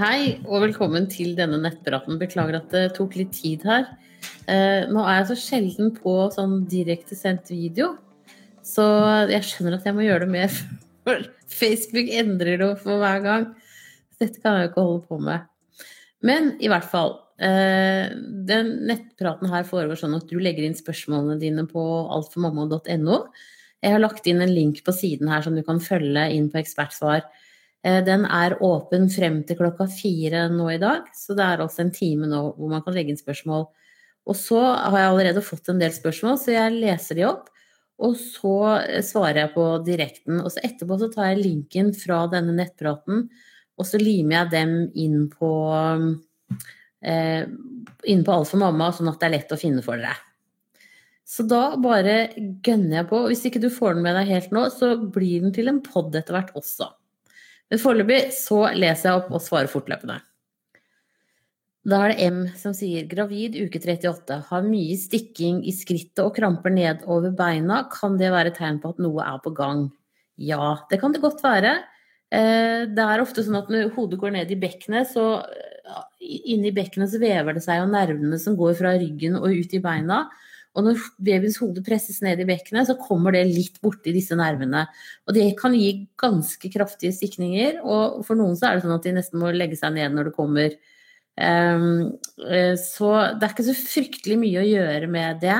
Hei 0.00 0.38
og 0.48 0.62
velkommen 0.62 1.04
til 1.12 1.34
denne 1.36 1.58
nettpraten. 1.60 2.16
Beklager 2.16 2.56
at 2.56 2.70
det 2.72 2.94
tok 2.96 3.18
litt 3.18 3.34
tid 3.36 3.66
her. 3.68 3.82
Eh, 4.48 4.86
nå 4.88 5.02
er 5.02 5.18
jeg 5.18 5.26
så 5.28 5.34
sjelden 5.36 5.90
på 5.92 6.14
sånn 6.32 6.62
direktesendt 6.72 7.50
video, 7.52 7.90
så 8.64 8.86
jeg 9.28 9.44
skjønner 9.44 9.76
at 9.76 9.84
jeg 9.84 9.98
må 9.98 10.06
gjøre 10.06 10.24
det 10.24 10.30
mer, 10.32 10.56
Facebook 11.60 12.08
endrer 12.22 12.62
det 12.62 12.70
for 12.80 13.02
hver 13.02 13.20
gang. 13.26 13.44
Dette 14.16 14.40
kan 14.40 14.56
jeg 14.56 14.70
jo 14.70 14.70
ikke 14.70 14.86
holde 14.86 15.04
på 15.10 15.20
med. 15.26 15.44
Men 16.24 16.54
i 16.64 16.72
hvert 16.72 16.88
fall. 16.88 17.18
Eh, 17.36 18.08
den 18.48 18.72
nettpraten 18.88 19.52
her 19.52 19.68
foregår 19.68 20.00
sånn 20.00 20.16
at 20.16 20.32
du 20.32 20.38
legger 20.40 20.64
inn 20.64 20.80
spørsmålene 20.80 21.36
dine 21.44 21.66
på 21.68 21.84
altformamma.no. 22.16 23.20
Jeg 23.84 23.98
har 23.98 24.00
lagt 24.00 24.32
inn 24.32 24.40
en 24.40 24.56
link 24.56 24.80
på 24.86 24.96
siden 24.96 25.28
her 25.28 25.44
som 25.44 25.52
du 25.56 25.60
kan 25.66 25.84
følge 25.84 26.24
inn 26.32 26.48
på 26.48 26.64
ekspertsvar. 26.64 27.28
Eh, 27.86 28.00
den 28.04 28.26
er 28.28 28.58
åpen 28.64 29.08
frem 29.12 29.40
til 29.48 29.56
klokka 29.60 29.86
fire 29.92 30.46
nå 30.52 30.68
i 30.74 30.80
dag, 30.82 31.08
så 31.16 31.36
det 31.36 31.46
er 31.46 31.62
altså 31.64 31.86
en 31.86 31.94
time 31.94 32.28
nå 32.28 32.42
hvor 32.56 32.72
man 32.72 32.84
kan 32.84 32.96
legge 32.96 33.14
inn 33.14 33.20
spørsmål. 33.20 33.68
Og 34.28 34.36
så 34.36 34.60
har 34.60 34.98
jeg 34.98 35.12
allerede 35.14 35.44
fått 35.44 35.70
en 35.72 35.80
del 35.80 35.94
spørsmål, 35.94 36.36
så 36.38 36.52
jeg 36.54 36.76
leser 36.76 37.18
de 37.18 37.26
opp. 37.30 37.48
Og 38.00 38.16
så 38.20 38.56
eh, 38.82 39.00
svarer 39.04 39.44
jeg 39.44 39.54
på 39.56 39.66
direkten. 39.86 40.42
Og 40.44 40.52
så 40.52 40.64
etterpå 40.66 41.00
så 41.00 41.10
tar 41.12 41.32
jeg 41.32 41.44
linken 41.44 41.94
fra 41.96 42.24
denne 42.32 42.56
nettpraten, 42.56 43.28
og 43.80 43.88
så 43.88 44.00
limer 44.00 44.42
jeg 44.42 44.52
dem 44.52 44.74
inn 45.00 45.22
på 45.32 45.50
eh, 47.00 47.44
inn 48.12 48.24
på 48.26 48.34
Alt 48.34 48.50
for 48.50 48.60
mamma, 48.60 48.90
sånn 48.92 49.08
at 49.08 49.22
det 49.22 49.30
er 49.30 49.38
lett 49.38 49.54
å 49.56 49.60
finne 49.60 49.84
for 49.84 50.00
dere. 50.00 50.18
Så 51.30 51.44
da 51.46 51.76
bare 51.80 52.32
gønner 52.66 53.00
jeg 53.00 53.08
på. 53.08 53.20
Hvis 53.30 53.44
ikke 53.46 53.62
du 53.62 53.70
får 53.72 53.94
den 53.94 54.04
med 54.04 54.16
deg 54.18 54.32
helt 54.34 54.54
nå, 54.54 54.66
så 54.74 54.96
blir 54.98 55.44
den 55.44 55.54
til 55.54 55.70
en 55.70 55.78
pod 55.84 56.16
etter 56.18 56.36
hvert 56.36 56.50
også. 56.58 56.90
Men 57.70 57.80
foreløpig 57.82 58.20
så 58.34 58.64
leser 58.74 59.10
jeg 59.10 59.20
opp 59.20 59.30
og 59.30 59.44
svarer 59.44 59.70
fortløpende. 59.70 60.18
Da 61.90 62.02
er 62.04 62.12
det 62.12 62.26
M 62.28 62.40
som 62.60 62.74
sier 62.76 63.06
gravid 63.08 63.54
uke 63.56 63.80
38, 63.80 64.36
har 64.50 64.66
mye 64.66 64.98
stikking 65.00 65.62
i 65.64 65.72
skrittet 65.72 66.20
og 66.26 66.34
kramper 66.36 66.74
nedover 66.74 67.32
beina. 67.32 67.86
Kan 67.92 68.18
det 68.20 68.34
være 68.34 68.52
tegn 68.56 68.82
på 68.82 68.92
at 68.92 69.00
noe 69.00 69.24
er 69.24 69.40
på 69.40 69.54
gang? 69.56 69.86
Ja, 70.36 70.74
det 70.90 71.00
kan 71.00 71.14
det 71.14 71.22
godt 71.24 71.40
være. 71.44 71.78
Eh, 72.30 72.84
det 72.90 73.06
er 73.06 73.22
ofte 73.22 73.46
sånn 73.46 73.58
at 73.58 73.72
når 73.72 73.94
hodet 73.96 74.20
går 74.20 74.36
ned 74.36 74.52
i 74.52 74.60
bekkenet, 74.60 75.08
så 75.08 75.40
inni 76.20 76.72
bekkenet 76.74 77.12
så 77.12 77.20
vever 77.22 77.56
det 77.56 77.64
seg, 77.64 77.82
og 77.82 77.94
nervene 77.94 78.38
som 78.40 78.58
går 78.58 78.76
fra 78.78 78.94
ryggen 79.00 79.38
og 79.40 79.48
ut 79.48 79.74
i 79.74 79.82
beina, 79.82 80.24
og 80.78 80.86
når 80.86 81.00
babyens 81.18 81.58
hode 81.58 81.82
presses 81.86 82.20
ned 82.22 82.40
i 82.42 82.46
bekkenet, 82.46 82.86
så 82.86 82.94
kommer 83.00 83.34
det 83.34 83.42
litt 83.48 83.80
borti 83.82 84.14
disse 84.14 84.36
nervene. 84.38 84.84
Og 85.26 85.34
det 85.34 85.48
kan 85.58 85.74
gi 85.74 86.06
ganske 86.20 86.70
kraftige 86.70 87.14
stikninger, 87.16 87.80
og 87.82 88.22
for 88.26 88.38
noen 88.38 88.54
så 88.58 88.68
er 88.68 88.78
det 88.78 88.84
sånn 88.86 88.94
at 88.94 89.08
de 89.08 89.16
nesten 89.16 89.42
må 89.42 89.50
legge 89.54 89.78
seg 89.80 89.96
ned 89.96 90.14
når 90.14 90.30
det 90.30 90.36
kommer. 90.36 90.76
Um, 91.40 92.18
så 92.78 93.10
det 93.34 93.46
er 93.46 93.52
ikke 93.54 93.70
så 93.70 93.76
fryktelig 93.78 94.38
mye 94.38 94.62
å 94.62 94.68
gjøre 94.68 95.10
med 95.10 95.42
det. 95.42 95.58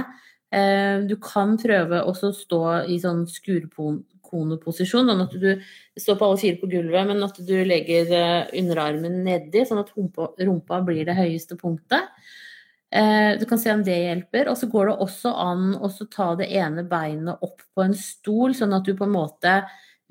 Um, 0.55 1.09
du 1.11 1.17
kan 1.23 1.57
prøve 1.59 2.05
også 2.07 2.31
å 2.31 2.37
stå 2.37 2.63
i 2.95 3.01
sånn 3.03 3.25
skurkoneposisjon, 3.31 5.11
sånn 5.11 5.25
at 5.27 5.35
du 5.43 5.51
står 5.99 6.21
på 6.21 6.29
alle 6.29 6.43
fire 6.45 6.61
på 6.63 6.71
gulvet, 6.71 7.11
men 7.11 7.27
at 7.27 7.43
du 7.47 7.57
legger 7.67 8.15
eh, 8.15 8.53
underarmen 8.63 9.25
nedi, 9.27 9.67
sånn 9.67 9.83
at 9.83 9.91
rumpa 9.95 10.81
blir 10.87 11.03
det 11.09 11.19
høyeste 11.19 11.59
punktet. 11.59 12.07
Eh, 12.91 13.39
du 13.39 13.45
kan 13.47 13.59
se 13.59 13.73
om 13.73 13.85
det 13.87 13.99
hjelper. 13.99 14.51
Og 14.51 14.59
så 14.59 14.69
går 14.71 14.91
det 14.91 14.97
også 15.05 15.35
an 15.45 15.69
å 15.79 15.91
ta 16.11 16.33
det 16.39 16.51
ene 16.59 16.85
beinet 16.89 17.45
opp 17.47 17.63
på 17.75 17.85
en 17.85 17.95
stol, 17.97 18.57
sånn 18.57 18.75
at 18.77 18.87
du 18.87 18.97
på 18.99 19.07
en 19.07 19.15
måte 19.15 19.61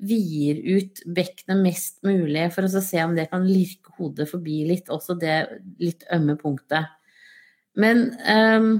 vier 0.00 0.56
ut 0.78 1.02
bekkenet 1.12 1.60
mest 1.60 1.98
mulig, 2.06 2.46
for 2.54 2.64
å 2.64 2.80
se 2.80 3.02
om 3.04 3.12
det 3.16 3.28
kan 3.32 3.44
lirke 3.44 3.92
hodet 3.98 4.30
forbi 4.30 4.62
litt, 4.70 4.88
også 4.88 5.18
det 5.20 5.42
litt 5.82 6.06
ømme 6.14 6.38
punktet. 6.40 6.88
Men 7.76 8.06
um, 8.24 8.70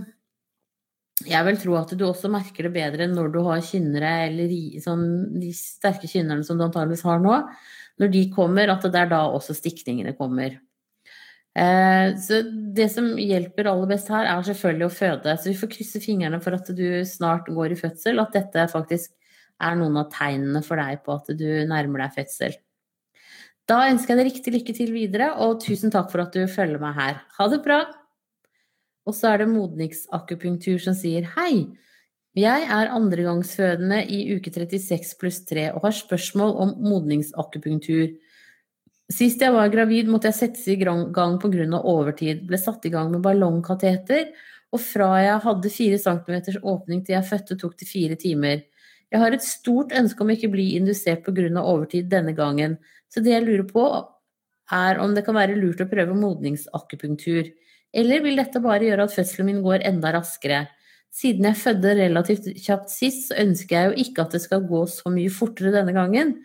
jeg 1.28 1.44
vil 1.46 1.60
tro 1.60 1.76
at 1.76 1.92
du 1.92 2.06
også 2.06 2.30
merker 2.32 2.66
det 2.66 2.72
bedre 2.74 3.10
når 3.10 3.34
du 3.34 3.38
har 3.44 3.60
kynnere, 3.64 4.14
eller 4.30 4.56
sånn, 4.80 5.04
de 5.42 5.52
sterke 5.56 6.08
kynnerne 6.08 6.46
som 6.46 6.56
du 6.56 6.64
antageligvis 6.64 7.04
har 7.04 7.20
nå. 7.20 7.36
Når 8.00 8.12
de 8.16 8.24
kommer, 8.32 8.72
at 8.72 8.86
det 8.88 9.02
er 9.02 9.12
da 9.12 9.26
også 9.28 9.52
stikningene 9.58 10.16
kommer. 10.16 10.56
Eh, 11.60 12.14
så 12.16 12.40
det 12.76 12.86
som 12.94 13.12
hjelper 13.20 13.68
aller 13.68 13.90
best 13.90 14.08
her, 14.12 14.28
er 14.30 14.46
selvfølgelig 14.46 14.86
å 14.86 14.96
føde. 14.96 15.36
Så 15.36 15.50
vi 15.50 15.58
får 15.60 15.72
krysse 15.74 16.02
fingrene 16.02 16.40
for 16.44 16.56
at 16.56 16.70
du 16.76 16.86
snart 17.08 17.50
går 17.52 17.74
i 17.74 17.80
fødsel, 17.80 18.22
at 18.22 18.36
dette 18.36 18.66
faktisk 18.72 19.12
er 19.60 19.76
noen 19.76 19.98
av 20.00 20.08
tegnene 20.14 20.62
for 20.64 20.80
deg 20.80 21.02
på 21.04 21.18
at 21.18 21.28
du 21.36 21.48
nærmer 21.68 22.06
deg 22.06 22.16
fødsel. 22.16 22.56
Da 23.68 23.84
ønsker 23.90 24.14
jeg 24.14 24.18
deg 24.18 24.30
riktig 24.30 24.54
lykke 24.54 24.74
til 24.74 24.94
videre, 24.94 25.34
og 25.44 25.60
tusen 25.62 25.92
takk 25.94 26.08
for 26.10 26.24
at 26.24 26.34
du 26.34 26.46
følger 26.50 26.80
meg 26.82 26.96
her. 26.96 27.20
Ha 27.36 27.50
det 27.52 27.60
bra! 27.66 27.84
Og 29.08 29.14
så 29.16 29.30
er 29.30 29.42
det 29.42 29.52
Modningsakupunktur 29.52 30.80
som 30.82 30.96
sier 30.96 31.28
hei. 31.36 31.68
Jeg 32.38 32.66
er 32.70 32.92
andregangsfødende 32.94 34.04
i 34.06 34.20
uke 34.36 34.52
36 34.54 35.16
pluss 35.18 35.40
3 35.48 35.72
og 35.74 35.82
har 35.82 35.94
spørsmål 35.96 36.52
om 36.62 36.74
modningsakupunktur. 36.86 38.12
Sist 39.10 39.42
jeg 39.42 39.50
var 39.50 39.70
gravid, 39.72 40.06
måtte 40.06 40.30
jeg 40.30 40.38
settes 40.38 40.68
i 40.70 40.76
gang 40.78 41.08
pga. 41.42 41.80
overtid. 41.82 42.44
Ble 42.46 42.58
satt 42.58 42.84
i 42.86 42.92
gang 42.92 43.10
med 43.10 43.22
ballongkateter, 43.22 44.30
og 44.70 44.80
fra 44.80 45.08
jeg 45.18 45.40
hadde 45.42 45.70
fire 45.74 45.98
centimeters 45.98 46.60
åpning 46.62 47.02
til 47.04 47.16
jeg 47.16 47.26
fødte, 47.26 47.58
tok 47.58 47.76
det 47.78 47.88
fire 47.88 48.14
timer. 48.14 48.62
Jeg 49.10 49.20
har 49.20 49.34
et 49.34 49.42
stort 49.42 49.90
ønske 49.90 50.22
om 50.22 50.30
ikke 50.30 50.46
å 50.46 50.54
bli 50.54 50.76
indusert 50.76 51.24
pga. 51.26 51.60
overtid 51.60 52.08
denne 52.08 52.32
gangen, 52.32 52.78
så 53.10 53.20
det 53.20 53.32
jeg 53.32 53.46
lurer 53.46 53.66
på, 53.66 54.06
er 54.70 55.00
om 55.02 55.14
det 55.14 55.24
kan 55.26 55.34
være 55.34 55.58
lurt 55.58 55.80
å 55.82 55.90
prøve 55.90 56.14
modningsakupunktur. 56.14 57.50
Eller 57.92 58.22
vil 58.22 58.38
dette 58.38 58.62
bare 58.62 58.86
gjøre 58.86 59.08
at 59.08 59.14
fødselen 59.14 59.46
min 59.46 59.62
går 59.64 59.82
enda 59.82 60.12
raskere? 60.14 60.68
Siden 61.10 61.48
jeg 61.48 61.58
fødte 61.58 61.96
relativt 61.98 62.44
kjapt 62.54 62.92
sist, 62.92 63.28
så 63.28 63.40
ønsker 63.42 63.74
jeg 63.76 63.88
jo 63.88 64.04
ikke 64.04 64.22
at 64.22 64.36
det 64.36 64.42
skal 64.44 64.62
gå 64.62 64.84
så 64.86 65.10
mye 65.10 65.32
fortere 65.34 65.74
denne 65.74 65.94
gangen. 65.96 66.36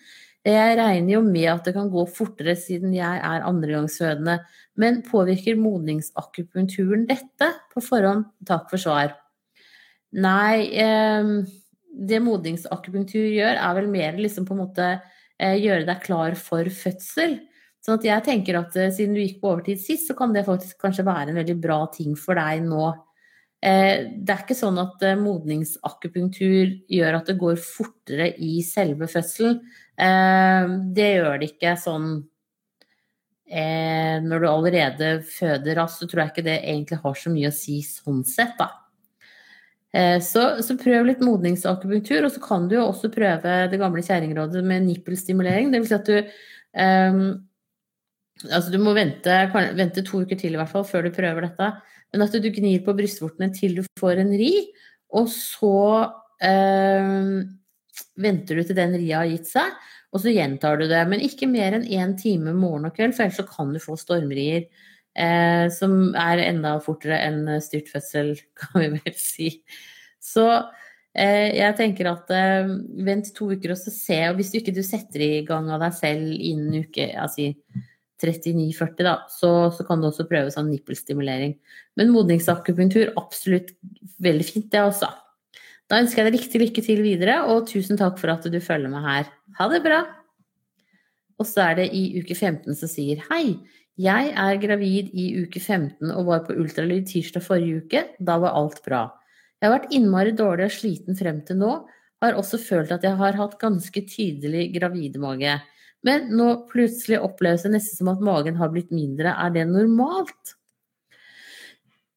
Jeg 0.45 0.78
regner 0.78 1.16
jo 1.16 1.23
med 1.25 1.47
at 1.50 1.66
det 1.66 1.73
kan 1.73 1.89
gå 1.89 2.03
fortere 2.13 2.53
siden 2.59 2.94
jeg 2.94 3.17
er 3.17 3.45
andregangsfødende, 3.47 4.38
men 4.78 5.00
påvirker 5.07 5.57
modningsakupunkturen 5.57 7.07
dette? 7.09 7.47
På 7.73 7.81
forhånd, 7.81 8.28
takk 8.45 8.67
for 8.69 8.81
svar. 8.81 9.16
Nei, 10.13 10.69
eh, 10.78 11.31
det 11.95 12.22
modningsakupunktur 12.23 13.25
gjør, 13.25 13.57
er 13.57 13.78
vel 13.79 13.89
mer 13.91 14.19
liksom 14.19 14.45
på 14.45 14.56
en 14.56 14.61
måte 14.61 14.89
eh, 14.91 15.56
gjøre 15.57 15.88
deg 15.88 16.03
klar 16.03 16.38
for 16.39 16.69
fødsel. 16.69 17.39
Sånn 17.81 18.00
at 18.00 18.06
jeg 18.07 18.25
tenker 18.27 18.59
at 18.59 18.77
eh, 18.77 18.91
siden 18.94 19.16
du 19.16 19.23
gikk 19.23 19.39
på 19.41 19.53
overtid 19.53 19.81
sist, 19.81 20.09
så 20.09 20.17
kan 20.17 20.35
det 20.35 20.45
faktisk 20.47 20.77
kanskje 20.81 21.07
være 21.07 21.31
en 21.31 21.39
veldig 21.39 21.57
bra 21.63 21.79
ting 21.95 22.13
for 22.19 22.38
deg 22.38 22.62
nå. 22.67 22.91
Eh, 23.66 24.12
det 24.13 24.35
er 24.35 24.45
ikke 24.45 24.57
sånn 24.57 24.77
at 24.83 25.01
modningsakupunktur 25.23 26.75
gjør 26.91 27.17
at 27.17 27.31
det 27.31 27.39
går 27.41 27.57
fortere 27.62 28.29
i 28.38 28.59
selve 28.67 29.09
fødselen. 29.09 29.63
Eh, 29.95 30.72
det 30.95 31.09
gjør 31.16 31.38
det 31.39 31.51
ikke 31.53 31.75
sånn 31.79 32.16
Når 33.45 34.41
du 34.41 34.45
allerede 34.50 35.09
føder 35.29 35.78
raskt, 35.78 36.00
så 36.01 36.07
tror 36.09 36.23
jeg 36.23 36.31
ikke 36.33 36.44
det 36.47 36.56
egentlig 36.66 36.97
har 37.03 37.17
så 37.22 37.29
mye 37.29 37.51
å 37.51 37.53
si 37.53 37.75
sånn 37.85 38.23
sett, 38.25 38.56
da. 38.57 38.72
Så, 40.25 40.41
så, 40.66 40.75
prøv 40.81 41.06
litt 41.06 41.22
modningsakupunktur, 41.23 42.25
og 42.25 42.33
så 42.33 42.41
kan 42.41 42.66
du 42.67 42.73
jo 42.79 42.88
også 42.88 43.11
prøve 43.13 43.53
det 43.69 43.79
gamle 43.79 44.01
kjerringrådet 44.03 44.63
med 44.66 44.88
nippelstimulering. 44.88 45.69
Det 45.69 45.83
vil 45.83 45.88
si 45.91 45.95
at 45.95 46.09
du 46.09 46.17
um, 46.73 47.22
Altså 48.44 48.73
du 48.73 48.79
må 48.83 48.95
vente, 48.97 49.35
vente 49.77 50.03
to 50.03 50.25
uker 50.25 50.39
til 50.39 50.56
i 50.56 50.59
hvert 50.59 50.72
fall 50.72 50.83
før 50.88 51.07
du 51.07 51.13
prøver 51.16 51.47
dette. 51.47 51.69
Men 52.12 52.25
at 52.25 52.35
du 52.35 52.50
gnir 52.53 52.83
på 52.86 52.95
brystvortene 52.98 53.51
til 53.56 53.77
du 53.80 53.83
får 54.00 54.21
en 54.21 54.33
ri, 54.36 54.51
og 55.15 55.30
så 55.31 55.77
øh, 56.44 57.41
venter 58.21 58.59
du 58.59 58.63
til 58.65 58.77
den 58.77 58.95
ria 58.97 59.21
har 59.23 59.29
gitt 59.29 59.50
seg, 59.50 59.75
og 60.15 60.23
så 60.23 60.31
gjentar 60.31 60.79
du 60.79 60.88
det. 60.89 61.01
Men 61.12 61.23
ikke 61.23 61.50
mer 61.51 61.75
enn 61.77 61.88
én 61.88 62.15
time 62.19 62.53
morgen 62.56 62.88
og 62.88 62.95
kveld, 62.95 63.15
for 63.15 63.25
ellers 63.25 63.39
så 63.41 63.47
kan 63.50 63.73
du 63.75 63.81
få 63.83 63.97
stormrier. 64.00 64.67
Eh, 65.15 65.65
som 65.71 66.09
er 66.19 66.41
enda 66.44 66.73
fortere 66.83 67.21
enn 67.23 67.45
styrtfødsel, 67.63 68.33
kan 68.59 68.81
vi 68.83 68.89
vel 68.97 69.15
si. 69.19 69.50
Så 70.19 70.45
eh, 71.15 71.56
jeg 71.56 71.77
tenker 71.79 72.12
at 72.12 72.31
eh, 72.35 72.71
vent 73.07 73.31
to 73.35 73.51
uker 73.53 73.75
og 73.75 73.79
så 73.79 73.94
se, 73.95 74.19
og 74.29 74.39
hvis 74.39 74.51
du 74.51 74.59
ikke 74.59 74.75
du 74.75 74.83
setter 74.83 75.23
i 75.23 75.44
gang 75.47 75.69
av 75.71 75.83
deg 75.85 75.95
selv 75.95 76.31
innen 76.35 76.88
uke 76.88 77.12
altså 77.15 77.53
39-40, 78.23 79.03
da, 79.03 79.17
så, 79.31 79.51
så, 79.75 79.83
kan 79.88 80.01
du 80.01 80.09
også 80.09 80.27
prøve 80.27 80.51
sånn 80.53 80.71
nippelstimulering. 80.71 81.56
Men 82.00 82.13
modningsakupunktur, 82.15 83.12
absolutt 83.19 83.73
veldig 84.23 84.47
fint, 84.47 84.69
det 84.71 84.83
også. 84.83 85.12
Da 85.92 86.00
ønsker 86.02 86.24
jeg 86.24 86.32
deg 86.32 86.40
riktig 86.40 86.62
lykke 86.62 86.84
til 86.86 87.02
videre, 87.06 87.40
og 87.52 87.68
tusen 87.70 88.00
takk 88.00 88.18
for 88.18 88.34
at 88.34 88.46
du 88.50 88.58
følger 88.64 88.90
meg 88.90 89.06
her. 89.06 89.28
Ha 89.60 89.68
det 89.70 89.84
bra! 89.86 90.02
Og 91.38 91.46
så 91.46 91.68
er 91.68 91.82
det 91.82 91.90
i 91.94 92.08
uke 92.18 92.34
15 92.34 92.78
som 92.80 92.90
sier 92.90 93.22
hei. 93.30 93.58
Jeg 94.02 94.32
er 94.36 94.58
gravid 94.60 95.12
i 95.16 95.28
uke 95.44 95.60
15 95.62 96.10
og 96.10 96.26
var 96.28 96.42
på 96.48 96.56
ultralyd 96.60 97.06
tirsdag 97.08 97.44
forrige 97.46 97.84
uke. 97.84 98.02
Da 98.20 98.40
var 98.42 98.56
alt 98.58 98.82
bra. 98.88 99.06
Jeg 99.62 99.70
har 99.70 99.76
vært 99.78 99.94
innmari 99.96 100.34
dårlig 100.36 100.68
og 100.68 100.76
sliten 100.76 101.20
frem 101.20 101.40
til 101.48 101.62
nå. 101.62 101.72
Har 102.24 102.40
også 102.40 102.60
følt 102.60 102.92
at 102.96 103.06
jeg 103.06 103.20
har 103.20 103.38
hatt 103.38 103.60
ganske 103.62 104.04
tydelig 104.10 104.68
gravidemage. 104.76 105.60
Men 106.06 106.28
nå 106.36 106.50
plutselig 106.72 107.22
oppleves 107.24 107.66
det 107.66 107.76
nesten 107.76 108.02
som 108.02 108.12
at 108.12 108.24
magen 108.24 108.58
har 108.60 108.72
blitt 108.74 108.92
mindre. 108.96 109.32
Er 109.32 109.54
det 109.56 109.68
normalt? 109.70 110.56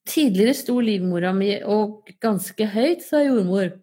Tidligere 0.08 0.54
sto 0.56 0.78
livmora 0.80 1.34
mi 1.36 1.52
og 1.68 2.08
ganske 2.22 2.66
høyt, 2.72 3.04
sa 3.04 3.20
jordmor. 3.24 3.74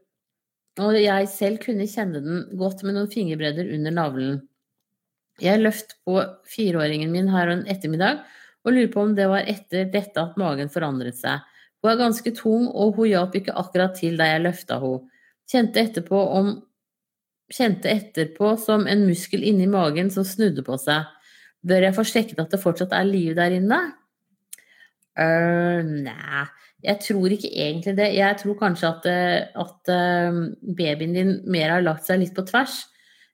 Og 0.81 0.98
jeg 1.00 1.30
selv 1.31 1.62
kunne 1.63 1.88
kjenne 1.88 2.22
den 2.24 2.44
godt 2.60 2.81
med 2.83 2.98
noen 2.98 3.12
fingerbredder 3.12 3.69
under 3.77 3.94
navlen. 3.95 4.39
Jeg 5.44 5.62
løft 5.62 5.98
på 6.07 6.18
fireåringen 6.48 7.12
min 7.12 7.30
her 7.31 7.51
en 7.51 7.66
ettermiddag 7.72 8.24
og 8.66 8.74
lurer 8.74 8.92
på 8.92 9.04
om 9.04 9.13
det 9.16 9.27
var 9.30 9.48
etter 9.51 9.89
dette 9.92 10.22
at 10.22 10.38
magen 10.39 10.72
forandret 10.72 11.18
seg. 11.19 11.44
Hun 11.83 11.92
er 11.92 12.00
ganske 12.00 12.31
tung, 12.33 12.69
og 12.74 12.95
hun 12.98 13.12
hjalp 13.12 13.36
ikke 13.38 13.54
akkurat 13.62 13.94
til 14.00 14.16
da 14.18 14.31
jeg 14.31 14.45
løfta 14.48 14.80
henne. 14.81 15.12
Kjente 15.45 15.77
etterpå 15.77 16.18
om 16.39 16.48
kjente 17.54 17.92
etterpå 17.92 18.56
som 18.57 18.88
en 18.89 19.04
muskel 19.06 19.44
inni 19.45 19.68
magen 19.69 20.10
som 20.10 20.25
snudde 20.25 20.63
på 20.66 20.80
seg. 20.81 21.06
Bør 21.62 21.86
jeg 21.86 21.95
få 21.98 22.06
sjekket 22.10 22.42
at 22.42 22.56
det 22.56 22.62
fortsatt 22.63 22.95
er 22.98 23.06
liv 23.06 23.36
der 23.38 23.54
inne? 23.60 23.77
Uh, 25.15 25.79
nei, 26.03 26.44
jeg 26.83 27.00
tror 27.06 27.33
ikke 27.33 27.51
egentlig 27.51 27.95
det. 27.97 28.09
Jeg 28.17 28.39
tror 28.41 28.57
kanskje 28.59 28.89
at, 28.89 29.06
eh, 29.09 29.47
at 29.57 29.91
uh, 29.91 30.41
babyen 30.77 31.15
din 31.15 31.31
mer 31.50 31.77
har 31.77 31.85
lagt 31.85 32.06
seg 32.07 32.19
litt 32.21 32.35
på 32.35 32.45
tvers. 32.50 32.83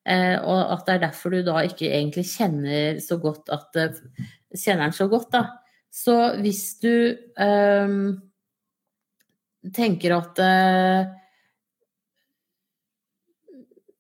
Uh, 0.08 0.38
og 0.40 0.62
at 0.78 0.86
det 0.88 0.94
er 0.94 1.04
derfor 1.08 1.34
du 1.34 1.42
da 1.46 1.62
ikke 1.66 1.90
egentlig 1.90 2.26
kjenner 2.32 3.02
så 3.04 3.20
godt 3.22 3.52
at 3.54 3.82
Kjenner 4.52 4.90
den 4.90 4.92
så 4.92 5.06
godt, 5.08 5.30
da. 5.32 5.46
Så 5.96 6.14
hvis 6.44 6.74
du 6.84 7.16
tenker 9.72 10.16
at 10.18 10.42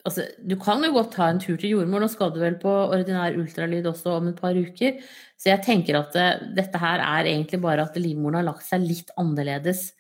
altså, 0.07 0.25
du 0.38 0.56
kan 0.62 0.83
jo 0.86 0.92
godt 0.95 1.13
ta 1.15 1.30
en 1.31 1.39
tur 1.42 1.57
til 1.59 1.75
jordmor. 1.75 2.03
Nå 2.03 2.09
skal 2.12 2.33
du 2.33 2.39
vel 2.42 2.57
på 2.62 2.71
ordinær 2.71 3.38
ultralyd 3.39 3.88
også 3.89 4.18
om 4.18 4.30
et 4.31 4.39
par 4.42 4.57
uker. 4.57 5.00
Så 5.39 5.51
jeg 5.51 5.63
tenker 5.65 5.98
at 6.00 6.18
eh, 6.19 6.44
dette 6.57 6.81
her 6.81 7.03
er 7.06 7.30
egentlig 7.30 7.62
bare 7.63 7.88
at 7.88 7.98
livmoren 8.00 8.39
har 8.42 8.48
lagt 8.50 8.68
seg 8.68 8.86
litt 8.86 9.12
annerledes. 9.21 9.92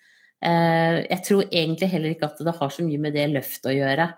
Eh, 0.41 1.01
jeg 1.05 1.21
tror 1.27 1.47
egentlig 1.47 1.91
heller 1.91 2.15
ikke 2.15 2.31
at 2.31 2.43
det 2.45 2.57
har 2.57 2.73
så 2.73 2.85
mye 2.85 3.01
med 3.01 3.17
det 3.17 3.29
løftet 3.33 3.71
å 3.71 3.77
gjøre. 3.77 4.09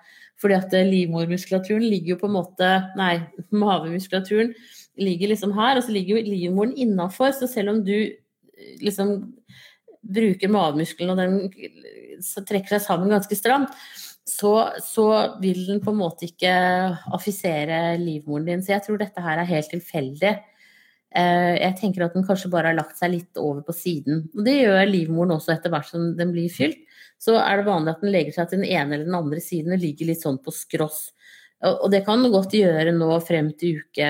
Fordi 0.41 0.57
at 0.57 0.75
eh, 0.77 0.89
livmormuskulaturen 0.89 1.85
ligger 1.85 2.15
jo 2.15 2.21
på 2.23 2.31
en 2.31 2.37
måte 2.39 2.71
Nei, 2.99 3.13
mavemuskulaturen 3.63 4.53
ligger 5.01 5.31
liksom 5.31 5.55
her, 5.57 5.79
og 5.79 5.85
så 5.85 5.93
ligger 5.95 6.19
jo 6.19 6.33
livmoren 6.33 6.75
innafor. 6.77 7.33
Så 7.35 7.49
selv 7.51 7.73
om 7.73 7.83
du 7.85 7.95
liksom 8.83 9.15
bruker 10.03 10.51
mavemuskelen, 10.51 11.13
og 11.13 11.19
den 11.19 12.43
trekker 12.47 12.75
seg 12.75 12.83
sammen 12.83 13.13
ganske 13.13 13.35
stramt, 13.37 13.71
så, 14.23 14.69
så, 14.79 15.05
vil 15.43 15.65
den 15.67 15.81
på 15.83 15.91
en 15.91 15.99
måte 15.99 16.27
ikke 16.29 16.51
affisere 17.13 17.97
livmoren 17.99 18.47
din. 18.47 18.63
Så 18.63 18.75
jeg 18.75 18.85
tror 18.85 18.99
dette 19.01 19.23
her 19.23 19.41
er 19.41 19.49
helt 19.49 19.71
tilfeldig. 19.73 20.33
Eh, 21.13 21.53
jeg 21.59 21.77
tenker 21.81 22.05
at 22.05 22.15
den 22.15 22.25
kanskje 22.25 22.51
bare 22.53 22.71
har 22.71 22.77
lagt 22.77 22.97
seg 22.99 23.11
litt 23.13 23.41
over 23.41 23.61
på 23.67 23.75
siden. 23.75 24.25
Og 24.33 24.45
det 24.47 24.61
gjør 24.61 24.83
livmoren 24.89 25.35
også 25.35 25.53
etter 25.57 25.73
hvert 25.73 25.89
som 25.91 26.13
den 26.17 26.31
blir 26.35 26.51
fylt. 26.53 26.79
Så 27.21 27.35
er 27.39 27.59
det 27.59 27.67
vanlig 27.67 27.93
at 27.93 28.03
den 28.03 28.13
legger 28.15 28.35
seg 28.35 28.49
til 28.49 28.63
den 28.63 28.69
ene 28.71 28.95
eller 28.95 29.07
den 29.09 29.19
andre 29.19 29.43
siden 29.43 29.75
og 29.75 29.83
ligger 29.83 30.09
litt 30.09 30.23
sånn 30.23 30.39
på 30.43 30.55
skross. 30.55 31.05
Og 31.63 31.87
det 31.93 32.01
kan 32.03 32.19
den 32.19 32.33
godt 32.33 32.55
gjøre 32.57 32.91
nå 32.95 33.13
frem 33.23 33.53
til 33.55 33.79
uke 33.79 34.09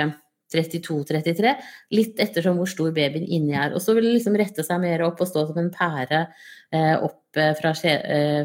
32-33, 0.53 1.51
litt 1.93 2.21
ettersom 2.21 2.57
hvor 2.57 2.69
stor 2.69 2.89
babyen 2.93 3.25
inni 3.25 3.53
er. 3.57 3.73
Og 3.73 3.81
så 3.81 3.93
vil 3.93 4.07
den 4.07 4.15
liksom 4.17 4.37
rette 4.37 4.65
seg 4.65 4.81
mer 4.81 5.05
opp 5.05 5.21
og 5.21 5.29
stå 5.29 5.45
som 5.49 5.59
en 5.61 5.69
pære 5.73 6.23
eh, 6.73 6.95
opp 6.97 7.41
fra, 7.59 7.73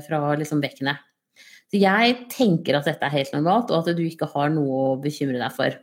fra 0.04 0.20
liksom 0.40 0.60
bekkenet. 0.64 1.07
Så 1.68 1.80
jeg 1.82 2.14
tenker 2.32 2.78
at 2.78 2.86
dette 2.88 3.04
er 3.04 3.12
helt 3.12 3.34
normalt, 3.34 3.72
og 3.72 3.84
at 3.84 3.96
du 3.96 4.04
ikke 4.06 4.30
har 4.32 4.52
noe 4.54 4.84
å 4.94 4.96
bekymre 5.02 5.40
deg 5.40 5.52
for. 5.52 5.76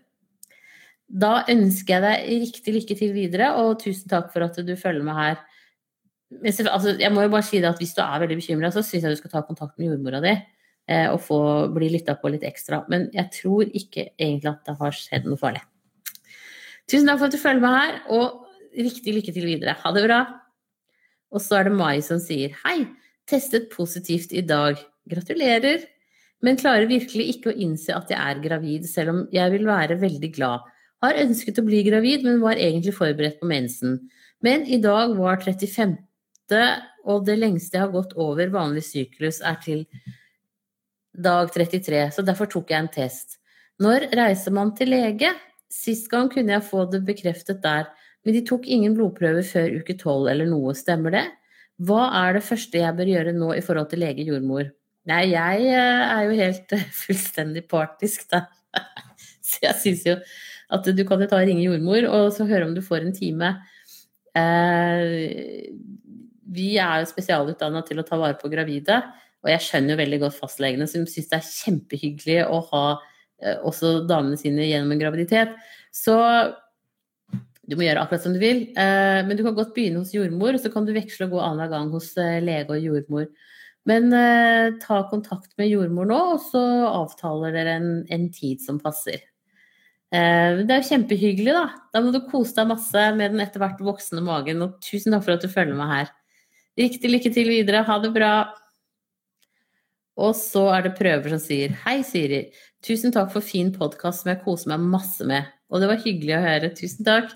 Da 1.06 1.44
ønsker 1.52 1.94
jeg 1.94 2.04
deg 2.06 2.46
riktig 2.48 2.74
lykke 2.80 2.98
til 2.98 3.14
videre, 3.14 3.52
og 3.62 3.78
tusen 3.84 4.10
takk 4.10 4.32
for 4.34 4.48
at 4.48 4.58
du 4.58 4.74
følger 4.80 5.06
med 5.06 5.18
her. 5.20 5.38
Altså, 6.42 6.96
jeg 6.98 7.14
må 7.14 7.28
jo 7.28 7.32
bare 7.32 7.46
si 7.46 7.62
det 7.62 7.70
at 7.70 7.78
Hvis 7.80 7.94
du 7.94 8.02
er 8.02 8.24
veldig 8.24 8.40
bekymra, 8.40 8.72
så 8.74 8.82
syns 8.82 9.06
jeg 9.06 9.14
du 9.14 9.20
skal 9.20 9.32
ta 9.36 9.44
kontakt 9.46 9.78
med 9.78 9.92
jordmora 9.92 10.20
di 10.24 10.34
eh, 10.34 11.06
og 11.12 11.22
få 11.22 11.38
bli 11.76 11.92
lytta 11.94 12.18
på 12.18 12.34
litt 12.34 12.44
ekstra. 12.44 12.82
Men 12.90 13.08
jeg 13.14 13.30
tror 13.38 13.70
ikke 13.70 14.10
egentlig 14.18 14.52
at 14.52 14.66
det 14.66 14.78
har 14.82 14.98
skjedd 14.98 15.30
noe 15.30 15.40
farlig. 15.40 15.62
Tusen 16.90 17.06
takk 17.10 17.22
for 17.22 17.30
at 17.30 17.38
du 17.38 17.42
følger 17.42 17.62
med 17.62 17.78
her, 17.78 18.02
og 18.10 18.42
riktig 18.76 19.14
lykke 19.20 19.38
til 19.38 19.48
videre. 19.48 19.78
Ha 19.86 19.94
det 19.94 20.06
bra. 20.08 20.20
Og 21.34 21.42
så 21.44 21.60
er 21.60 21.70
det 21.70 21.78
Mai 21.78 22.02
som 22.06 22.20
sier 22.22 22.58
hei, 22.64 22.88
testet 23.30 23.70
positivt 23.74 24.34
i 24.34 24.44
dag. 24.46 24.82
Gratulerer! 25.10 25.86
Men 26.44 26.60
klarer 26.60 26.90
virkelig 26.90 27.28
ikke 27.31 27.52
å 27.52 27.60
innse 27.66 27.94
at 27.96 28.12
jeg 28.12 28.19
er 28.19 28.42
gravid, 28.44 28.88
selv 28.90 29.13
om 29.13 29.22
jeg 29.34 29.54
vil 29.54 29.66
være 29.68 29.98
veldig 30.02 30.31
glad. 30.36 30.66
Har 31.04 31.22
ønsket 31.22 31.62
å 31.62 31.66
bli 31.66 31.81
gravid, 31.86 32.25
men 32.25 32.44
var 32.44 32.60
egentlig 32.60 32.96
forberedt 32.98 33.40
på 33.40 33.50
mensen. 33.50 34.00
Men 34.46 34.66
i 34.68 34.80
dag 34.81 35.16
var 35.18 35.42
35., 35.42 35.96
og 37.06 37.25
det 37.25 37.40
lengste 37.40 37.78
jeg 37.78 37.86
har 37.86 37.94
gått 37.94 38.13
over 38.22 38.52
vanlig 38.54 38.84
syklus, 38.86 39.40
er 39.46 39.57
til 39.63 39.86
dag 41.16 41.50
33, 41.54 42.01
så 42.13 42.25
derfor 42.25 42.50
tok 42.51 42.74
jeg 42.74 42.84
en 42.84 42.92
test. 42.92 43.38
Når 43.81 44.10
reiser 44.16 44.54
man 44.56 44.74
til 44.78 44.94
lege? 44.94 45.31
Sist 45.72 46.10
gang 46.12 46.30
kunne 46.31 46.54
jeg 46.54 46.68
få 46.68 46.86
det 46.92 47.01
bekreftet 47.08 47.62
der, 47.63 47.90
men 48.25 48.38
de 48.38 48.46
tok 48.46 48.68
ingen 48.69 48.96
blodprøver 48.98 49.46
før 49.46 49.80
uke 49.81 49.98
12 49.98 50.31
eller 50.31 50.50
noe, 50.50 50.74
stemmer 50.78 51.13
det? 51.13 51.25
Hva 51.86 52.08
er 52.24 52.38
det 52.38 52.46
første 52.48 52.80
jeg 52.80 52.98
bør 52.98 53.12
gjøre 53.12 53.36
nå 53.36 53.51
i 53.58 53.63
forhold 53.66 53.90
til 53.92 54.01
lege-jordmor? 54.06 54.69
Nei, 55.10 55.22
jeg 55.36 55.68
eh, 55.69 56.04
er 56.10 56.25
jo 56.25 56.38
helt 56.40 56.75
eh, 56.75 56.88
fullstendig 57.04 57.66
partisk, 57.69 58.25
da. 58.31 58.46
Så 59.46 59.62
jeg 59.68 59.78
syns 59.84 60.06
jo 60.07 60.18
at 60.75 60.88
du 60.98 61.04
kan 61.06 61.22
jo 61.22 61.28
ta 61.30 61.38
og 61.38 61.46
ringe 61.46 61.62
jordmor 61.62 62.07
og 62.10 62.31
så 62.34 62.48
høre 62.50 62.66
om 62.66 62.72
du 62.74 62.81
får 62.81 63.04
en 63.06 63.13
time. 63.13 63.52
Eh, 64.34 65.68
vi 66.56 66.72
er 66.81 67.04
jo 67.04 67.12
spesialutdanna 67.12 67.84
til 67.86 68.02
å 68.02 68.06
ta 68.07 68.18
vare 68.18 68.40
på 68.40 68.50
gravide, 68.50 68.98
og 69.46 69.52
jeg 69.54 69.62
skjønner 69.68 69.94
jo 69.94 70.00
veldig 70.02 70.19
godt 70.24 70.40
fastlegene 70.40 70.90
som 70.90 71.06
syns 71.06 71.30
det 71.30 71.38
er 71.38 71.51
kjempehyggelig 71.51 72.40
å 72.50 72.60
ha 72.72 72.86
også 73.68 74.08
damene 74.10 74.40
sine 74.42 74.66
gjennom 74.66 74.96
en 74.96 75.04
graviditet. 75.04 75.54
Så 75.94 76.16
du 77.69 77.75
må 77.78 77.86
gjøre 77.86 78.01
akkurat 78.01 78.25
som 78.25 78.34
du 78.34 78.40
vil. 78.42 78.63
Men 78.74 79.36
du 79.38 79.44
kan 79.46 79.58
godt 79.58 79.75
begynne 79.75 80.01
hos 80.01 80.16
jordmor, 80.16 80.56
og 80.56 80.63
så 80.63 80.72
kan 80.74 80.88
du 80.88 80.96
veksle 80.96 81.28
og 81.28 81.36
gå 81.36 81.44
annenhver 81.44 81.75
gang 81.75 81.92
hos 81.94 82.10
lege 82.18 82.74
og 82.74 82.81
jordmor. 82.81 83.27
Men 83.86 84.10
eh, 84.18 84.74
ta 84.82 85.04
kontakt 85.12 85.54
med 85.60 85.70
jordmor 85.70 86.10
nå, 86.10 86.20
og 86.36 86.44
så 86.48 86.62
avtaler 86.89 87.54
dere 87.54 87.77
en, 87.80 87.89
en 88.10 88.27
tid 88.34 88.63
som 88.65 88.80
passer. 88.82 89.22
Eh, 90.15 90.62
det 90.65 90.74
er 90.74 90.82
jo 90.82 90.89
kjempehyggelig, 90.89 91.54
da. 91.54 91.65
Da 91.94 92.01
må 92.01 92.13
du 92.13 92.24
kose 92.32 92.56
deg 92.58 92.70
masse 92.72 93.08
med 93.18 93.36
den 93.36 93.44
etter 93.44 93.62
hvert 93.62 93.82
voksne 93.86 94.24
magen. 94.25 94.63
Og 94.65 94.77
tusen 94.86 95.13
takk 95.13 95.25
for 95.27 95.36
at 95.38 95.46
du 95.46 95.51
følger 95.51 95.77
meg 95.77 95.92
her. 95.92 96.13
Riktig 96.82 97.12
lykke 97.12 97.34
til 97.36 97.51
videre. 97.51 97.84
Ha 97.88 98.00
det 98.04 98.13
bra. 98.15 98.34
Og 100.15 100.32
så 100.39 100.70
er 100.72 100.86
det 100.86 100.96
prøver 100.96 101.34
som 101.34 101.42
sier 101.44 101.75
Hei, 101.84 102.00
Siri. 102.08 102.46
Tusen 102.86 103.13
takk 103.15 103.34
for 103.34 103.44
fin 103.44 103.74
podkast 103.75 104.24
som 104.24 104.32
jeg 104.32 104.44
koser 104.46 104.72
meg 104.74 104.89
masse 104.96 105.27
med. 105.27 105.50
Og 105.70 105.82
det 105.82 105.92
var 105.92 106.04
hyggelig 106.04 106.38
å 106.38 106.44
høre. 106.46 106.74
Tusen 106.77 107.08
takk. 107.08 107.34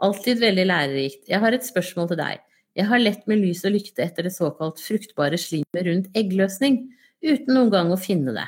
Alltid 0.00 0.40
veldig 0.42 0.64
lærerikt. 0.68 1.26
Jeg 1.30 1.42
har 1.42 1.54
et 1.54 1.66
spørsmål 1.66 2.12
til 2.12 2.20
deg. 2.22 2.44
Jeg 2.78 2.86
har 2.86 3.02
lett 3.02 3.26
med 3.30 3.40
lys 3.42 3.64
og 3.66 3.74
lykte 3.74 4.04
etter 4.04 4.26
det 4.26 4.34
såkalt 4.34 4.78
fruktbare 4.82 5.38
slimet 5.40 5.86
rundt 5.86 6.10
eggløsning, 6.16 6.84
uten 7.24 7.54
noen 7.56 7.72
gang 7.72 7.90
å 7.90 7.98
finne 8.00 8.34
det. 8.36 8.46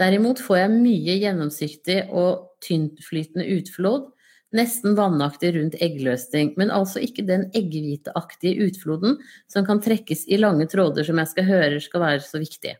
Derimot 0.00 0.40
får 0.40 0.62
jeg 0.62 0.76
mye 0.78 1.18
gjennomsiktig 1.20 1.98
og 2.16 2.56
tyntflytende 2.64 3.44
utflod, 3.58 4.08
nesten 4.56 4.96
vannaktig 4.98 5.52
rundt 5.54 5.76
eggløsning, 5.82 6.54
men 6.58 6.72
altså 6.74 7.02
ikke 7.04 7.26
den 7.28 7.46
eggehviteaktige 7.54 8.66
utfloden 8.66 9.18
som 9.50 9.66
kan 9.68 9.82
trekkes 9.84 10.24
i 10.26 10.40
lange 10.40 10.66
tråder 10.72 11.06
som 11.06 11.20
jeg 11.20 11.32
skal 11.34 11.46
høre 11.50 11.82
skal 11.84 12.04
være 12.06 12.24
så 12.24 12.40
viktig. 12.42 12.74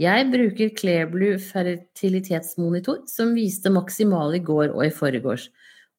Jeg 0.00 0.28
bruker 0.32 0.70
Clairblue 0.76 1.40
fertilitetsmonitor, 1.42 3.02
som 3.10 3.34
viste 3.36 3.72
maksimal 3.72 4.32
i 4.36 4.44
går 4.44 4.70
og 4.72 4.86
i 4.86 4.94
forgårs. 4.94 5.50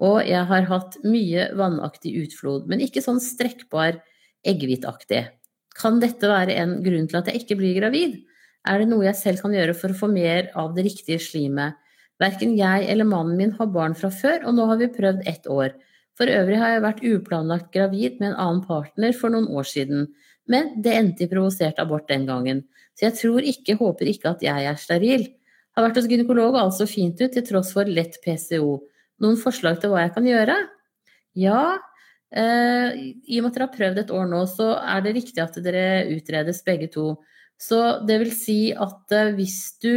Og 0.03 0.19
jeg 0.27 0.43
har 0.49 0.67
hatt 0.67 0.97
mye 1.07 1.47
vannaktig 1.55 2.11
utflod, 2.25 2.67
men 2.67 2.83
ikke 2.83 3.03
sånn 3.03 3.21
strekkbar 3.23 4.01
eggehvitaktig. 4.47 5.23
Kan 5.79 6.01
dette 6.03 6.29
være 6.29 6.57
en 6.59 6.77
grunn 6.85 7.07
til 7.09 7.19
at 7.21 7.29
jeg 7.29 7.43
ikke 7.43 7.57
blir 7.61 7.77
gravid? 7.79 8.19
Er 8.67 8.79
det 8.79 8.89
noe 8.91 9.07
jeg 9.07 9.19
selv 9.19 9.43
kan 9.43 9.55
gjøre 9.55 9.75
for 9.75 9.93
å 9.93 9.97
få 9.97 10.09
mer 10.11 10.51
av 10.59 10.75
det 10.75 10.85
riktige 10.89 11.21
slimet? 11.23 11.79
Verken 12.21 12.53
jeg 12.55 12.85
eller 12.91 13.07
mannen 13.09 13.39
min 13.39 13.55
har 13.57 13.71
barn 13.73 13.95
fra 13.97 14.11
før, 14.13 14.43
og 14.47 14.55
nå 14.55 14.67
har 14.69 14.79
vi 14.79 14.91
prøvd 14.93 15.25
ett 15.27 15.49
år. 15.51 15.73
For 16.19 16.29
øvrig 16.29 16.59
har 16.61 16.75
jeg 16.75 16.83
vært 16.83 17.05
uplanlagt 17.09 17.71
gravid 17.73 18.19
med 18.19 18.29
en 18.29 18.39
annen 18.43 18.61
partner 18.67 19.15
for 19.17 19.33
noen 19.33 19.49
år 19.49 19.65
siden, 19.67 20.07
men 20.51 20.75
det 20.85 20.93
endte 20.93 21.25
i 21.25 21.31
provosert 21.31 21.79
abort 21.81 22.05
den 22.11 22.27
gangen. 22.29 22.61
Så 22.93 23.07
jeg 23.07 23.17
tror 23.17 23.47
ikke, 23.49 23.79
håper 23.79 24.11
ikke 24.11 24.35
at 24.35 24.43
jeg 24.45 24.67
er 24.69 24.79
steril. 24.79 25.25
Har 25.73 25.87
vært 25.87 25.97
hos 25.97 26.09
gynekolog 26.11 26.53
og 26.53 26.61
alt 26.61 26.89
fint 26.91 27.21
ut 27.23 27.33
til 27.33 27.45
tross 27.47 27.71
for 27.73 27.89
lett 27.89 28.19
PCO. 28.21 28.83
Noen 29.21 29.37
forslag 29.39 29.77
til 29.81 29.93
hva 29.93 30.05
jeg 30.05 30.13
kan 30.15 30.25
gjøre? 30.27 30.55
Ja, 31.37 31.61
eh, 32.33 32.97
i 33.27 33.39
og 33.39 33.45
med 33.45 33.51
at 33.51 33.59
dere 33.59 33.67
har 33.67 33.77
prøvd 33.77 34.01
et 34.03 34.13
år 34.13 34.27
nå, 34.31 34.41
så 34.49 34.73
er 34.81 35.05
det 35.05 35.15
riktig 35.19 35.43
at 35.43 35.59
dere 35.65 35.85
utredes 36.15 36.63
begge 36.65 36.89
to. 36.93 37.07
Så 37.61 37.79
det 38.07 38.19
vil 38.23 38.33
si 38.35 38.59
at 38.73 39.13
eh, 39.15 39.33
hvis 39.37 39.59
du 39.83 39.93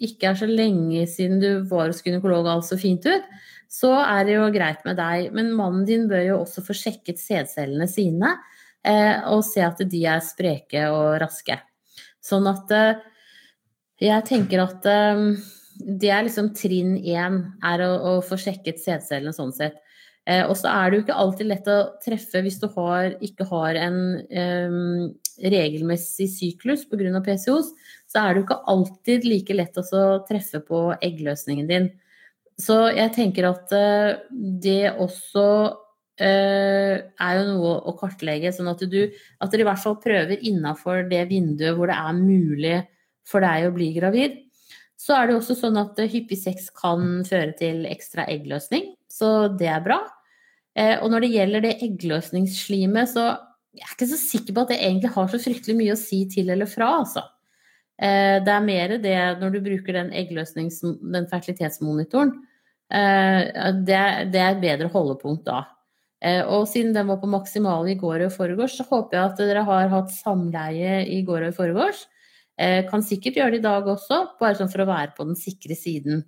ikke 0.00 0.30
er 0.30 0.38
så 0.40 0.48
lenge 0.48 1.04
siden 1.10 1.40
du 1.42 1.48
var 1.68 1.90
hos 1.90 2.00
gynekolog 2.04 2.46
og 2.46 2.52
alt 2.54 2.68
så 2.70 2.78
fint 2.80 3.04
ut, 3.04 3.26
så 3.70 3.92
er 4.02 4.24
det 4.26 4.36
jo 4.38 4.48
greit 4.54 4.82
med 4.86 4.98
deg. 4.98 5.30
Men 5.36 5.52
mannen 5.56 5.86
din 5.88 6.08
bør 6.10 6.24
jo 6.24 6.40
også 6.42 6.64
få 6.66 6.76
sjekket 6.76 7.20
sædcellene 7.22 7.86
sine 7.90 8.34
eh, 8.86 9.20
og 9.30 9.44
se 9.46 9.62
at 9.64 9.82
de 9.90 10.04
er 10.08 10.24
spreke 10.24 10.88
og 10.92 11.20
raske. 11.22 11.58
Sånn 12.24 12.48
at 12.50 12.72
eh, 12.76 13.02
jeg 14.00 14.26
tenker 14.28 14.64
at 14.64 14.88
eh, 14.88 15.24
det 15.80 16.10
er 16.12 16.26
liksom 16.26 16.52
trinn 16.56 16.96
én, 16.98 17.40
er 17.66 17.84
å, 17.84 17.92
å 17.96 18.12
få 18.24 18.38
sjekket 18.40 18.82
sædcellene 18.82 19.34
sånn 19.36 19.54
sett. 19.56 19.80
Eh, 20.28 20.44
og 20.44 20.54
så 20.58 20.68
er 20.68 20.90
det 20.90 20.98
jo 20.98 21.04
ikke 21.06 21.18
alltid 21.22 21.48
lett 21.48 21.68
å 21.72 21.78
treffe 22.04 22.42
hvis 22.44 22.60
du 22.60 22.68
har, 22.74 23.14
ikke 23.24 23.46
har 23.50 23.78
en 23.80 23.98
eh, 24.28 24.76
regelmessig 25.40 26.28
syklus 26.30 26.84
pga. 26.90 27.22
PCOS. 27.24 27.72
Så 28.10 28.20
er 28.20 28.32
det 28.32 28.42
jo 28.42 28.46
ikke 28.48 28.62
alltid 28.74 29.28
like 29.28 29.56
lett 29.56 29.80
å 29.80 30.02
treffe 30.28 30.62
på 30.66 30.90
eggløsningen 31.00 31.70
din. 31.70 31.90
Så 32.60 32.76
jeg 32.92 33.14
tenker 33.16 33.48
at 33.48 33.72
eh, 33.72 34.20
det 34.60 34.92
også 34.92 35.46
uh, 36.20 36.96
er 37.00 37.38
jo 37.38 37.44
noe 37.48 37.72
å 37.88 37.94
kartlegge, 37.96 38.52
sånn 38.52 38.68
at 38.68 38.82
du 38.92 38.98
at 39.06 39.52
dere 39.52 39.64
i 39.64 39.68
hvert 39.70 39.80
fall 39.80 39.96
prøver 40.02 40.42
innafor 40.44 41.06
det 41.08 41.22
vinduet 41.30 41.78
hvor 41.78 41.88
det 41.88 41.96
er 41.96 42.18
mulig 42.18 42.76
for 43.30 43.44
deg 43.44 43.68
å 43.68 43.72
bli 43.72 43.90
gravid. 43.96 44.36
Så 45.00 45.16
er 45.16 45.30
det 45.30 45.38
også 45.38 45.56
sånn 45.56 45.78
at 45.80 45.98
hyppig 46.12 46.36
sex 46.36 46.68
kan 46.76 47.22
føre 47.24 47.54
til 47.56 47.86
ekstra 47.88 48.26
eggløsning, 48.28 48.90
så 49.08 49.48
det 49.48 49.70
er 49.72 49.84
bra. 49.84 50.02
Eh, 50.76 50.98
og 51.00 51.08
når 51.12 51.24
det 51.24 51.32
gjelder 51.34 51.64
det 51.64 51.78
eggløsningsslimet, 51.86 53.08
så 53.14 53.24
jeg 53.76 53.86
er 53.86 53.94
ikke 53.94 54.10
så 54.10 54.18
sikker 54.20 54.56
på 54.56 54.64
at 54.64 54.74
det 54.74 54.80
egentlig 54.82 55.12
har 55.14 55.30
så 55.30 55.40
fryktelig 55.40 55.76
mye 55.78 55.94
å 55.94 56.00
si 56.00 56.20
til 56.30 56.52
eller 56.52 56.68
fra, 56.68 56.90
altså. 57.00 57.24
Eh, 58.00 58.36
det 58.44 58.52
er 58.52 58.66
mer 58.66 58.96
det 59.00 59.16
når 59.40 59.56
du 59.56 59.60
bruker 59.64 59.96
den 59.96 60.12
eggløsnings... 60.20 60.80
den 60.84 61.28
fertilitetsmonitoren. 61.32 62.36
Eh, 62.92 63.40
det, 63.86 63.96
er 63.96 64.48
et 64.50 64.62
bedre 64.62 64.92
holdepunkt 64.92 65.46
da. 65.48 65.64
Og 66.52 66.66
siden 66.68 66.92
den 66.92 67.06
var 67.08 67.16
på 67.22 67.28
maksimale 67.32 67.94
i 67.94 67.96
går 67.96 68.26
og 68.26 68.26
i 68.26 68.34
foregårs, 68.34 68.74
så 68.76 68.84
håper 68.84 69.16
jeg 69.16 69.24
at 69.30 69.38
dere 69.40 69.62
har 69.64 69.86
hatt 69.88 70.10
samleie 70.12 70.98
i 71.08 71.22
går 71.24 71.46
og 71.46 71.54
i 71.54 71.56
foregårs. 71.56 72.02
Kan 72.90 73.00
sikkert 73.06 73.38
gjøre 73.38 73.54
det 73.54 73.62
i 73.62 73.64
dag 73.64 73.86
også, 73.88 74.16
bare 74.40 74.58
sånn 74.58 74.68
for 74.68 74.84
å 74.84 74.90
være 74.90 75.14
på 75.16 75.24
den 75.24 75.38
sikre 75.38 75.76
siden. 75.78 76.24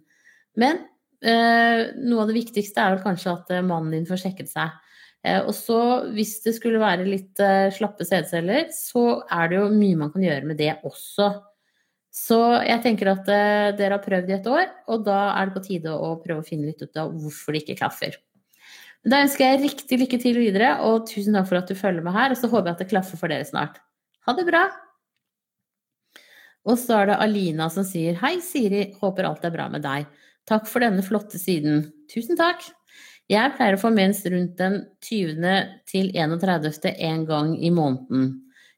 Men 0.57 0.79
Eh, 1.23 1.93
noe 2.03 2.25
av 2.25 2.31
det 2.33 2.41
viktigste 2.41 2.83
er 2.83 2.97
vel 2.97 3.05
kanskje 3.05 3.31
at 3.37 3.53
eh, 3.55 3.63
mannen 3.63 3.95
din 3.95 4.09
får 4.09 4.25
sjekket 4.25 4.51
seg. 4.51 4.75
Eh, 5.23 5.39
og 5.39 5.55
så, 5.55 5.79
hvis 6.17 6.41
det 6.43 6.57
skulle 6.57 6.83
være 6.83 7.07
litt 7.07 7.43
slappe 7.77 8.07
sædceller, 8.07 8.67
så 8.75 9.23
er 9.31 9.53
det 9.53 9.61
jo 9.61 9.71
mye 9.71 10.01
man 10.01 10.13
kan 10.15 10.27
gjøre 10.27 10.51
med 10.51 10.59
det 10.59 10.75
også. 10.83 11.31
Så 12.13 12.39
jeg 12.67 12.83
tenker 12.85 13.09
at 13.15 13.25
dere 13.79 13.97
har 13.97 14.05
prøvd 14.05 14.29
i 14.29 14.35
et 14.37 14.49
år, 14.51 14.67
og 14.93 15.07
da 15.07 15.21
er 15.31 15.49
det 15.49 15.55
på 15.55 15.65
tide 15.65 15.95
å 15.95 16.11
prøve 16.21 16.43
å 16.43 16.45
finne 16.45 16.69
litt 16.69 16.83
ut 16.83 17.01
av 17.01 17.15
hvorfor 17.23 17.57
det 17.57 17.63
ikke 17.63 17.79
klaffer. 17.79 18.19
Da 19.09 19.23
ønsker 19.25 19.47
jeg 19.47 19.63
riktig 19.63 20.03
lykke 20.03 20.21
til 20.21 20.37
videre, 20.43 20.75
og 20.85 21.07
tusen 21.09 21.39
takk 21.39 21.49
for 21.49 21.63
at 21.63 21.73
du 21.73 21.79
følger 21.79 22.05
med 22.05 22.15
her. 22.15 22.35
Og 22.35 22.43
så 22.43 22.53
håper 22.53 22.69
jeg 22.69 22.77
at 22.77 22.85
det 22.85 22.93
klaffer 22.93 23.23
for 23.23 23.33
dere 23.33 23.49
snart. 23.49 23.81
Ha 24.29 24.37
det 24.37 24.45
bra! 24.51 24.67
Og 26.69 26.79
så 26.79 27.01
er 27.01 27.11
det 27.11 27.23
Alina 27.25 27.69
som 27.73 27.87
sier 27.87 28.19
Hei, 28.21 28.37
Siri. 28.45 28.93
Håper 29.01 29.27
alt 29.27 29.47
er 29.47 29.55
bra 29.55 29.69
med 29.73 29.83
deg. 29.87 30.07
Takk 30.49 30.69
for 30.71 30.85
denne 30.85 31.03
flotte 31.07 31.41
siden. 31.41 31.89
Tusen 32.11 32.39
takk. 32.39 32.65
Jeg 33.31 33.55
pleier 33.57 33.77
å 33.77 33.81
få 33.81 33.93
mens 33.95 34.21
rundt 34.29 34.59
den 34.59 34.81
20. 35.07 35.53
til 35.89 36.11
31. 36.15 36.91
en 36.93 37.27
gang 37.27 37.55
i 37.57 37.71
måneden. 37.75 38.33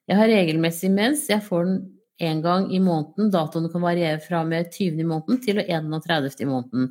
Jeg 0.08 0.20
har 0.20 0.30
regelmessig 0.30 0.90
mens. 0.92 1.26
Jeg 1.32 1.44
får 1.44 1.68
den 1.68 1.78
en 2.24 2.42
gang 2.44 2.68
i 2.72 2.80
måneden. 2.80 3.32
Datoene 3.34 3.70
kan 3.72 3.82
variere 3.84 4.20
fra 4.22 4.44
med 4.46 4.70
20. 4.72 5.00
i 5.00 5.08
måneden 5.08 5.40
til 5.44 5.60
31. 5.64 6.44
i 6.44 6.48
måneden. 6.48 6.90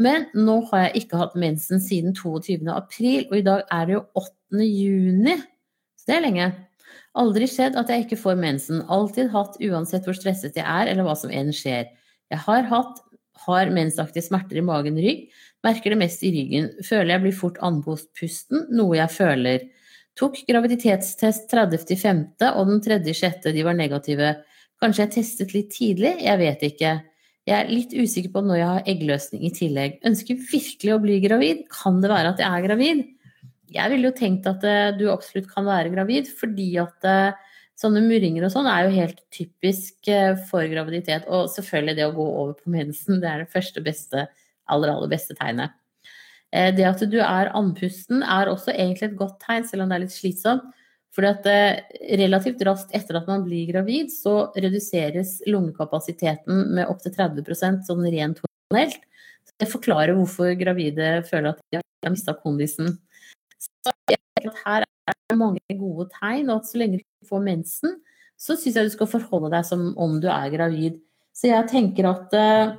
Men 0.00 0.26
nå 0.34 0.60
har 0.70 0.88
jeg 0.88 1.04
ikke 1.04 1.20
hatt 1.20 1.36
mensen 1.38 1.82
siden 1.82 2.14
22. 2.16 2.62
april, 2.72 3.26
og 3.30 3.36
i 3.38 3.44
dag 3.46 3.66
er 3.70 3.86
det 3.86 3.98
jo 3.98 4.04
8. 4.18 4.64
juni. 4.64 5.36
Så 5.98 6.08
det 6.08 6.16
er 6.16 6.24
lenge. 6.24 6.48
Aldri 7.14 7.46
skjedd 7.50 7.76
at 7.78 7.90
jeg 7.92 8.06
ikke 8.06 8.18
får 8.18 8.38
mensen. 8.40 8.82
Alltid 8.90 9.30
hatt 9.34 9.58
uansett 9.62 10.06
hvor 10.06 10.16
stresset 10.18 10.56
jeg 10.58 10.66
er 10.66 10.90
eller 10.90 11.06
hva 11.06 11.14
som 11.18 11.30
enn 11.30 11.52
skjer. 11.54 11.86
Jeg 12.32 12.42
har 12.46 12.66
hatt 12.70 13.02
har 13.44 13.70
mensaktige 13.74 14.24
smerter 14.24 14.58
i 14.60 14.64
magen 14.64 14.98
og 14.98 15.04
rygg. 15.04 15.24
Merker 15.66 15.94
det 15.94 16.00
mest 16.00 16.22
i 16.26 16.32
ryggen. 16.34 16.68
Føler 16.86 17.16
jeg 17.16 17.24
blir 17.24 17.36
fort 17.36 17.58
andpusten, 17.64 18.66
noe 18.74 18.98
jeg 18.98 19.10
føler. 19.14 19.64
Tok 20.18 20.38
graviditetstest 20.46 21.50
30.5., 21.50 22.20
og 22.52 22.70
den 22.70 22.84
3.6. 22.84 23.50
de 23.54 23.64
var 23.66 23.78
negative. 23.78 24.36
Kanskje 24.82 25.06
jeg 25.06 25.14
testet 25.16 25.54
litt 25.56 25.72
tidlig? 25.74 26.14
Jeg 26.22 26.40
vet 26.40 26.62
ikke. 26.70 26.94
Jeg 27.44 27.56
er 27.58 27.72
litt 27.72 27.92
usikker 27.92 28.32
på 28.32 28.44
når 28.44 28.60
jeg 28.60 28.68
har 28.70 28.86
eggløsning 28.94 29.42
i 29.44 29.52
tillegg. 29.54 29.98
Ønsker 30.06 30.38
virkelig 30.50 30.94
å 30.94 31.02
bli 31.02 31.18
gravid. 31.24 31.64
Kan 31.72 32.00
det 32.04 32.12
være 32.12 32.32
at 32.32 32.40
jeg 32.40 32.48
er 32.48 32.66
gravid? 32.68 33.02
Jeg 33.74 33.90
ville 33.90 34.10
jo 34.10 34.14
tenkt 34.16 34.46
at 34.46 34.64
eh, 34.68 34.92
du 34.94 35.08
absolutt 35.10 35.48
kan 35.50 35.66
være 35.66 35.92
gravid, 35.94 36.28
fordi 36.38 36.68
at 36.82 37.06
eh, 37.08 37.54
sånne 37.80 38.04
murringer 38.04 38.46
og 38.46 38.52
sånn 38.54 38.68
er 38.70 38.86
jo 38.86 38.94
helt 38.94 39.22
typisk 39.34 40.10
eh, 40.10 40.34
for 40.50 40.66
graviditet. 40.70 41.26
Og 41.26 41.50
selvfølgelig 41.52 41.98
det 41.98 42.06
å 42.06 42.14
gå 42.14 42.26
over 42.28 42.54
på 42.60 42.74
mensen, 42.74 43.18
det 43.22 43.30
er 43.30 43.42
det 43.42 43.54
første 43.54 43.82
beste, 43.84 44.28
aller, 44.70 44.94
aller 44.94 45.10
beste 45.10 45.36
tegnet. 45.38 45.74
Det 46.54 46.84
at 46.86 47.00
du 47.10 47.16
er 47.18 47.48
andpusten 47.58 48.20
er 48.22 48.46
også 48.46 48.70
egentlig 48.70 49.08
et 49.08 49.16
godt 49.18 49.40
tegn, 49.42 49.64
selv 49.66 49.82
om 49.82 49.90
det 49.90 49.96
er 49.96 50.02
litt 50.04 50.12
slitsomt. 50.14 50.68
Fordi 51.10 51.32
at 51.32 51.48
relativt 52.20 52.62
raskt 52.66 52.94
etter 52.94 53.18
at 53.18 53.26
man 53.26 53.42
blir 53.42 53.66
gravid, 53.72 54.12
så 54.14 54.52
reduseres 54.54 55.40
lungekapasiteten 55.50 56.76
med 56.76 56.86
opptil 56.86 57.10
30% 57.16 57.82
sånn 57.88 58.06
rent 58.06 58.38
hormonelt. 58.44 59.02
Det 59.58 59.66
forklarer 59.70 60.14
hvorfor 60.14 60.54
gravide 60.60 61.24
føler 61.26 61.56
at 61.56 61.66
de 61.74 61.80
har 61.80 62.14
mista 62.14 62.36
kondisen. 62.38 63.00
Så 63.84 63.92
jeg 64.08 64.20
tenker 64.20 64.52
at 64.52 64.62
her 64.64 64.86
er 65.10 65.16
det 65.28 65.38
mange 65.38 65.78
gode 65.78 66.08
tegn, 66.16 66.48
og 66.50 66.62
at 66.62 66.70
så 66.70 66.80
lenge 66.80 66.98
du 66.98 67.04
ikke 67.04 67.30
får 67.32 67.44
mensen, 67.44 67.98
så 68.40 68.56
syns 68.58 68.78
jeg 68.78 68.88
du 68.88 68.94
skal 68.94 69.10
forholde 69.10 69.52
deg 69.54 69.66
som 69.68 69.90
om 70.00 70.16
du 70.22 70.28
er 70.32 70.52
gravid. 70.52 70.98
Så 71.34 71.50
jeg 71.50 71.68
tenker 71.70 72.08
at 72.08 72.34
uh, 72.38 72.76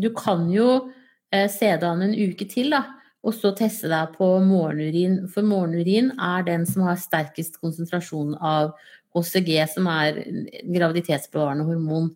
du 0.00 0.10
kan 0.16 0.48
jo 0.52 0.68
uh, 0.88 1.46
se 1.50 1.68
deg 1.68 1.86
an 1.88 2.04
en 2.08 2.16
uke 2.16 2.48
til, 2.50 2.72
da, 2.74 2.84
og 3.22 3.36
så 3.36 3.52
teste 3.56 3.90
deg 3.92 4.16
på 4.16 4.28
morgenurin. 4.42 5.20
For 5.30 5.46
morgenurin 5.46 6.10
er 6.18 6.48
den 6.48 6.66
som 6.68 6.88
har 6.88 6.98
sterkest 7.00 7.60
konsentrasjon 7.62 8.34
av 8.38 8.74
HCG, 9.14 9.54
som 9.76 9.86
er 9.92 10.18
graviditetsbevarende 10.66 11.68
hormon. 11.68 12.10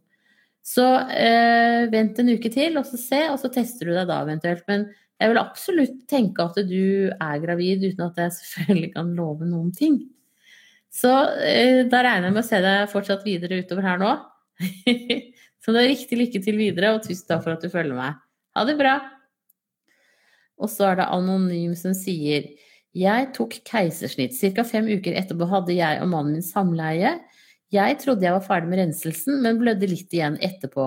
Så 0.67 0.83
uh, 0.83 1.83
vent 1.93 2.19
en 2.19 2.33
uke 2.35 2.51
til, 2.51 2.75
og 2.81 2.89
så 2.89 2.99
se, 2.99 3.23
og 3.31 3.39
så 3.39 3.53
tester 3.55 3.87
du 3.87 3.95
deg 3.95 4.09
da 4.11 4.23
eventuelt. 4.25 4.65
Men 4.67 4.89
jeg 5.17 5.33
vil 5.33 5.41
absolutt 5.41 5.97
tenke 6.11 6.45
at 6.45 6.59
du 6.69 7.09
er 7.09 7.41
gravid, 7.41 7.87
uten 7.87 8.05
at 8.05 8.21
jeg 8.21 8.37
selvfølgelig 8.37 8.93
kan 8.99 9.15
love 9.17 9.49
noen 9.49 9.73
ting. 9.77 9.99
Så 10.93 11.13
eh, 11.45 11.85
da 11.89 12.03
regner 12.05 12.29
jeg 12.29 12.37
med 12.37 12.45
å 12.45 12.49
se 12.49 12.61
deg 12.65 12.93
fortsatt 12.93 13.25
videre 13.27 13.61
utover 13.63 13.89
her 13.89 14.01
nå. 14.01 14.13
Så 15.67 15.73
det 15.75 15.83
er 15.83 15.91
riktig 15.91 16.19
lykke 16.21 16.41
til 16.45 16.61
videre, 16.61 16.93
og 16.95 17.03
tusen 17.03 17.27
takk 17.27 17.43
for 17.43 17.57
at 17.57 17.65
du 17.65 17.73
følger 17.73 17.97
meg. 17.97 18.21
Ha 18.55 18.63
det 18.69 18.77
bra! 18.79 18.95
Og 20.63 20.71
så 20.73 20.87
er 20.89 21.01
det 21.01 21.09
Anonym 21.13 21.75
som 21.77 21.93
sier 21.97 22.47
Jeg 22.97 23.27
tok 23.37 23.59
keisersnitt. 23.67 24.37
Ca. 24.39 24.65
fem 24.65 24.87
uker 24.89 25.19
etterpå 25.19 25.49
hadde 25.51 25.75
jeg 25.77 25.99
og 26.01 26.09
mannen 26.13 26.39
min 26.39 26.47
samleie. 26.47 27.17
Jeg 27.75 27.99
trodde 28.01 28.25
jeg 28.25 28.37
var 28.37 28.47
ferdig 28.47 28.71
med 28.71 28.81
renselsen, 28.81 29.43
men 29.43 29.59
blødde 29.61 29.91
litt 29.91 30.15
igjen 30.15 30.39
etterpå. 30.41 30.87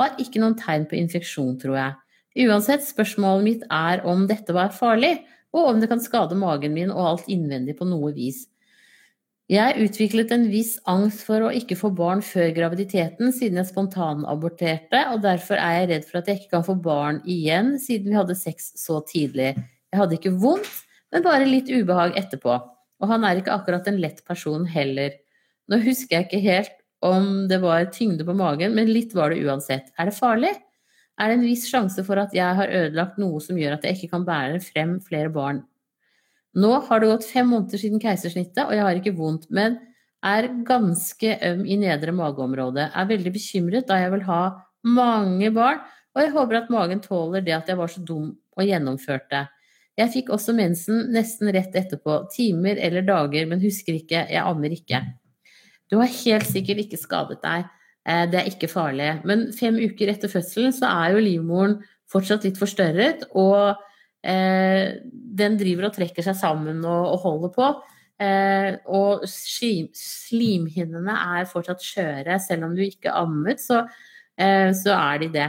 Har 0.00 0.14
ikke 0.22 0.40
noen 0.40 0.56
tegn 0.56 0.86
på 0.88 0.96
infeksjon, 1.00 1.58
tror 1.60 1.76
jeg. 1.76 1.98
Uansett, 2.38 2.84
spørsmålet 2.86 3.46
mitt 3.46 3.62
er 3.74 4.04
om 4.06 4.28
dette 4.30 4.54
var 4.54 4.70
farlig, 4.74 5.16
og 5.50 5.72
om 5.72 5.80
det 5.82 5.88
kan 5.90 6.02
skade 6.02 6.36
magen 6.38 6.76
min 6.76 6.92
og 6.94 7.06
alt 7.08 7.30
innvendig 7.32 7.74
på 7.78 7.88
noe 7.90 8.12
vis. 8.14 8.44
Jeg 9.50 9.82
utviklet 9.82 10.30
en 10.30 10.44
viss 10.46 10.76
angst 10.86 11.24
for 11.26 11.42
å 11.42 11.50
ikke 11.50 11.74
få 11.74 11.88
barn 11.98 12.20
før 12.22 12.52
graviditeten, 12.54 13.32
siden 13.34 13.58
jeg 13.58 13.66
spontanaborterte, 13.72 15.00
og 15.10 15.24
derfor 15.24 15.58
er 15.58 15.80
jeg 15.80 15.88
redd 15.90 16.06
for 16.06 16.20
at 16.20 16.30
jeg 16.30 16.38
ikke 16.38 16.52
kan 16.52 16.66
få 16.68 16.76
barn 16.78 17.18
igjen, 17.26 17.72
siden 17.82 18.12
vi 18.12 18.20
hadde 18.20 18.38
sex 18.38 18.70
så 18.78 19.00
tidlig. 19.08 19.56
Jeg 19.90 19.98
hadde 19.98 20.20
ikke 20.20 20.36
vondt, 20.38 20.70
men 21.10 21.26
bare 21.26 21.50
litt 21.50 21.66
ubehag 21.66 22.14
etterpå. 22.20 22.60
Og 23.02 23.10
han 23.10 23.26
er 23.26 23.40
ikke 23.40 23.56
akkurat 23.56 23.90
en 23.90 23.98
lett 23.98 24.22
person 24.28 24.68
heller. 24.70 25.18
Nå 25.66 25.80
husker 25.82 26.20
jeg 26.20 26.28
ikke 26.28 26.44
helt 26.46 26.76
om 27.02 27.48
det 27.50 27.58
var 27.64 27.90
tyngde 27.90 28.22
på 28.28 28.36
magen, 28.38 28.76
men 28.78 28.92
litt 28.92 29.16
var 29.18 29.34
det 29.34 29.42
uansett. 29.42 29.90
Er 29.98 30.12
det 30.12 30.14
farlig? 30.14 30.54
Er 31.20 31.28
det 31.28 31.36
en 31.36 31.44
viss 31.44 31.66
sjanse 31.68 32.02
for 32.06 32.20
at 32.22 32.32
jeg 32.34 32.56
har 32.56 32.72
ødelagt 32.72 33.20
noe 33.20 33.42
som 33.44 33.58
gjør 33.60 33.76
at 33.76 33.84
jeg 33.84 33.98
ikke 33.98 34.14
kan 34.14 34.24
bære 34.24 34.62
frem 34.64 34.96
flere 35.04 35.32
barn. 35.32 35.60
Nå 36.56 36.72
har 36.88 37.02
det 37.02 37.12
gått 37.12 37.28
fem 37.28 37.46
måneder 37.52 37.78
siden 37.78 38.02
keisersnittet, 38.02 38.64
og 38.64 38.74
jeg 38.74 38.82
har 38.86 38.98
ikke 38.98 39.14
vondt, 39.18 39.46
men 39.54 39.78
er 40.26 40.48
ganske 40.66 41.36
øm 41.46 41.62
i 41.64 41.78
nedre 41.80 42.12
mageområde. 42.16 42.90
Er 42.90 43.08
veldig 43.08 43.32
bekymret 43.36 43.88
da 43.88 44.00
jeg 44.00 44.12
vil 44.16 44.26
ha 44.26 44.42
mange 44.84 45.52
barn, 45.54 45.80
og 46.16 46.24
jeg 46.24 46.34
håper 46.34 46.58
at 46.58 46.72
magen 46.72 47.02
tåler 47.04 47.44
det 47.46 47.54
at 47.54 47.70
jeg 47.70 47.78
var 47.78 47.92
så 47.92 48.02
dum 48.02 48.32
og 48.56 48.66
gjennomførte. 48.66 49.44
Jeg 50.00 50.12
fikk 50.14 50.30
også 50.34 50.54
mensen 50.56 51.10
nesten 51.14 51.50
rett 51.52 51.74
etterpå, 51.76 52.22
timer 52.32 52.80
eller 52.80 53.04
dager, 53.06 53.46
men 53.46 53.62
husker 53.62 53.98
ikke, 53.98 54.24
jeg 54.32 54.42
aner 54.42 54.74
ikke. 54.74 55.02
Du 55.90 55.98
har 56.00 56.10
helt 56.10 56.48
sikkert 56.48 56.84
ikke 56.84 57.00
skadet 57.00 57.40
deg. 57.44 57.68
Eh, 58.08 58.26
det 58.30 58.40
er 58.40 58.50
ikke 58.50 58.70
farlig. 58.70 59.12
Men 59.28 59.48
fem 59.56 59.78
uker 59.80 60.12
etter 60.12 60.32
fødselen 60.32 60.74
så 60.76 60.90
er 60.90 61.14
jo 61.14 61.24
livmoren 61.24 61.78
fortsatt 62.10 62.46
litt 62.46 62.58
forstørret, 62.58 63.28
og 63.38 63.78
eh, 64.26 64.98
den 65.40 65.58
driver 65.60 65.88
og 65.88 65.96
trekker 65.96 66.26
seg 66.26 66.38
sammen 66.38 66.82
og, 66.82 67.14
og 67.14 67.24
holder 67.26 67.54
på. 67.54 67.70
Eh, 68.20 68.74
og 68.92 69.24
slimhinnene 69.28 71.14
er 71.38 71.48
fortsatt 71.48 71.84
skjøre, 71.84 72.36
selv 72.42 72.68
om 72.68 72.76
du 72.76 72.82
ikke 72.84 73.14
ammet, 73.16 73.62
så, 73.62 73.84
eh, 74.36 74.68
så 74.76 74.96
er 74.98 75.22
de 75.22 75.30
det. 75.38 75.48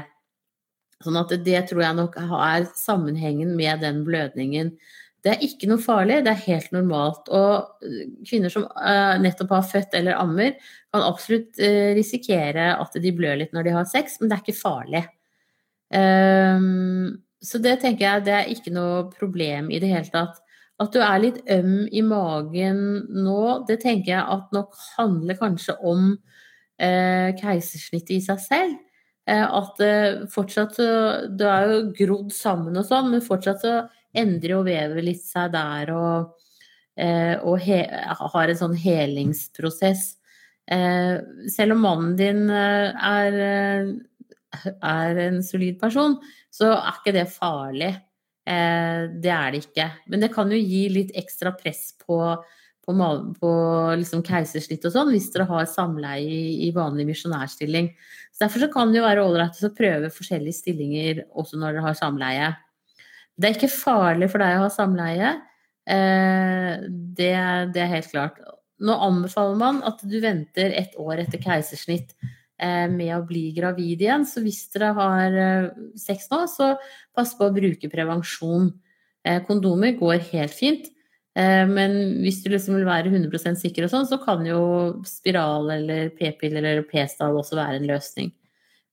Sånn 1.02 1.18
at 1.18 1.34
det 1.44 1.64
tror 1.70 1.82
jeg 1.84 1.98
nok 1.98 2.18
er 2.22 2.68
sammenhengen 2.78 3.56
med 3.58 3.82
den 3.82 4.04
blødningen. 4.06 4.76
Det 5.22 5.36
er 5.36 5.44
ikke 5.46 5.68
noe 5.70 5.82
farlig, 5.82 6.24
det 6.26 6.32
er 6.32 6.46
helt 6.48 6.72
normalt. 6.74 7.28
Og 7.30 7.84
kvinner 8.26 8.50
som 8.54 8.66
uh, 8.66 9.18
nettopp 9.22 9.54
har 9.54 9.68
født 9.70 9.98
eller 10.00 10.18
ammer, 10.18 10.56
kan 10.90 11.06
absolutt 11.06 11.60
uh, 11.62 11.92
risikere 11.98 12.72
at 12.74 12.98
de 13.04 13.12
blør 13.14 13.38
litt 13.44 13.54
når 13.54 13.68
de 13.68 13.76
har 13.76 13.90
sex, 13.90 14.18
men 14.20 14.32
det 14.32 14.38
er 14.38 14.46
ikke 14.46 14.58
farlig. 14.58 15.04
Um, 15.94 17.22
så 17.44 17.62
det 17.62 17.78
tenker 17.84 18.08
jeg 18.08 18.26
det 18.26 18.34
er 18.38 18.50
ikke 18.50 18.74
noe 18.74 19.04
problem 19.14 19.70
i 19.70 19.82
det 19.84 19.92
hele 19.94 20.10
tatt. 20.10 20.42
At 20.82 20.90
du 20.96 21.02
er 21.06 21.22
litt 21.22 21.42
øm 21.54 21.86
i 21.94 22.02
magen 22.02 22.80
nå, 23.14 23.42
det 23.68 23.84
tenker 23.84 24.16
jeg 24.16 24.26
at 24.26 24.56
nok 24.56 24.74
handler 24.96 25.38
kanskje 25.38 25.78
om 25.86 26.16
uh, 26.16 27.30
keisersnittet 27.38 28.18
i 28.18 28.24
seg 28.26 28.42
selv. 28.48 28.80
Eh, 29.30 29.46
at 29.46 29.78
fortsatt 30.34 30.80
Du 31.38 31.44
er 31.46 31.68
jo 31.70 31.76
grodd 31.94 32.32
sammen 32.34 32.80
og 32.82 32.88
sånn, 32.88 33.12
men 33.14 33.22
fortsatt 33.22 33.62
så 33.62 33.76
endrer 34.18 34.56
jo 34.56 34.62
vevet 34.68 35.06
litt 35.06 35.24
seg 35.24 35.52
der 35.54 35.92
og, 35.96 36.38
eh, 37.00 37.36
og 37.40 37.60
he, 37.64 37.82
har 37.88 38.52
en 38.52 38.62
sånn 38.62 38.78
helingsprosess. 38.78 40.06
Eh, 40.72 41.18
selv 41.52 41.76
om 41.76 41.84
mannen 41.88 42.16
din 42.20 42.46
er, 42.52 43.42
er 44.84 45.22
en 45.28 45.42
solid 45.44 45.80
person, 45.82 46.20
så 46.52 46.74
er 46.78 46.98
ikke 46.98 47.16
det 47.16 47.28
farlig. 47.32 47.94
Det 48.42 49.30
er 49.32 49.54
det 49.54 49.60
ikke. 49.62 49.86
Men 50.10 50.24
det 50.24 50.32
kan 50.34 50.50
jo 50.52 50.58
gi 50.58 50.88
litt 50.92 51.12
ekstra 51.16 51.54
press 51.56 51.92
på 52.02 52.18
på, 52.86 52.94
på 53.40 53.52
liksom 54.00 54.24
keisersnitt 54.26 54.86
og 54.88 54.94
sånn, 54.96 55.12
hvis 55.14 55.30
dere 55.34 55.48
har 55.50 55.70
samleie 55.70 56.26
i, 56.26 56.68
i 56.68 56.72
vanlig 56.76 57.08
misjonærstilling. 57.12 57.92
Så 58.32 58.46
Derfor 58.46 58.66
så 58.66 58.72
kan 58.74 58.92
det 58.92 59.02
jo 59.02 59.08
være 59.08 59.26
ålreit 59.26 59.62
å 59.64 59.74
prøve 59.78 60.14
forskjellige 60.14 60.60
stillinger 60.62 61.24
også 61.30 61.60
når 61.62 61.78
dere 61.78 61.88
har 61.90 62.00
samleie. 62.00 62.52
Det 63.38 63.48
er 63.48 63.58
ikke 63.58 63.72
farlig 63.74 64.30
for 64.32 64.44
deg 64.44 64.58
å 64.58 64.66
ha 64.66 64.74
samleie. 64.74 65.32
Eh, 65.90 66.84
det, 66.90 67.34
det, 67.74 67.82
er 67.82 67.96
helt 67.96 68.12
klart. 68.12 68.38
Nå 68.82 68.98
anbefaler 69.08 69.58
man 69.60 69.82
at 69.88 70.02
du 70.06 70.20
venter 70.24 70.74
et 70.78 70.96
år 71.02 71.24
etter 71.24 71.42
keisersnitt 71.42 72.14
eh, 72.62 72.88
med 72.92 73.14
å 73.16 73.26
bli 73.28 73.50
gravid 73.58 74.04
igjen. 74.04 74.26
Så 74.28 74.44
hvis 74.46 74.64
dere 74.74 74.94
har 74.98 75.38
eh, 75.46 75.70
sex 76.00 76.30
nå, 76.34 76.44
så 76.52 76.74
pass 77.18 77.36
på 77.38 77.50
å 77.50 77.56
bruke 77.56 77.92
prevensjon. 77.92 78.72
Kondomer 79.46 79.94
går 80.00 80.24
helt 80.32 80.54
fint. 80.58 80.88
Men 81.38 81.94
hvis 82.24 82.40
du 82.42 82.48
liksom 82.50 82.74
vil 82.74 82.88
være 82.88 83.12
100% 83.14 83.60
sikker, 83.62 83.86
og 83.86 83.92
sånn, 83.92 84.08
så 84.10 84.18
kan 84.20 84.42
jo 84.44 84.64
spiral 85.06 85.70
eller 85.76 86.10
p-piller 86.18 86.66
eller 86.66 86.88
p-stav 86.90 87.38
også 87.38 87.60
være 87.60 87.78
en 87.78 87.86
løsning. 87.86 88.32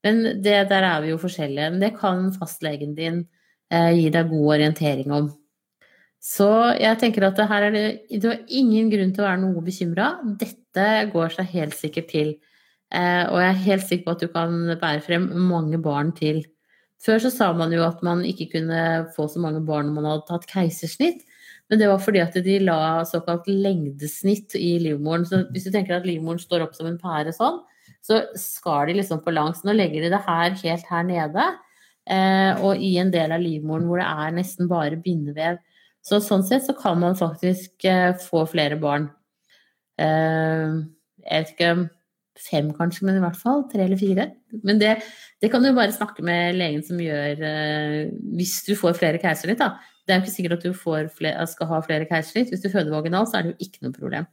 Men 0.04 0.20
det, 0.44 0.58
der 0.68 0.84
er 0.84 1.00
vi 1.02 1.14
jo 1.14 1.22
forskjellige. 1.22 1.72
Det 1.80 1.90
kan 1.96 2.28
fastlegen 2.36 2.92
din 2.98 3.22
eh, 3.72 3.92
gi 3.96 4.08
deg 4.14 4.30
god 4.32 4.54
orientering 4.56 5.14
om. 5.14 5.30
Så 6.18 6.48
jeg 6.76 6.98
tenker 6.98 7.28
at 7.28 7.38
her 7.48 7.68
er 7.68 7.74
det, 7.74 7.86
du 8.20 8.28
har 8.32 8.40
ingen 8.50 8.90
grunn 8.90 9.14
til 9.14 9.22
å 9.22 9.28
være 9.28 9.42
noe 9.44 9.64
bekymra. 9.64 10.10
Dette 10.40 10.86
går 11.12 11.34
seg 11.36 11.52
helt 11.54 11.76
sikkert 11.78 12.10
til. 12.10 12.34
Eh, 12.90 13.24
og 13.28 13.38
jeg 13.42 13.48
er 13.48 13.66
helt 13.66 13.86
sikker 13.86 14.06
på 14.06 14.14
at 14.16 14.24
du 14.24 14.30
kan 14.32 14.54
bære 14.80 15.04
frem 15.04 15.28
mange 15.48 15.80
barn 15.82 16.10
til. 16.16 16.42
Før 17.04 17.22
så 17.22 17.30
sa 17.30 17.52
man 17.54 17.72
jo 17.72 17.84
at 17.86 18.00
man 18.02 18.24
ikke 18.26 18.48
kunne 18.56 18.82
få 19.14 19.28
så 19.30 19.40
mange 19.42 19.62
barn 19.66 19.86
når 19.86 19.96
man 20.00 20.08
hadde 20.10 20.26
tatt 20.30 20.48
keisersnitt. 20.50 21.22
Men 21.70 21.82
det 21.82 21.90
var 21.90 22.00
fordi 22.02 22.22
at 22.24 22.36
de 22.42 22.56
la 22.64 23.04
såkalt 23.06 23.46
lengdesnitt 23.46 24.56
i 24.58 24.78
livmoren. 24.82 25.26
Så 25.28 25.44
hvis 25.52 25.68
du 25.68 25.72
tenker 25.74 25.98
at 25.98 26.08
livmoren 26.08 26.40
står 26.42 26.64
opp 26.64 26.74
som 26.74 26.88
en 26.88 26.98
pære 26.98 27.34
sånn, 27.36 27.60
så 28.04 28.22
skar 28.40 28.88
de 28.88 28.96
liksom 28.98 29.20
på 29.22 29.34
langs. 29.36 29.62
Nå 29.62 29.76
legger 29.76 30.06
de 30.06 30.12
det 30.14 30.22
her 30.26 30.56
helt 30.64 30.90
her 30.90 31.06
nede, 31.06 31.46
og 32.08 32.80
i 32.80 32.94
en 33.02 33.10
del 33.12 33.34
av 33.34 33.42
livmoren 33.42 33.88
hvor 33.88 34.00
det 34.00 34.06
er 34.08 34.36
nesten 34.38 34.70
bare 34.70 34.96
bindevev. 35.02 35.58
Så 36.04 36.20
sånn 36.24 36.44
sett 36.46 36.64
så 36.64 36.74
kan 36.78 36.98
man 37.02 37.18
faktisk 37.18 37.84
eh, 37.88 38.14
få 38.22 38.44
flere 38.48 38.78
barn. 38.80 39.10
Eh, 40.00 40.78
jeg 41.26 41.44
vet 41.44 41.54
ikke 41.54 41.72
fem 42.38 42.70
kanskje, 42.76 43.04
men 43.08 43.18
i 43.18 43.22
hvert 43.24 43.38
fall 43.38 43.64
tre 43.70 43.84
eller 43.84 43.98
fire. 44.00 44.28
Men 44.62 44.80
det, 44.80 44.94
det 45.42 45.50
kan 45.52 45.64
du 45.64 45.72
bare 45.76 45.94
snakke 45.94 46.24
med 46.24 46.56
legen 46.56 46.84
som 46.86 47.00
gjør 47.02 47.44
eh, 47.44 48.00
hvis 48.38 48.60
du 48.68 48.74
får 48.78 48.96
flere 49.00 49.20
keisersnitt, 49.22 49.60
da. 49.60 49.74
Det 50.06 50.14
er 50.14 50.20
jo 50.20 50.24
ikke 50.24 50.36
sikkert 50.38 50.56
at 50.56 50.64
du 50.64 50.72
flere, 51.12 51.46
skal 51.50 51.68
ha 51.68 51.82
flere 51.84 52.08
keisersnitt. 52.08 52.54
Hvis 52.54 52.64
du 52.64 52.70
føder 52.72 52.94
vaginalt, 52.94 53.28
så 53.28 53.40
er 53.40 53.44
det 53.44 53.56
jo 53.56 53.66
ikke 53.66 53.84
noe 53.84 53.96
problem. 53.96 54.28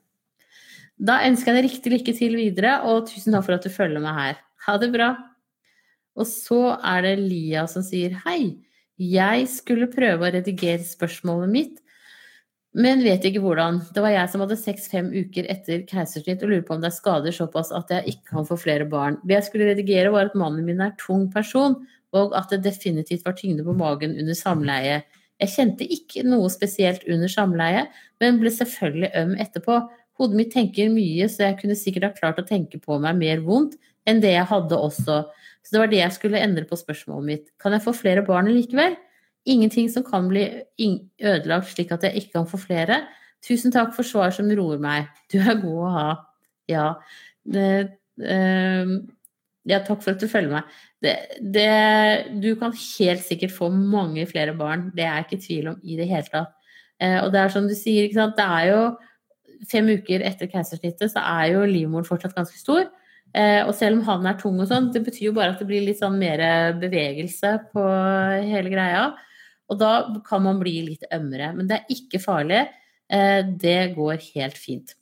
Da 0.95 1.17
ønsker 1.27 1.51
jeg 1.51 1.57
deg 1.57 1.65
riktig 1.67 1.91
lykke 1.91 2.13
til 2.15 2.37
videre, 2.39 2.77
og 2.87 3.09
tusen 3.09 3.35
takk 3.35 3.49
for 3.49 3.57
at 3.57 3.65
du 3.65 3.73
følger 3.73 3.99
meg 3.99 4.15
her. 4.15 4.37
Ha 4.69 4.77
det 4.79 4.93
bra. 4.93 5.09
Og 6.15 6.27
så 6.29 6.75
er 6.79 7.03
det 7.05 7.15
Lia 7.23 7.65
som 7.71 7.83
sier 7.85 8.15
hei. 8.25 8.55
Jeg 8.95 9.49
skulle 9.51 9.91
prøve 9.91 10.23
å 10.23 10.35
redigere 10.37 10.83
spørsmålet 10.87 11.51
mitt, 11.51 11.81
men 12.75 13.03
vet 13.03 13.23
ikke 13.27 13.41
hvordan. 13.43 13.81
Det 13.95 14.03
var 14.03 14.11
jeg 14.11 14.31
som 14.31 14.41
hadde 14.43 14.57
seks-fem 14.59 15.09
uker 15.15 15.47
etter 15.51 15.83
keisersnitt 15.87 16.43
og 16.43 16.51
lurer 16.51 16.63
på 16.67 16.75
om 16.75 16.81
det 16.83 16.89
er 16.89 16.95
skader 16.97 17.35
såpass 17.35 17.71
at 17.75 17.91
jeg 17.91 18.15
ikke 18.15 18.33
kan 18.33 18.47
få 18.47 18.57
flere 18.59 18.87
barn. 18.91 19.19
Det 19.23 19.37
jeg 19.37 19.47
skulle 19.47 19.69
redigere, 19.69 20.11
var 20.11 20.27
at 20.27 20.35
mannen 20.39 20.67
min 20.67 20.83
er 20.83 20.95
tung 20.99 21.29
person, 21.31 21.77
og 22.15 22.35
at 22.35 22.51
det 22.51 22.65
definitivt 22.67 23.23
var 23.27 23.35
tyngde 23.39 23.63
på 23.63 23.75
magen 23.79 24.15
under 24.19 24.35
samleie. 24.35 25.01
Jeg 25.39 25.51
kjente 25.51 25.87
ikke 25.91 26.23
noe 26.27 26.51
spesielt 26.51 27.03
under 27.11 27.31
samleie, 27.31 27.85
men 28.23 28.39
ble 28.39 28.51
selvfølgelig 28.51 29.11
øm 29.23 29.33
etterpå. 29.43 29.79
Hodet 30.19 30.39
mitt 30.39 30.53
tenker 30.55 30.91
mye, 30.91 31.27
så 31.31 31.49
jeg 31.49 31.59
kunne 31.59 31.75
sikkert 31.79 32.09
ha 32.09 32.15
klart 32.15 32.39
å 32.39 32.47
tenke 32.47 32.79
på 32.79 32.99
meg 33.03 33.19
mer 33.19 33.43
vondt 33.43 33.75
enn 34.07 34.21
det 34.23 34.35
jeg 34.35 34.47
hadde 34.51 34.79
også. 34.79 35.25
Så 35.65 35.73
det 35.73 35.81
var 35.81 35.91
det 35.91 35.99
jeg 36.03 36.13
skulle 36.13 36.41
endre 36.45 36.65
på 36.69 36.77
spørsmålet 36.77 37.25
mitt. 37.25 37.51
Kan 37.61 37.73
jeg 37.73 37.83
få 37.83 37.95
flere 37.97 38.23
barn 38.25 38.51
likevel? 38.53 38.95
Ingenting 39.49 39.89
som 39.93 40.05
kan 40.05 40.29
bli 40.29 40.45
ødelagt 41.21 41.71
slik 41.73 41.93
at 41.93 42.05
jeg 42.05 42.21
ikke 42.21 42.37
kan 42.37 42.47
få 42.49 42.59
flere. 42.61 43.01
Tusen 43.45 43.73
takk 43.73 43.93
for 43.97 44.05
svar 44.05 44.33
som 44.33 44.49
roer 44.57 44.81
meg. 44.81 45.09
Du 45.33 45.39
er 45.41 45.57
god 45.61 45.81
å 45.87 45.93
ha. 45.93 46.07
Ja. 46.69 46.87
Det, 47.45 47.69
øh, 48.21 48.93
ja, 49.65 49.81
takk 49.85 50.03
for 50.05 50.13
at 50.13 50.21
du 50.21 50.29
følger 50.29 50.53
meg. 50.53 50.77
Det, 51.01 51.15
det, 51.53 51.69
du 52.41 52.51
kan 52.61 52.73
helt 52.73 53.25
sikkert 53.25 53.53
få 53.53 53.69
mange 53.73 54.25
flere 54.29 54.53
barn, 54.57 54.91
det 54.95 55.05
er 55.05 55.19
jeg 55.19 55.25
ikke 55.25 55.37
i 55.37 55.45
tvil 55.47 55.71
om 55.73 55.81
i 55.83 55.97
det 55.99 56.07
hele 56.09 56.29
tatt. 56.29 56.53
Eh, 57.01 57.17
og 57.21 57.31
det 57.33 57.41
er 57.41 57.53
som 57.53 57.67
du 57.69 57.75
sier, 57.77 58.09
det 58.09 58.45
er 58.45 58.69
jo 58.71 58.81
fem 59.69 59.89
uker 59.97 60.23
etter 60.25 60.49
keisersnittet, 60.51 61.11
så 61.11 61.21
er 61.21 61.55
jo 61.55 61.65
livmoren 61.69 62.07
fortsatt 62.07 62.35
ganske 62.37 62.57
stor. 62.59 62.87
Eh, 63.35 63.61
og 63.67 63.73
selv 63.75 63.99
om 63.99 64.05
han 64.07 64.27
er 64.29 64.37
tung 64.39 64.61
og 64.63 64.69
sånn, 64.69 64.91
det 64.95 65.01
betyr 65.03 65.29
jo 65.29 65.35
bare 65.35 65.51
at 65.51 65.59
det 65.59 65.67
blir 65.67 65.83
litt 65.83 65.99
sånn 65.99 66.15
mer 66.19 66.39
bevegelse 66.79 67.51
på 67.73 67.85
hele 68.47 68.71
greia. 68.71 69.09
Og 69.71 69.79
da 69.81 69.91
kan 70.27 70.45
man 70.45 70.61
bli 70.61 70.77
litt 70.91 71.07
ømmere. 71.13 71.51
Men 71.57 71.67
det 71.67 71.81
er 71.81 71.97
ikke 71.97 72.21
farlig. 72.23 72.63
Eh, 73.11 73.41
det 73.65 73.95
går 73.97 74.21
helt 74.35 74.61
fint. 74.61 74.95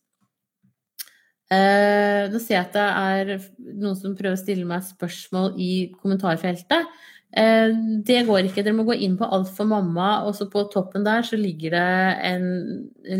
Uh, 1.53 2.31
nå 2.33 2.39
ser 2.41 2.55
jeg 2.55 2.63
at 2.63 2.73
det 2.73 2.83
er 2.83 3.33
noen 3.77 3.97
som 3.99 4.15
prøver 4.17 4.33
å 4.33 4.39
stille 4.39 4.65
meg 4.65 4.81
spørsmål 4.87 5.59
i 5.61 5.73
kommentarfeltet. 6.01 6.87
Det 7.33 8.19
går 8.25 8.47
ikke. 8.47 8.61
Dere 8.61 8.77
må 8.77 8.85
gå 8.87 8.95
inn 9.05 9.15
på 9.17 9.25
Alt 9.25 9.51
for 9.53 9.65
mamma, 9.69 10.23
og 10.25 10.35
så 10.37 10.47
på 10.49 10.63
toppen 10.73 11.05
der 11.05 11.25
så 11.25 11.37
ligger 11.37 11.73
det 11.73 11.93
en, 12.29 12.45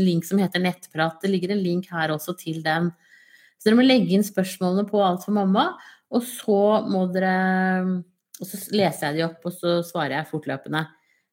link 0.01 0.25
som 0.25 0.41
heter 0.41 0.61
Nettprat. 0.61 1.19
Det 1.21 1.29
ligger 1.29 1.53
en 1.53 1.63
link 1.65 1.89
her 1.93 2.13
også 2.13 2.35
til 2.37 2.61
den. 2.65 2.91
Så 3.63 3.69
dere 3.69 3.79
må 3.79 3.85
legge 3.85 4.17
inn 4.17 4.25
spørsmålene 4.27 4.83
på 4.89 4.99
Alt 4.99 5.23
for 5.23 5.31
mamma, 5.37 5.69
og 6.11 6.25
så 6.27 6.83
må 6.83 7.05
dere 7.15 7.37
Og 8.41 8.49
så 8.49 8.59
leser 8.75 9.07
jeg 9.07 9.21
de 9.21 9.23
opp, 9.29 9.45
og 9.47 9.55
så 9.55 9.77
svarer 9.87 10.17
jeg 10.17 10.27
fortløpende. 10.33 10.81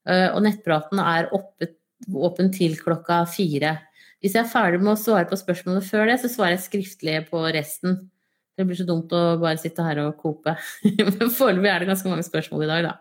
Uh, 0.07 0.29
og 0.37 0.45
nettpraten 0.45 1.01
er 1.03 1.27
åpen 1.35 2.53
til 2.55 2.77
klokka 2.79 3.25
fire. 3.27 3.73
Hvis 4.23 4.37
jeg 4.37 4.45
er 4.45 4.53
ferdig 4.53 4.79
med 4.85 4.93
å 4.93 5.01
svare 5.01 5.27
på 5.27 5.39
spørsmålene 5.41 5.83
før 5.83 6.07
det, 6.07 6.21
så 6.23 6.31
svarer 6.31 6.55
jeg 6.55 6.67
skriftlig 6.69 7.17
på 7.33 7.41
resten. 7.57 7.97
Det 8.55 8.69
blir 8.69 8.79
så 8.79 8.87
dumt 8.87 9.11
å 9.17 9.41
bare 9.41 9.59
sitte 9.59 9.83
her 9.83 9.99
og 10.05 10.21
kope. 10.21 10.55
Men 10.85 11.35
foreløpig 11.35 11.73
er 11.73 11.83
det 11.83 11.91
ganske 11.91 12.13
mange 12.13 12.29
spørsmål 12.29 12.69
i 12.69 12.71
dag, 12.71 12.87
da. 12.91 12.95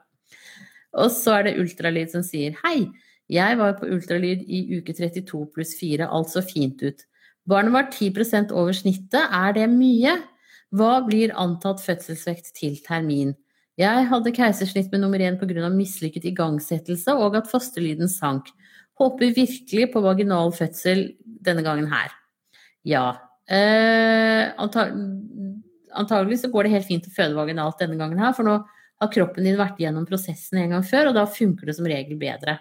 Og 1.04 1.14
så 1.14 1.36
er 1.36 1.46
det 1.46 1.58
ultralyd 1.62 2.10
som 2.16 2.26
sier 2.26 2.58
hei. 2.64 2.88
Jeg 3.30 3.60
var 3.60 3.76
på 3.78 3.92
ultralyd 3.94 4.42
i 4.50 4.64
uke 4.80 4.96
32 4.98 5.44
pluss 5.54 5.76
4, 5.78 6.08
alt 6.10 6.32
så 6.34 6.42
fint 6.42 6.82
ut. 6.82 7.04
Barnet 7.48 7.74
var 7.74 7.88
10 7.92 8.52
over 8.52 8.74
snittet, 8.74 9.22
er 9.32 9.54
det 9.54 9.70
mye? 9.72 10.18
Hva 10.76 11.00
blir 11.06 11.34
antatt 11.34 11.82
fødselsvekt 11.82 12.54
til 12.58 12.78
termin? 12.86 13.34
Jeg 13.80 14.10
hadde 14.12 14.34
keisersnitt 14.36 14.92
med 14.92 15.02
nummer 15.02 15.22
én 15.24 15.40
pga. 15.40 15.70
mislykket 15.72 16.26
igangsettelse 16.26 17.16
og 17.16 17.36
at 17.36 17.48
fosterlyden 17.48 18.10
sank. 18.10 18.52
Håper 19.00 19.34
virkelig 19.34 19.92
på 19.94 20.02
vaginal 20.02 20.52
fødsel 20.52 21.16
denne 21.24 21.64
gangen 21.64 21.88
her. 21.88 22.12
Ja. 22.84 23.18
Eh, 23.48 24.52
antagelig 25.96 26.42
så 26.42 26.52
går 26.52 26.64
det 26.64 26.72
helt 26.76 26.88
fint 26.88 27.08
å 27.08 27.16
føde 27.16 27.36
vaginalt 27.36 27.80
denne 27.80 27.98
gangen 27.98 28.20
her, 28.20 28.34
for 28.34 28.44
nå 28.44 28.60
har 29.00 29.14
kroppen 29.14 29.48
din 29.48 29.58
vært 29.58 29.80
gjennom 29.80 30.06
prosessen 30.06 30.60
en 30.60 30.76
gang 30.76 30.84
før, 30.84 31.10
og 31.10 31.16
da 31.16 31.26
funker 31.26 31.66
det 31.66 31.78
som 31.78 31.88
regel 31.88 32.20
bedre. 32.20 32.60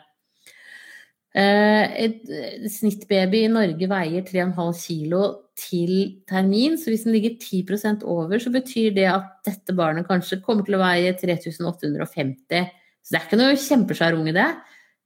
Eh, 1.37 2.07
et 2.07 2.31
snittbaby 2.73 3.43
i 3.45 3.51
Norge 3.53 3.89
veier 3.91 4.25
3,5 4.25 4.71
kilo 4.81 5.25
til 5.59 6.23
termin, 6.29 6.79
så 6.81 6.89
hvis 6.89 7.05
den 7.05 7.13
ligger 7.13 7.37
10% 7.37 8.07
over, 8.09 8.41
så 8.41 8.53
betyr 8.55 8.95
det 8.97 9.09
at 9.11 9.35
dette 9.47 9.75
barnet 9.77 10.09
kanskje 10.09 10.41
kommer 10.45 10.65
til 10.65 10.79
å 10.79 10.83
veie 10.83 11.13
3850. 11.19 12.71
Så 13.03 13.13
det 13.13 13.21
er 13.21 13.27
ikke 13.27 13.41
noe 13.41 13.59
kjempesvær 13.61 14.17
unge, 14.17 14.33
det. 14.37 14.49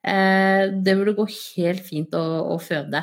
Eh, 0.07 0.69
det 0.85 0.95
burde 0.99 1.17
gå 1.19 1.27
helt 1.33 1.83
fint 1.87 2.15
å, 2.15 2.23
å 2.55 2.61
føde. 2.63 3.03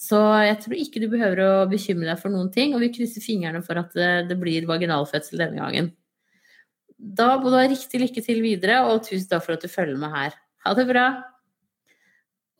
Så 0.00 0.20
jeg 0.44 0.60
tror 0.62 0.76
ikke 0.80 1.00
du 1.02 1.08
behøver 1.12 1.42
å 1.44 1.50
bekymre 1.68 2.08
deg 2.08 2.20
for 2.20 2.32
noen 2.32 2.52
ting, 2.52 2.76
og 2.76 2.84
vi 2.84 2.92
krysser 2.92 3.24
fingrene 3.24 3.60
for 3.64 3.80
at 3.80 3.96
det 4.28 4.36
blir 4.40 4.68
vaginalfødsel 4.68 5.42
denne 5.44 5.60
gangen. 5.60 5.90
Da 7.00 7.34
må 7.40 7.52
du 7.52 7.56
ha 7.56 7.66
riktig 7.68 8.00
lykke 8.00 8.24
til 8.24 8.40
videre, 8.44 8.80
og 8.88 9.04
tusen 9.04 9.28
takk 9.28 9.44
for 9.44 9.56
at 9.56 9.64
du 9.64 9.72
følger 9.72 10.00
med 10.00 10.12
her. 10.12 10.36
Ha 10.64 10.76
det 10.76 10.88
bra! 10.88 11.29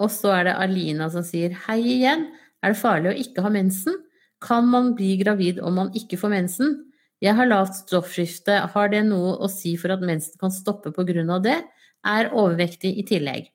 Og 0.00 0.10
så 0.12 0.32
er 0.38 0.48
det 0.48 0.58
Alina 0.58 1.10
som 1.12 1.24
sier 1.26 1.54
hei 1.66 1.80
igjen. 1.98 2.28
Er 2.64 2.72
det 2.72 2.80
farlig 2.80 3.12
å 3.12 3.18
ikke 3.20 3.44
ha 3.44 3.52
mensen? 3.52 3.98
Kan 4.40 4.70
man 4.72 4.94
bli 4.96 5.14
gravid 5.20 5.60
om 5.60 5.76
man 5.76 5.92
ikke 5.96 6.18
får 6.20 6.32
mensen? 6.32 6.78
Jeg 7.20 7.36
har 7.36 7.48
lavt 7.50 7.76
stoffskifte, 7.82 8.54
har 8.72 8.92
det 8.92 9.02
noe 9.04 9.34
å 9.44 9.48
si 9.52 9.74
for 9.76 9.92
at 9.92 10.00
mensen 10.00 10.40
kan 10.40 10.52
stoppe 10.52 10.92
pga. 10.96 11.38
det? 11.44 11.58
Er 12.04 12.32
overvektig 12.32 12.96
i 12.96 13.04
tillegg. 13.04 13.50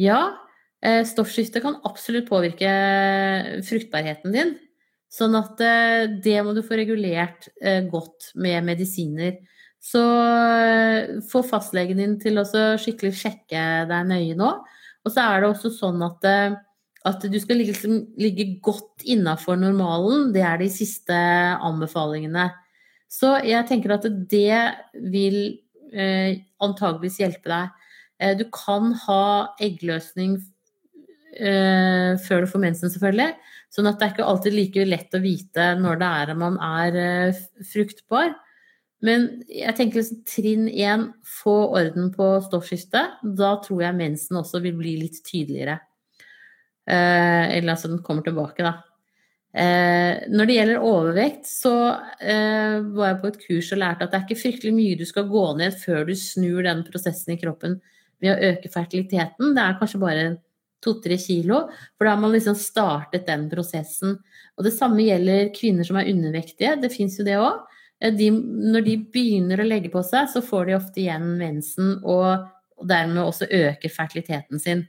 Ja, 0.00 0.38
eh, 0.80 1.04
stoffskifte 1.04 1.60
kan 1.60 1.76
absolutt 1.84 2.28
påvirke 2.28 3.60
fruktbarheten 3.68 4.32
din. 4.32 4.56
Sånn 5.12 5.36
at 5.36 5.60
eh, 5.60 6.08
det 6.24 6.40
må 6.42 6.54
du 6.56 6.62
få 6.64 6.76
regulert 6.80 7.48
eh, 7.60 7.84
godt 7.84 8.32
med 8.34 8.64
medisiner. 8.64 9.36
Så 9.80 10.00
få 11.30 11.44
fastlegen 11.46 12.00
din 12.00 12.16
til 12.18 12.40
å 12.40 12.46
skikkelig 12.80 13.12
sjekke 13.14 13.60
deg 13.86 14.08
nøye 14.08 14.34
nå. 14.34 14.48
Og 15.06 15.12
så 15.14 15.22
er 15.22 15.42
det 15.42 15.50
også 15.52 15.70
sånn 15.70 16.02
at, 16.02 16.26
at 17.06 17.26
du 17.30 17.36
skal 17.38 17.60
liksom 17.62 18.00
ligge 18.18 18.48
godt 18.64 19.06
innafor 19.06 19.58
normalen. 19.60 20.32
Det 20.34 20.42
er 20.42 20.58
de 20.58 20.70
siste 20.72 21.14
anbefalingene. 21.14 22.48
Så 23.06 23.36
jeg 23.46 23.68
tenker 23.68 23.94
at 23.94 24.06
det 24.30 24.58
vil 25.14 25.38
eh, 25.94 26.42
antageligvis 26.62 27.20
hjelpe 27.22 27.52
deg. 27.52 27.86
Eh, 28.18 28.34
du 28.38 28.46
kan 28.52 28.90
ha 29.06 29.22
eggløsning 29.62 30.40
eh, 31.36 32.16
før 32.26 32.44
du 32.44 32.50
får 32.50 32.64
mensen, 32.64 32.92
selvfølgelig. 32.92 33.36
Sånn 33.72 33.88
at 33.90 34.00
det 34.00 34.06
er 34.08 34.14
ikke 34.14 34.26
alltid 34.30 34.56
like 34.56 34.88
lett 34.88 35.16
å 35.16 35.22
vite 35.22 35.70
når 35.80 36.00
det 36.00 36.10
er 36.22 36.34
man 36.40 36.58
er 36.62 36.98
eh, 37.02 37.44
fruktbar. 37.72 38.34
Men 39.04 39.26
jeg 39.52 39.76
tenker 39.76 40.00
liksom, 40.00 40.22
trinn 40.28 40.68
én, 40.72 41.10
få 41.42 41.56
orden 41.76 42.08
på 42.14 42.30
stoffskiftet. 42.46 43.20
Da 43.36 43.56
tror 43.64 43.84
jeg 43.84 43.98
mensen 43.98 44.40
også 44.40 44.62
vil 44.64 44.76
bli 44.78 44.96
litt 45.02 45.20
tydeligere. 45.26 45.78
Eh, 46.88 47.56
eller 47.58 47.74
altså 47.74 47.90
den 47.92 48.02
kommer 48.06 48.24
tilbake, 48.24 48.64
da. 48.64 48.76
Eh, 49.56 50.26
når 50.28 50.48
det 50.48 50.56
gjelder 50.58 50.84
overvekt, 50.84 51.46
så 51.48 51.74
eh, 52.20 52.78
var 52.96 53.12
jeg 53.12 53.20
på 53.22 53.30
et 53.30 53.38
kurs 53.46 53.70
og 53.72 53.80
lærte 53.80 54.04
at 54.04 54.12
det 54.12 54.18
er 54.18 54.26
ikke 54.26 54.42
fryktelig 54.42 54.72
mye 54.76 54.98
du 55.00 55.06
skal 55.08 55.30
gå 55.30 55.44
ned 55.56 55.78
før 55.80 56.02
du 56.04 56.12
snur 56.18 56.66
den 56.66 56.82
prosessen 56.84 57.32
i 57.32 57.38
kroppen 57.40 57.78
ved 58.20 58.34
å 58.34 58.50
øke 58.50 58.72
fertiliteten. 58.72 59.54
Det 59.56 59.62
er 59.62 59.78
kanskje 59.80 60.02
bare 60.02 60.26
to-tre 60.84 61.16
kilo, 61.20 61.64
for 61.96 62.06
da 62.06 62.14
har 62.14 62.20
man 62.20 62.34
liksom 62.36 62.56
startet 62.58 63.24
den 63.28 63.48
prosessen. 63.50 64.18
Og 64.56 64.68
det 64.68 64.74
samme 64.76 65.04
gjelder 65.04 65.50
kvinner 65.56 65.88
som 65.88 65.98
er 66.00 66.12
undervektige. 66.12 66.76
Det 66.82 66.92
fins 66.92 67.16
jo 67.18 67.24
det 67.26 67.40
òg. 67.40 67.64
Eh, 68.02 68.12
de, 68.12 68.30
når 68.32 68.84
de 68.86 68.98
begynner 69.12 69.62
å 69.62 69.68
legge 69.68 69.90
på 69.92 70.02
seg, 70.06 70.28
så 70.32 70.44
får 70.44 70.68
de 70.68 70.76
ofte 70.76 71.02
igjen 71.04 71.34
mensen 71.40 71.96
og, 72.04 72.52
dermed 72.84 73.22
også 73.22 73.48
øker 73.56 73.92
fertiliteten 73.92 74.60
sin. 74.60 74.82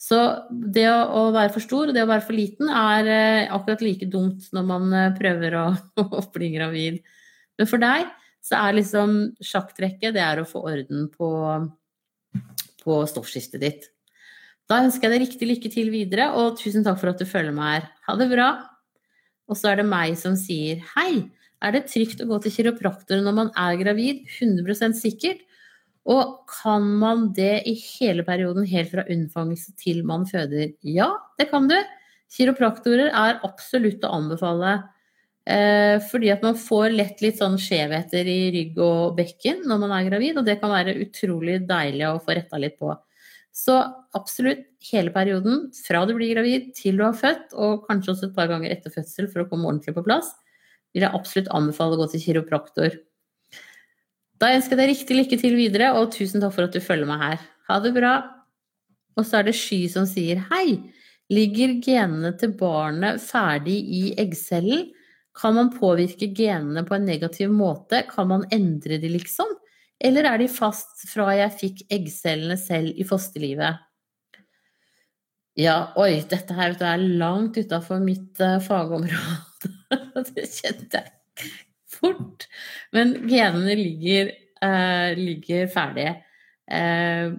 Så 0.00 0.16
det 0.50 0.86
å, 0.88 0.98
å, 1.16 1.22
være 1.32 1.52
for 1.54 1.64
stor 1.64 1.88
og 1.90 1.96
det 1.96 2.02
å 2.04 2.08
være 2.08 2.24
for 2.24 2.36
liten 2.36 2.68
er 2.72 3.08
eh, 3.08 3.52
akkurat 3.52 3.84
like 3.84 4.08
dumt 4.12 4.48
når 4.56 4.66
man 4.68 4.92
eh, 4.96 5.14
prøver 5.16 5.56
å, 5.60 5.66
å, 6.04 6.24
bli 6.34 6.50
gravid. 6.54 7.00
Men 7.60 7.68
for 7.68 7.80
deg 7.82 8.08
så 8.44 8.56
er 8.62 8.78
liksom 8.78 9.16
sjakktrekket 9.44 10.16
det 10.16 10.24
er 10.24 10.40
å 10.40 10.48
få 10.48 10.62
orden 10.68 11.08
på, 11.12 11.30
på 12.84 13.00
stoffskiftet 13.08 13.60
ditt. 13.60 13.88
Da 14.70 14.78
ønsker 14.84 15.08
jeg 15.08 15.16
deg 15.16 15.24
riktig 15.26 15.48
lykke 15.50 15.72
til 15.72 15.90
videre, 15.92 16.30
og 16.38 16.56
tusen 16.60 16.84
takk 16.86 17.00
for 17.00 17.12
at 17.12 17.20
du 17.20 17.28
følger 17.28 17.52
meg 17.56 17.72
her. 17.74 17.88
Ha 18.06 18.16
det 18.20 18.28
bra. 18.30 18.50
Og 19.50 19.58
så 19.58 19.72
er 19.72 19.80
det 19.80 19.88
meg 19.90 20.14
som 20.16 20.36
sier 20.38 20.80
hei. 20.94 21.26
Er 21.60 21.76
det 21.76 21.86
trygt 21.92 22.22
å 22.22 22.28
gå 22.30 22.40
til 22.44 22.54
kiropraktor 22.54 23.20
når 23.24 23.36
man 23.36 23.50
er 23.58 23.78
gravid? 23.80 24.24
100% 24.38 24.96
sikkert. 24.96 25.42
Og 26.08 26.46
kan 26.48 26.86
man 27.00 27.28
det 27.36 27.62
i 27.68 27.74
hele 27.76 28.24
perioden, 28.24 28.64
helt 28.68 28.92
fra 28.94 29.04
unnfangelse 29.04 29.74
til 29.80 30.00
man 30.08 30.24
føder? 30.28 30.72
Ja, 30.80 31.12
det 31.38 31.50
kan 31.52 31.68
du. 31.68 31.76
Kiropraktorer 32.32 33.10
er 33.10 33.42
absolutt 33.46 34.06
å 34.06 34.14
anbefale. 34.16 34.78
Eh, 35.50 35.98
fordi 36.10 36.30
at 36.32 36.42
man 36.44 36.56
får 36.58 36.92
lett 36.94 37.22
litt 37.24 37.40
sånn 37.40 37.56
skjevheter 37.58 38.28
i 38.28 38.40
rygg 38.54 38.76
og 38.84 39.16
bekken 39.16 39.64
når 39.66 39.80
man 39.82 39.94
er 39.96 40.08
gravid, 40.10 40.38
og 40.38 40.46
det 40.46 40.58
kan 40.60 40.72
være 40.72 40.98
utrolig 41.00 41.62
deilig 41.68 42.06
å 42.06 42.20
få 42.22 42.36
retta 42.36 42.60
litt 42.60 42.76
på. 42.80 42.92
Så 43.50 43.76
absolutt 44.16 44.68
hele 44.92 45.10
perioden, 45.12 45.66
fra 45.74 46.04
du 46.06 46.14
blir 46.16 46.30
gravid 46.36 46.70
til 46.76 47.00
du 47.00 47.06
har 47.06 47.16
født, 47.18 47.56
og 47.56 47.88
kanskje 47.88 48.14
også 48.14 48.28
et 48.28 48.36
par 48.36 48.50
ganger 48.52 48.72
etter 48.72 48.94
fødsel 48.94 49.28
for 49.32 49.42
å 49.42 49.48
komme 49.50 49.66
ordentlig 49.68 49.96
på 49.96 50.04
plass, 50.06 50.30
vil 50.94 51.06
jeg 51.06 51.14
absolutt 51.16 51.50
anbefale 51.54 51.96
å 51.96 52.02
gå 52.02 52.10
til 52.12 52.24
kiropraktor. 52.24 52.98
Da 54.40 54.54
ønsker 54.56 54.74
jeg 54.74 54.80
deg 54.80 54.92
riktig 54.94 55.18
lykke 55.18 55.40
til 55.42 55.56
videre, 55.58 55.90
og 55.98 56.12
tusen 56.14 56.42
takk 56.42 56.54
for 56.56 56.66
at 56.66 56.76
du 56.76 56.80
følger 56.82 57.08
meg 57.08 57.20
her. 57.22 57.42
Ha 57.68 57.80
det 57.84 57.92
bra. 57.96 58.14
Og 59.18 59.26
så 59.26 59.40
er 59.40 59.50
det 59.50 59.58
Sky 59.58 59.84
som 59.92 60.06
sier 60.08 60.40
hei. 60.50 60.80
Ligger 61.30 61.76
genene 61.84 62.32
til 62.38 62.54
barnet 62.58 63.20
ferdig 63.22 63.76
i 63.84 64.02
eggcellen? 64.18 64.88
Kan 65.36 65.54
man 65.54 65.70
påvirke 65.74 66.30
genene 66.34 66.82
på 66.86 66.96
en 66.96 67.06
negativ 67.06 67.52
måte? 67.54 68.02
Kan 68.08 68.30
man 68.32 68.48
endre 68.54 68.98
de, 68.98 69.12
liksom? 69.12 69.52
Eller 70.00 70.26
er 70.26 70.40
de 70.40 70.48
fast 70.50 71.04
fra 71.10 71.28
jeg 71.36 71.56
fikk 71.60 71.84
eggcellene 71.92 72.56
selv 72.58 72.96
i 72.96 73.06
fosterlivet? 73.06 73.84
Ja, 75.60 75.92
oi, 76.00 76.22
dette 76.30 76.56
her 76.56 76.74
du, 76.78 76.84
er 76.88 77.02
langt 77.20 77.58
utafor 77.60 78.00
mitt 78.02 78.40
uh, 78.40 78.56
fagområde. 78.64 79.49
det 80.34 80.46
kjente 80.46 81.00
jeg 81.00 81.52
fort. 82.00 82.46
Men 82.94 83.14
genene 83.28 83.76
ligger, 83.78 84.32
uh, 84.64 85.12
ligger 85.18 85.70
ferdige. 85.72 86.16
Uh, 86.70 87.34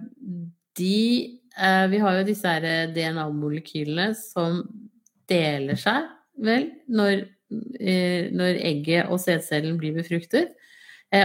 de 0.78 0.96
uh, 1.56 1.86
Vi 1.92 2.00
har 2.02 2.18
jo 2.18 2.26
disse 2.28 2.56
DNA-molekylene 2.96 4.12
som 4.18 4.62
deler 5.30 5.78
seg, 5.80 6.10
vel, 6.42 6.66
når, 6.90 7.22
når 8.34 8.58
egget 8.58 9.08
og 9.12 9.20
sædcellen 9.22 9.78
blir 9.80 9.94
befruktet. 9.96 10.50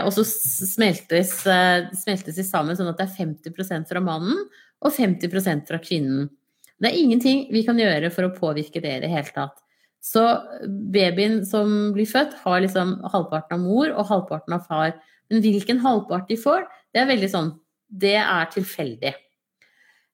og 0.04 0.12
så 0.14 0.24
smeltes, 0.24 1.32
smeltes, 1.98 2.36
de 2.38 2.46
sammen 2.46 2.78
sånn 2.78 2.92
at 2.92 3.00
det 3.00 3.08
er 3.08 3.18
50% 3.18 3.90
fra 3.90 4.04
mannen 4.04 4.46
og 4.84 4.94
50% 4.94 5.66
fra 5.68 5.80
kvinnen. 5.84 6.30
Det 6.78 6.92
er 6.92 7.00
ingenting 7.02 7.48
vi 7.52 7.66
kan 7.68 7.80
gjøre 7.80 8.12
for 8.14 8.28
å 8.28 8.36
påvirke 8.36 8.84
det 8.84 8.94
i 9.00 9.04
det 9.04 9.12
hele 9.12 9.34
tatt. 9.34 9.58
Så 10.04 10.24
babyen 10.94 11.42
som 11.46 11.94
blir 11.96 12.08
født, 12.10 12.36
har 12.44 12.64
liksom 12.64 12.98
halvparten 13.12 13.58
av 13.58 13.64
mor 13.64 13.92
og 13.92 14.10
halvparten 14.12 14.56
av 14.58 14.68
far. 14.70 14.98
Men 15.28 15.44
hvilken 15.44 15.82
halvpart 15.84 16.30
de 16.30 16.38
får, 16.40 16.68
det 16.94 17.04
er 17.04 17.10
veldig 17.10 17.32
sånn 17.32 17.56
Det 17.88 18.18
er 18.20 18.50
tilfeldig. 18.52 19.14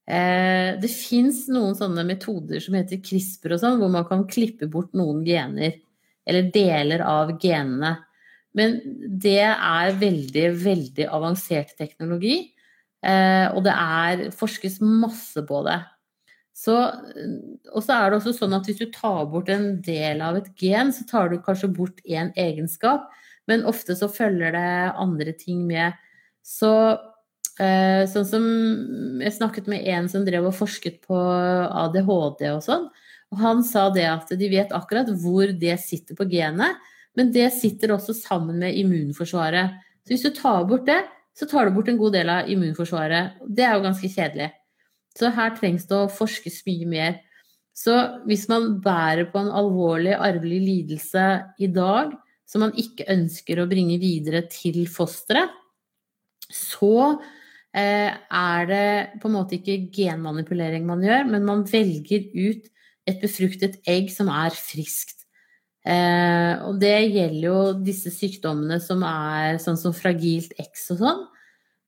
Eh, 0.03 0.75
det 0.77 0.89
fins 0.91 1.45
noen 1.49 1.73
sånne 1.77 2.03
metoder 2.05 2.61
som 2.61 2.75
heter 2.77 2.99
CRISPR 3.01 3.55
og 3.55 3.61
sånn, 3.61 3.79
hvor 3.81 3.89
man 3.89 4.05
kan 4.05 4.25
klippe 4.29 4.67
bort 4.69 4.91
noen 4.97 5.23
gener. 5.25 5.79
Eller 6.27 6.51
deler 6.53 7.01
av 7.07 7.33
genene. 7.41 7.95
Men 8.53 8.77
det 9.09 9.41
er 9.41 9.97
veldig, 9.97 10.45
veldig 10.61 11.07
avansert 11.09 11.73
teknologi. 11.79 12.53
Eh, 13.03 13.47
og 13.51 13.63
det 13.65 13.73
er 13.73 14.27
forskes 14.37 14.79
masse 14.85 15.41
på 15.47 15.63
det. 15.67 15.79
Så, 16.53 16.75
og 17.73 17.81
så 17.81 17.95
er 17.95 18.11
det 18.11 18.19
også 18.19 18.35
sånn 18.37 18.53
at 18.53 18.67
hvis 18.69 18.79
du 18.83 18.85
tar 18.93 19.25
bort 19.31 19.49
en 19.49 19.81
del 19.83 20.21
av 20.21 20.37
et 20.37 20.51
gen, 20.59 20.93
så 20.93 21.05
tar 21.09 21.31
du 21.31 21.39
kanskje 21.41 21.71
bort 21.73 22.03
én 22.05 22.29
egenskap, 22.39 23.09
men 23.49 23.65
ofte 23.67 23.97
så 23.97 24.07
følger 24.11 24.53
det 24.55 24.93
andre 25.01 25.33
ting 25.35 25.65
med. 25.67 25.97
Så 26.45 26.71
eh, 27.57 28.05
sånn 28.11 28.27
som 28.27 28.45
Jeg 29.23 29.35
snakket 29.35 29.67
med 29.71 29.87
en 29.89 30.07
som 30.11 30.23
drev 30.27 30.47
og 30.51 30.55
forsket 30.55 31.01
på 31.07 31.17
ADHD 31.17 32.45
og 32.53 32.61
sånn, 32.65 32.87
og 33.33 33.41
han 33.41 33.65
sa 33.65 33.87
det 33.89 34.05
at 34.05 34.29
de 34.37 34.49
vet 34.51 34.73
akkurat 34.77 35.09
hvor 35.23 35.49
det 35.57 35.79
sitter 35.81 36.17
på 36.17 36.29
genet, 36.29 36.77
men 37.17 37.33
det 37.33 37.49
sitter 37.57 37.95
også 37.95 38.13
sammen 38.17 38.61
med 38.61 38.77
immunforsvaret. 38.77 39.73
Så 40.05 40.13
hvis 40.13 40.25
du 40.25 40.33
tar 40.37 40.65
bort 40.69 40.85
det, 40.85 41.01
så 41.33 41.47
tar 41.49 41.65
du 41.65 41.73
bort 41.73 41.89
en 41.89 41.97
god 41.97 42.13
del 42.13 42.29
av 42.29 42.49
immunforsvaret. 42.49 43.39
Det 43.49 43.65
er 43.65 43.73
jo 43.73 43.85
ganske 43.87 44.09
kjedelig. 44.13 44.51
Så 45.17 45.29
her 45.33 45.53
trengs 45.57 45.85
det 45.89 45.97
å 45.97 46.11
forskes 46.11 46.63
mye 46.67 46.89
mer. 46.89 47.21
Så 47.73 47.93
hvis 48.29 48.45
man 48.51 48.77
bærer 48.83 49.29
på 49.33 49.41
en 49.41 49.51
alvorlig 49.53 50.13
arvelig 50.13 50.59
lidelse 50.61 51.25
i 51.61 51.69
dag, 51.73 52.13
som 52.49 52.65
man 52.65 52.75
ikke 52.77 53.07
ønsker 53.09 53.61
å 53.61 53.69
bringe 53.69 53.97
videre 54.01 54.43
til 54.51 54.83
fosteret, 54.91 55.53
så 56.53 57.17
eh, 57.73 58.13
er 58.13 58.69
det 58.69 58.85
på 59.21 59.29
en 59.29 59.35
måte 59.39 59.57
ikke 59.57 59.89
genmanipulering 59.95 60.85
man 60.85 61.01
gjør, 61.05 61.25
men 61.31 61.47
man 61.47 61.65
velger 61.65 62.29
ut 62.35 62.69
et 63.09 63.19
befruktet 63.23 63.79
egg 63.89 64.11
som 64.13 64.29
er 64.31 64.53
friskt. 64.55 65.23
Eh, 65.83 66.53
og 66.63 66.77
det 66.79 66.95
gjelder 67.11 67.47
jo 67.47 67.57
disse 67.83 68.13
sykdommene 68.13 68.77
som 68.83 69.01
er 69.07 69.57
sånn 69.59 69.79
som 69.79 69.95
fragilt 69.95 70.53
X 70.61 70.91
og 70.93 71.01
sånn. 71.01 71.25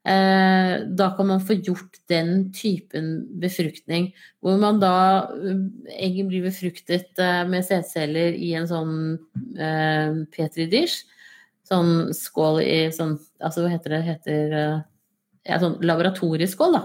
Eh, 0.06 0.72
da 0.86 1.08
kan 1.18 1.28
man 1.32 1.42
få 1.42 1.58
gjort 1.66 1.98
den 2.12 2.52
typen 2.54 3.26
befruktning, 3.42 4.12
hvor 4.38 4.60
man 4.62 4.78
da 4.78 4.94
eh, 5.34 5.64
Egget 5.98 6.30
blir 6.30 6.46
befruktet 6.46 7.18
eh, 7.18 7.42
med 7.50 7.66
sædceller 7.66 8.38
i 8.38 8.52
en 8.60 8.70
sånn 8.70 8.94
eh, 9.58 10.22
Petri-dish. 10.36 11.08
Sånn 11.66 12.12
skål 12.14 12.60
i 12.62 12.76
sånn 12.94 13.16
Altså 13.42 13.64
hva 13.64 13.72
heter 13.74 13.96
det? 13.96 14.02
Heter, 14.06 14.54
ja, 15.46 15.58
sånn 15.62 15.80
laboratorieskål, 15.82 16.78
da. 16.78 16.84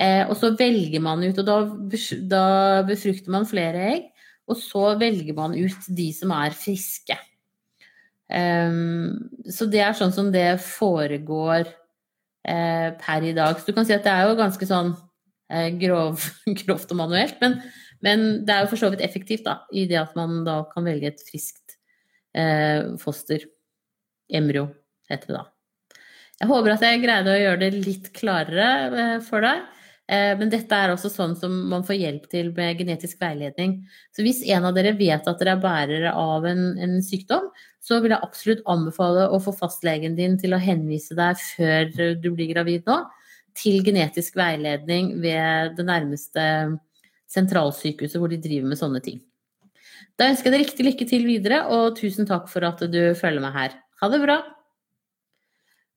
Eh, 0.00 0.22
og 0.26 0.34
så 0.38 0.50
velger 0.58 1.02
man 1.02 1.22
ut, 1.22 1.38
og 1.38 1.46
da, 1.46 1.58
da, 2.30 2.44
befrukter 2.88 3.30
man 3.30 3.46
flere 3.48 3.86
egg. 3.94 4.08
Og 4.50 4.58
så 4.58 4.96
velger 4.98 5.36
man 5.36 5.54
ut 5.54 5.90
de 5.94 6.08
som 6.16 6.34
er 6.34 6.54
friske. 6.56 7.14
Um, 8.30 9.30
så 9.50 9.66
det 9.70 9.80
er 9.82 9.94
sånn 9.98 10.14
som 10.14 10.28
det 10.30 10.60
foregår 10.62 11.66
eh, 12.48 12.88
per 13.00 13.26
i 13.26 13.34
dag. 13.36 13.58
Så 13.58 13.70
du 13.70 13.76
kan 13.76 13.86
si 13.88 13.94
at 13.96 14.06
det 14.06 14.12
er 14.14 14.28
jo 14.28 14.38
ganske 14.38 14.68
sånn 14.68 14.94
eh, 15.52 15.70
grov, 15.80 16.24
grovt 16.62 16.92
og 16.94 17.00
manuelt, 17.02 17.38
men, 17.42 17.60
men, 18.04 18.26
det 18.46 18.56
er 18.56 18.64
jo 18.64 18.72
for 18.72 18.84
så 18.84 18.92
vidt 18.92 19.04
effektivt 19.06 19.46
da, 19.48 19.60
i 19.72 19.86
det 19.90 20.00
at 20.00 20.16
man 20.18 20.42
da 20.48 20.62
kan 20.72 20.86
velge 20.88 21.12
et 21.12 21.24
friskt 21.26 21.78
eh, 22.36 22.96
foster. 23.02 23.46
Embryo 24.30 24.68
heter 25.10 25.32
det 25.32 25.40
da. 25.40 25.46
Jeg 26.40 26.48
håper 26.48 26.72
at 26.72 26.84
jeg 26.86 27.02
greide 27.02 27.32
å 27.34 27.40
gjøre 27.40 27.60
det 27.60 27.70
litt 27.84 28.12
klarere 28.16 28.68
eh, 28.88 29.16
for 29.24 29.44
deg. 29.44 29.66
Eh, 30.10 30.32
men 30.38 30.50
dette 30.50 30.74
er 30.74 30.90
også 30.90 31.10
sånn 31.12 31.36
som 31.38 31.52
man 31.70 31.84
får 31.86 32.00
hjelp 32.00 32.24
til 32.32 32.50
med 32.56 32.80
genetisk 32.80 33.20
veiledning. 33.22 33.76
Så 34.16 34.24
hvis 34.26 34.42
en 34.50 34.66
av 34.66 34.74
dere 34.74 34.96
vet 34.98 35.28
at 35.30 35.38
dere 35.38 35.54
er 35.54 35.62
bærere 35.62 36.14
av 36.18 36.48
en, 36.50 36.72
en 36.82 36.98
sykdom, 37.04 37.46
så 37.80 38.00
vil 38.02 38.16
jeg 38.16 38.26
absolutt 38.26 38.66
anbefale 38.70 39.28
å 39.30 39.38
få 39.42 39.54
fastlegen 39.56 40.18
din 40.18 40.36
til 40.40 40.56
å 40.56 40.60
henvise 40.60 41.14
deg 41.18 41.38
før 41.38 41.94
du 42.20 42.28
blir 42.34 42.50
gravid 42.50 42.90
nå, 42.90 42.98
til 43.56 43.80
genetisk 43.86 44.36
veiledning 44.38 45.16
ved 45.22 45.76
det 45.78 45.86
nærmeste 45.86 46.44
sentralsykehuset 47.30 48.18
hvor 48.18 48.30
de 48.30 48.42
driver 48.42 48.70
med 48.70 48.80
sånne 48.80 49.02
ting. 49.04 49.20
Da 50.18 50.28
ønsker 50.30 50.50
jeg 50.50 50.56
deg 50.56 50.66
riktig 50.66 50.86
lykke 50.86 51.06
til 51.08 51.26
videre, 51.28 51.64
og 51.70 51.94
tusen 51.98 52.26
takk 52.28 52.50
for 52.50 52.66
at 52.66 52.82
du 52.90 53.02
følger 53.18 53.44
meg 53.44 53.54
her. 53.56 53.78
Ha 54.02 54.10
det 54.10 54.20
bra! 54.26 54.42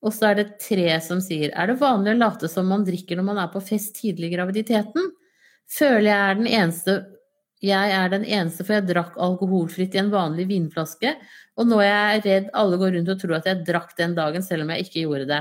Og 0.03 0.11
så 0.11 0.29
er 0.29 0.39
det 0.41 0.59
tre 0.59 0.97
som 1.03 1.21
sier 1.23 1.53
Er 1.55 1.69
det 1.69 1.79
vanlig 1.79 2.11
å 2.13 2.19
late 2.19 2.49
som 2.51 2.67
man 2.67 2.83
drikker 2.83 3.15
når 3.17 3.27
man 3.29 3.39
er 3.45 3.51
på 3.53 3.63
fest 3.63 3.95
tidlig 4.01 4.31
i 4.31 4.35
graviditeten? 4.35 5.11
Føler 5.71 6.09
jeg 6.09 6.19
er 6.19 6.39
den 6.41 6.49
eneste 6.51 6.97
jeg 7.63 7.91
er 7.95 8.09
den 8.11 8.25
eneste, 8.27 8.65
for 8.67 8.75
jeg 8.75 8.89
drakk 8.89 9.13
alkoholfritt 9.23 9.93
i 9.95 10.01
en 10.01 10.09
vanlig 10.11 10.49
vinflaske. 10.49 11.13
Og 11.55 11.69
nå 11.69 11.77
er 11.79 11.93
jeg 11.93 12.23
redd 12.25 12.49
alle 12.59 12.79
går 12.81 12.97
rundt 12.97 13.11
og 13.13 13.21
tror 13.21 13.37
at 13.37 13.47
jeg 13.47 13.63
drakk 13.69 13.93
den 13.95 14.17
dagen, 14.17 14.43
selv 14.43 14.65
om 14.65 14.73
jeg 14.73 14.83
ikke 14.83 15.05
gjorde 15.05 15.29
det. 15.29 15.39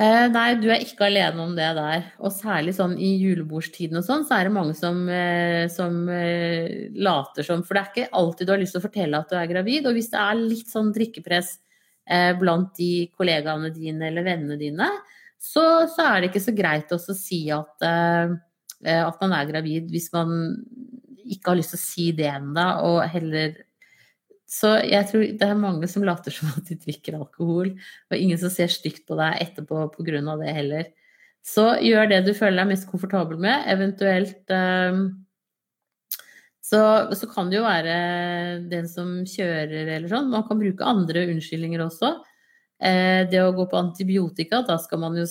Eh, 0.00 0.26
nei, 0.32 0.46
du 0.56 0.70
er 0.72 0.80
ikke 0.80 1.10
alene 1.10 1.44
om 1.44 1.52
det 1.58 1.68
der. 1.76 2.06
Og 2.24 2.32
særlig 2.32 2.72
sånn 2.78 2.94
i 2.96 3.10
julebordstiden 3.20 4.00
og 4.00 4.06
sånn, 4.06 4.24
så 4.24 4.38
er 4.38 4.48
det 4.48 4.54
mange 4.54 4.72
som, 4.78 5.02
eh, 5.12 5.66
som 5.68 6.06
eh, 6.08 6.88
later 6.96 7.44
som 7.44 7.60
For 7.60 7.76
det 7.76 7.82
er 7.82 7.90
ikke 7.90 8.16
alltid 8.22 8.48
du 8.48 8.54
har 8.54 8.62
lyst 8.62 8.78
til 8.78 8.80
å 8.80 8.86
fortelle 8.86 9.20
at 9.20 9.28
du 9.28 9.36
er 9.36 9.50
gravid. 9.50 9.90
Og 9.90 9.98
hvis 9.98 10.08
det 10.14 10.22
er 10.24 10.40
litt 10.40 10.72
sånn 10.72 10.88
drikkepress 10.96 11.58
blant 12.40 12.74
de 12.78 13.08
kollegaene 13.16 13.70
dine 13.74 14.08
eller 14.08 14.26
vennene 14.26 14.58
dine, 14.60 14.88
så, 15.40 15.64
så 15.88 16.04
er 16.04 16.20
det 16.20 16.30
ikke 16.30 16.44
så 16.44 16.54
greit 16.56 16.92
å 16.92 17.00
si 17.00 17.40
at, 17.54 17.86
eh, 17.86 18.34
at, 19.00 19.20
man 19.22 19.34
er 19.38 19.48
gravid 19.48 19.88
hvis 19.92 20.10
man 20.12 20.34
ikke 21.30 21.52
har 21.52 21.60
lyst 21.60 21.74
til 21.74 21.80
å 21.80 21.86
si 21.86 22.06
det 22.16 22.28
ennå, 22.28 22.66
Så 24.50 24.74
jeg 24.82 25.06
tror 25.08 25.24
det 25.38 25.46
er 25.46 25.54
mange 25.54 25.88
som 25.88 26.04
later 26.04 26.34
som 26.34 26.50
at 26.58 26.66
de 26.68 26.76
drikker 26.76 27.16
alkohol, 27.16 27.72
og 28.10 28.16
ingen 28.16 28.38
som 28.38 28.50
ser 28.50 28.68
stygt 28.68 29.06
på 29.06 29.16
deg 29.16 29.38
etterpå 29.40 29.88
pga. 29.94 30.36
det 30.42 30.54
heller. 30.54 30.84
Så 31.40 31.80
gjør 31.80 32.10
det 32.10 32.24
du 32.26 32.34
føler 32.34 32.60
deg 32.60 32.72
mest 32.74 32.90
komfortabel 32.90 33.38
med, 33.40 33.64
eventuelt 33.70 34.50
eh, 34.50 35.04
så, 36.70 36.80
så, 37.18 37.26
kan 37.30 37.48
det 37.50 37.58
jo 37.58 37.66
være 37.66 37.94
den 38.70 38.86
som 38.90 39.20
kjører 39.26 39.88
eller 39.96 40.10
sånn. 40.10 40.28
Man 40.30 40.44
kan 40.46 40.60
bruke 40.60 40.86
andre 40.86 41.24
unnskyldninger 41.32 41.82
også. 41.82 42.12
Eh, 42.78 43.26
det 43.30 43.40
å 43.42 43.54
gå 43.56 43.66
på 43.70 43.80
antibiotika, 43.80 44.62
da 44.68 44.76
skal 44.78 45.02
man 45.02 45.18
jo 45.18 45.26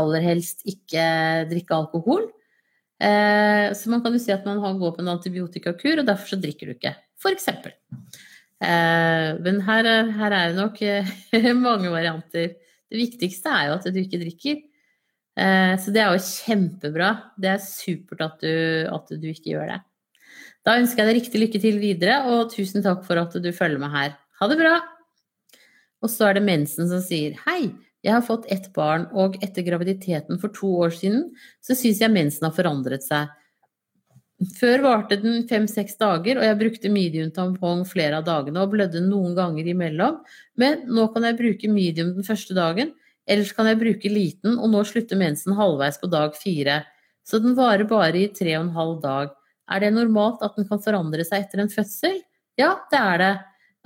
aller 0.00 0.24
helst 0.24 0.64
ikke 0.68 1.04
drikke 1.50 1.76
alkohol. 1.76 2.24
Eh, 2.96 3.68
så 3.76 3.92
man 3.92 4.00
kan 4.04 4.16
jo 4.16 4.22
si 4.22 4.32
at 4.32 4.46
man 4.48 4.62
går 4.80 4.96
på 4.96 5.04
en 5.04 5.12
antibiotikakur, 5.12 6.00
og 6.00 6.08
derfor 6.08 6.32
så 6.32 6.40
drikker 6.40 6.70
du 6.70 6.78
ikke. 6.78 6.94
For 7.20 7.36
eksempel. 7.36 7.74
Eh, 8.64 9.30
men 9.44 9.60
her, 9.68 9.90
her, 10.16 10.32
er 10.32 10.54
det 10.54 10.62
nok 10.62 10.80
mange 11.66 11.92
varianter. 11.92 12.54
Det 12.88 13.02
viktigste 13.02 13.52
er 13.52 13.68
jo 13.68 13.76
at 13.76 13.90
du 13.92 14.00
ikke 14.00 14.22
drikker. 14.22 14.62
Eh, 15.34 15.74
så 15.76 15.92
det 15.92 16.00
er 16.00 16.14
jo 16.14 16.24
kjempebra. 16.24 17.10
Det 17.36 17.52
er 17.52 17.66
supert 17.68 18.24
at 18.30 18.40
du, 18.40 18.54
at 18.88 19.12
du 19.12 19.28
ikke 19.28 19.58
gjør 19.58 19.74
det. 19.74 19.82
Da 20.64 20.78
ønsker 20.80 21.02
jeg 21.02 21.10
deg 21.10 21.18
riktig 21.20 21.40
lykke 21.42 21.60
til 21.60 21.80
videre, 21.82 22.20
og 22.32 22.52
tusen 22.54 22.84
takk 22.84 23.04
for 23.06 23.20
at 23.20 23.36
du 23.36 23.50
følger 23.52 23.80
med 23.82 23.92
her. 23.92 24.14
Ha 24.40 24.48
det 24.50 24.58
bra! 24.60 24.78
Og 26.04 26.10
så 26.12 26.28
er 26.28 26.38
det 26.38 26.44
mensen 26.44 26.88
som 26.90 27.00
sier 27.04 27.36
hei, 27.46 27.72
jeg 28.04 28.12
har 28.12 28.24
fått 28.24 28.44
ett 28.52 28.68
barn, 28.76 29.06
og 29.16 29.38
etter 29.44 29.64
graviditeten 29.64 30.36
for 30.40 30.52
to 30.52 30.68
år 30.84 30.92
siden, 30.92 31.30
så 31.64 31.76
syns 31.76 32.02
jeg 32.02 32.12
mensen 32.12 32.44
har 32.44 32.52
forandret 32.56 33.04
seg. 33.04 33.30
Før 34.58 34.82
varte 34.84 35.16
den 35.22 35.46
fem-seks 35.48 35.96
dager, 35.96 36.36
og 36.36 36.44
jeg 36.44 36.58
brukte 36.60 36.90
medium-tampong 36.92 37.84
flere 37.88 38.18
av 38.18 38.26
dagene 38.26 38.60
og 38.60 38.74
blødde 38.74 39.00
noen 39.06 39.32
ganger 39.38 39.70
imellom, 39.72 40.18
men 40.60 40.82
nå 40.90 41.06
kan 41.14 41.24
jeg 41.28 41.38
bruke 41.38 41.70
medium 41.72 42.12
den 42.16 42.26
første 42.26 42.56
dagen, 42.56 42.92
ellers 43.30 43.54
kan 43.56 43.70
jeg 43.70 43.80
bruke 43.80 44.12
liten, 44.12 44.58
og 44.58 44.68
nå 44.74 44.82
slutter 44.84 45.20
mensen 45.20 45.56
halvveis 45.56 45.96
på 46.02 46.10
dag 46.12 46.36
fire. 46.36 46.82
Så 47.24 47.40
den 47.40 47.56
varer 47.56 47.88
bare 47.88 48.20
i 48.20 48.28
tre 48.36 48.58
og 48.58 48.66
en 48.66 48.74
halv 48.76 49.00
dag. 49.00 49.32
Er 49.70 49.80
det 49.80 49.94
normalt 49.94 50.42
at 50.44 50.56
den 50.58 50.68
kan 50.68 50.82
forandre 50.82 51.24
seg 51.26 51.44
etter 51.44 51.62
en 51.62 51.72
fødsel? 51.72 52.20
Ja, 52.60 52.74
det 52.92 53.00
er 53.00 53.22
det. 53.22 53.32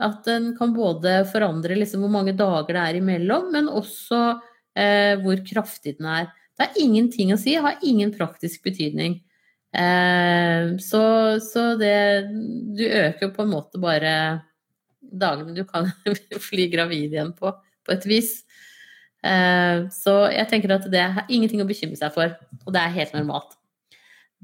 At 0.08 0.26
den 0.26 0.52
kan 0.58 0.74
både 0.76 1.20
forandre 1.30 1.76
liksom 1.78 2.04
hvor 2.04 2.12
mange 2.12 2.34
dager 2.38 2.74
det 2.76 2.82
er 2.82 2.98
imellom, 3.00 3.48
men 3.54 3.70
også 3.70 4.20
eh, 4.78 5.14
hvor 5.22 5.40
kraftig 5.46 5.96
den 5.98 6.10
er. 6.10 6.28
Det 6.58 6.66
er 6.66 6.82
ingenting 6.82 7.32
å 7.34 7.38
si, 7.38 7.54
har 7.58 7.82
ingen 7.86 8.12
praktisk 8.14 8.64
betydning. 8.66 9.20
Eh, 9.74 10.74
så, 10.80 11.02
så, 11.44 11.64
det 11.76 12.24
Du 12.78 12.84
øker 12.86 13.34
på 13.34 13.44
en 13.44 13.52
måte 13.52 13.80
bare 13.82 14.12
dagene 14.98 15.52
du 15.56 15.64
kan 15.68 15.90
fly 16.48 16.68
gravid 16.72 17.12
igjen 17.12 17.34
på, 17.36 17.52
på 17.84 17.94
et 17.94 18.06
vis. 18.08 18.32
Eh, 19.26 19.86
så 19.94 20.18
jeg 20.30 20.50
tenker 20.50 20.76
at 20.78 20.86
det 20.90 21.04
har 21.18 21.30
ingenting 21.30 21.62
å 21.62 21.68
bekymre 21.68 21.98
seg 21.98 22.14
for, 22.14 22.34
og 22.64 22.74
det 22.74 22.82
er 22.82 22.98
helt 23.00 23.16
normalt. 23.18 23.57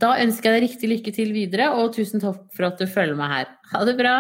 Da 0.00 0.16
ønsker 0.18 0.50
jeg 0.50 0.56
deg 0.56 0.64
riktig 0.68 0.90
lykke 0.90 1.12
til 1.14 1.34
videre, 1.34 1.68
og 1.78 1.92
tusen 1.94 2.22
takk 2.22 2.48
for 2.56 2.66
at 2.66 2.80
du 2.80 2.88
følger 2.90 3.18
meg 3.18 3.30
her. 3.30 3.52
Ha 3.70 3.84
det 3.86 3.94
bra! 3.98 4.16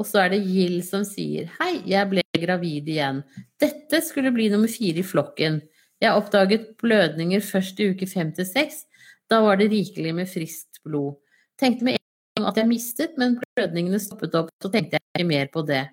Og 0.00 0.06
så 0.08 0.22
er 0.22 0.32
det 0.32 0.44
Gill 0.46 0.78
som 0.86 1.02
sier 1.04 1.50
Hei, 1.58 1.82
jeg 1.88 2.08
ble 2.08 2.22
gravid 2.40 2.88
igjen. 2.88 3.20
Dette 3.60 4.00
skulle 4.06 4.32
bli 4.32 4.48
nummer 4.52 4.70
fire 4.70 5.02
i 5.02 5.04
flokken. 5.04 5.60
Jeg 6.00 6.16
oppdaget 6.16 6.70
blødninger 6.80 7.42
først 7.44 7.80
i 7.82 7.90
uke 7.92 8.08
fem 8.08 8.30
til 8.32 8.48
seks. 8.48 8.86
Da 9.28 9.42
var 9.44 9.60
det 9.60 9.68
rikelig 9.74 10.14
med 10.16 10.30
friskt 10.30 10.80
blod. 10.86 11.18
Tenkte 11.60 11.84
med 11.84 11.98
en 11.98 12.40
gang 12.40 12.48
at 12.48 12.62
jeg 12.62 12.70
mistet, 12.70 13.18
men 13.20 13.36
blødningene 13.42 14.00
stoppet 14.00 14.38
opp, 14.40 14.48
så 14.62 14.72
tenkte 14.72 14.96
jeg 14.96 15.04
ikke 15.12 15.28
mer 15.28 15.52
på 15.52 15.66
det. 15.68 15.84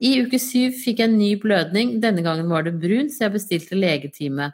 I 0.00 0.14
uke 0.24 0.40
syv 0.40 0.78
fikk 0.80 1.02
jeg 1.02 1.10
en 1.10 1.18
ny 1.20 1.34
blødning, 1.42 1.98
denne 2.00 2.24
gangen 2.24 2.48
var 2.48 2.64
det 2.64 2.78
brun, 2.80 3.12
så 3.12 3.26
jeg 3.26 3.36
bestilte 3.36 3.76
legetime. 3.76 4.48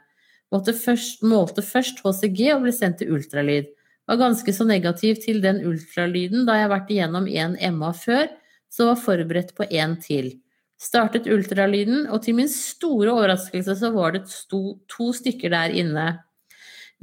Først, 0.53 1.23
målte 1.27 1.63
først 1.63 2.01
HCG 2.05 2.53
og 2.55 2.63
ble 2.65 2.73
sendt 2.73 3.01
til 3.03 3.13
ultralyd. 3.17 3.67
Var 4.07 4.21
ganske 4.21 4.53
så 4.55 4.65
negativ 4.65 5.19
til 5.25 5.41
den 5.43 5.65
ultralyden 5.67 6.47
da 6.47 6.61
jeg 6.61 6.69
har 6.69 6.75
vært 6.75 6.91
igjennom 6.95 7.27
en 7.27 7.57
MA 7.75 7.91
før, 7.93 8.29
så 8.71 8.91
var 8.91 9.01
forberedt 9.03 9.55
på 9.57 9.67
en 9.71 9.97
til. 10.03 10.37
Startet 10.79 11.27
ultralyden, 11.33 12.05
og 12.13 12.23
til 12.23 12.37
min 12.37 12.51
store 12.53 13.15
overraskelse 13.15 13.79
så 13.81 13.91
var 13.95 14.13
det 14.15 14.27
to, 14.29 14.77
to 14.93 15.09
stykker 15.17 15.51
der 15.51 15.73
inne. 15.73 16.07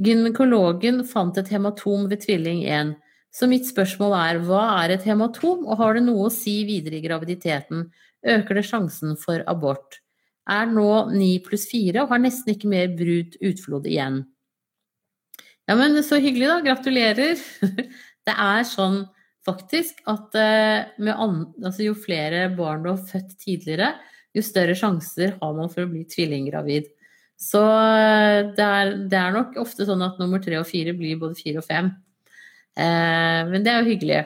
Gynekologen 0.04 1.02
fant 1.10 1.38
et 1.38 1.50
hematom 1.54 2.06
ved 2.12 2.24
tvilling 2.24 2.64
1. 2.64 2.94
Så 3.34 3.50
mitt 3.50 3.66
spørsmål 3.66 4.14
er 4.20 4.42
hva 4.46 4.64
er 4.84 4.94
et 4.94 5.08
hematom, 5.10 5.66
og 5.66 5.82
har 5.82 5.98
det 5.98 6.06
noe 6.06 6.30
å 6.30 6.34
si 6.34 6.60
videre 6.70 7.00
i 7.00 7.06
graviditeten? 7.06 7.88
Øker 8.24 8.62
det 8.62 8.68
sjansen 8.70 9.18
for 9.20 9.42
abort? 9.50 10.03
Er 10.50 10.70
nå 10.72 10.90
9 11.14 11.32
pluss 11.46 11.66
4 11.72 12.04
og 12.04 12.12
har 12.12 12.22
nesten 12.24 12.54
ikke 12.54 12.72
mer 12.72 12.94
brut 12.98 13.38
utflod 13.40 13.88
igjen. 13.88 14.24
Ja, 15.70 15.78
men 15.80 15.96
så 16.04 16.20
hyggelig, 16.20 16.50
da. 16.52 16.58
Gratulerer. 16.66 17.40
Det 18.28 18.34
er 18.40 18.66
sånn 18.68 19.04
faktisk 19.44 19.98
at 20.08 20.36
altså 20.40 21.84
jo 21.84 21.96
flere 22.00 22.46
barn 22.56 22.86
du 22.86 22.94
har 22.94 23.02
født 23.10 23.34
tidligere, 23.42 23.90
jo 24.32 24.44
større 24.46 24.76
sjanser 24.80 25.34
har 25.42 25.58
man 25.58 25.68
for 25.72 25.84
å 25.84 25.90
bli 25.92 26.06
tvillinggravid. 26.08 26.88
Så 27.40 27.60
det 28.56 28.64
er, 28.64 28.94
det 29.12 29.20
er, 29.20 29.36
nok 29.36 29.58
ofte 29.60 29.84
sånn 29.88 30.06
at 30.06 30.22
nummer 30.22 30.40
tre 30.40 30.56
og 30.62 30.70
fire 30.70 30.94
blir 30.96 31.20
både 31.20 31.36
fire 31.36 31.60
og 31.60 31.68
fem. 31.68 31.92
Eh, 32.80 33.42
men 33.50 33.66
det 33.66 33.74
er 33.74 33.82
jo 33.82 33.92
hyggelig. 33.92 34.22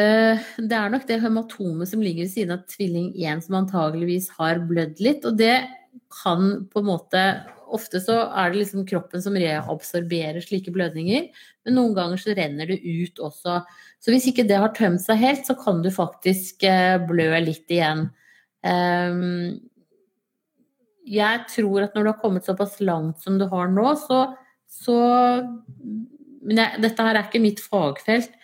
Eh, 0.00 0.50
det 0.58 0.76
er 0.76 0.92
nok 0.92 1.06
det 1.08 1.20
hematomet 1.22 1.90
som 1.90 2.02
ligger 2.04 2.26
ved 2.26 2.32
siden 2.32 2.54
av 2.54 2.66
tvilling 2.70 3.12
1 3.18 3.46
som 3.46 3.60
antageligvis 3.60 4.30
har 4.38 4.62
blødd 4.68 5.00
litt. 5.02 5.26
Og 5.28 5.38
det 5.40 5.56
kan 6.22 6.68
på 6.70 6.82
en 6.82 6.92
måte 6.92 7.24
Ofte 7.70 8.00
så 8.02 8.16
er 8.34 8.50
det 8.50 8.64
liksom 8.64 8.82
kroppen 8.82 9.22
som 9.22 9.36
reabsorberer 9.38 10.42
slike 10.42 10.72
blødninger, 10.74 11.28
men 11.62 11.76
noen 11.76 11.92
ganger 11.94 12.18
så 12.18 12.34
renner 12.34 12.66
det 12.66 12.80
ut 12.82 13.20
også. 13.22 13.60
Så 14.02 14.10
hvis 14.10 14.26
ikke 14.26 14.42
det 14.48 14.58
har 14.58 14.72
tømt 14.74 15.04
seg 15.04 15.20
helt, 15.20 15.44
så 15.46 15.54
kan 15.54 15.78
du 15.84 15.86
faktisk 15.94 16.64
eh, 16.66 16.96
blø 17.06 17.28
litt 17.44 17.70
igjen. 17.70 18.08
Um, 18.66 19.60
jeg 21.06 21.44
tror 21.54 21.86
at 21.86 21.94
når 21.94 22.02
du 22.02 22.10
har 22.10 22.18
kommet 22.24 22.48
såpass 22.50 22.74
langt 22.82 23.22
som 23.22 23.38
du 23.38 23.46
har 23.52 23.70
nå, 23.70 23.86
så, 24.02 24.24
så 24.66 24.98
Men 26.42 26.64
jeg, 26.64 26.82
dette 26.88 27.06
her 27.06 27.20
er 27.20 27.30
ikke 27.30 27.44
mitt 27.44 27.62
fagfelt. 27.62 28.34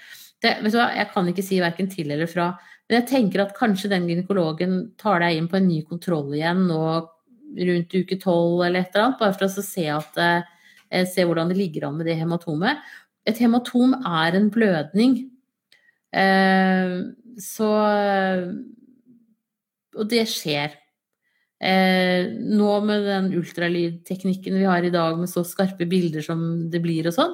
Det, 0.47 0.55
vet 0.63 0.75
du 0.75 0.79
hva, 0.79 0.91
jeg 0.95 1.11
kan 1.11 1.29
ikke 1.31 1.45
si 1.45 1.59
verken 1.63 1.89
til 1.91 2.13
eller 2.15 2.31
fra. 2.31 2.53
Men 2.87 3.01
jeg 3.01 3.09
tenker 3.11 3.43
at 3.43 3.57
kanskje 3.57 3.91
den 3.91 4.07
gynekologen 4.07 4.77
tar 5.01 5.19
deg 5.25 5.41
inn 5.41 5.49
på 5.51 5.59
en 5.59 5.67
ny 5.67 5.81
kontroll 5.89 6.31
igjen 6.37 6.69
nå 6.69 6.83
rundt 7.67 7.97
uke 7.97 8.19
tolv 8.23 8.63
eller 8.67 8.85
et 8.85 8.95
eller 8.95 9.09
annet, 9.09 9.19
bare 9.21 9.35
for 9.35 9.49
å 9.49 9.65
se, 9.65 9.87
at, 9.91 10.19
eh, 10.23 11.05
se 11.09 11.25
hvordan 11.27 11.51
det 11.51 11.59
ligger 11.59 11.89
an 11.89 11.99
med 11.99 12.07
det 12.07 12.19
hematomet. 12.21 12.79
Et 13.27 13.39
hematom 13.43 13.95
er 14.07 14.39
en 14.39 14.51
blødning. 14.51 15.31
Eh, 16.13 16.97
så 17.43 17.71
Og 19.97 20.05
det 20.11 20.27
skjer. 20.29 20.75
Eh, 21.57 22.27
nå 22.37 22.73
med 22.85 23.07
den 23.09 23.31
ultralydteknikken 23.39 24.59
vi 24.61 24.67
har 24.69 24.85
i 24.85 24.93
dag 24.93 25.17
med 25.17 25.31
så 25.31 25.41
skarpe 25.41 25.89
bilder 25.89 26.21
som 26.21 26.69
det 26.69 26.83
blir 26.85 27.09
og 27.09 27.15
sånn, 27.17 27.33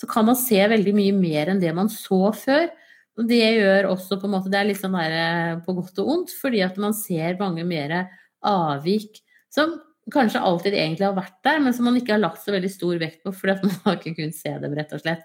så 0.00 0.08
kan 0.10 0.26
man 0.26 0.38
se 0.38 0.58
veldig 0.58 0.94
mye 0.96 1.14
mer 1.16 1.52
enn 1.52 1.62
det 1.62 1.72
man 1.76 1.90
så 1.92 2.28
før. 2.36 2.68
Og 3.14 3.28
det 3.30 3.40
gjør 3.40 3.92
også 3.92 4.18
på 4.18 4.26
en 4.26 4.32
måte 4.34 4.50
Det 4.50 4.58
er 4.58 4.66
litt 4.66 4.80
sånn 4.80 4.96
der 4.98 5.12
eh, 5.14 5.56
på 5.62 5.74
godt 5.76 6.00
og 6.02 6.12
ondt, 6.16 6.34
fordi 6.34 6.64
at 6.66 6.78
man 6.82 6.96
ser 6.98 7.38
mange 7.38 7.62
mer 7.68 8.00
avvik 8.44 9.22
som 9.54 9.76
kanskje 10.12 10.42
alltid 10.42 10.74
egentlig 10.76 11.06
har 11.06 11.16
vært 11.16 11.38
der, 11.46 11.60
men 11.64 11.72
som 11.72 11.86
man 11.88 11.96
ikke 11.96 12.16
har 12.16 12.20
lagt 12.20 12.42
så 12.42 12.52
veldig 12.52 12.70
stor 12.72 12.98
vekt 13.00 13.22
på 13.24 13.32
fordi 13.32 13.54
at 13.54 13.62
man 13.64 13.76
har 13.86 14.00
ikke 14.00 14.16
kunnet 14.18 14.36
se 14.36 14.52
dem, 14.60 14.74
rett 14.76 14.92
og 14.92 15.00
slett. 15.00 15.22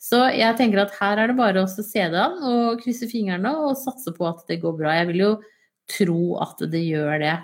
Så 0.00 0.22
jeg 0.32 0.56
tenker 0.58 0.80
at 0.82 0.94
her 0.96 1.20
er 1.20 1.30
det 1.30 1.38
bare 1.38 1.62
å 1.62 1.68
se 1.70 2.06
det 2.14 2.18
an 2.18 2.38
og 2.46 2.80
krysse 2.80 3.06
fingrene 3.10 3.52
og 3.66 3.76
satse 3.78 4.14
på 4.16 4.26
at 4.30 4.46
det 4.48 4.62
går 4.62 4.78
bra. 4.78 4.94
Jeg 4.96 5.10
vil 5.10 5.20
jo 5.22 5.32
tro 5.90 6.22
at 6.42 6.64
det 6.72 6.80
gjør 6.86 7.20
det. 7.22 7.36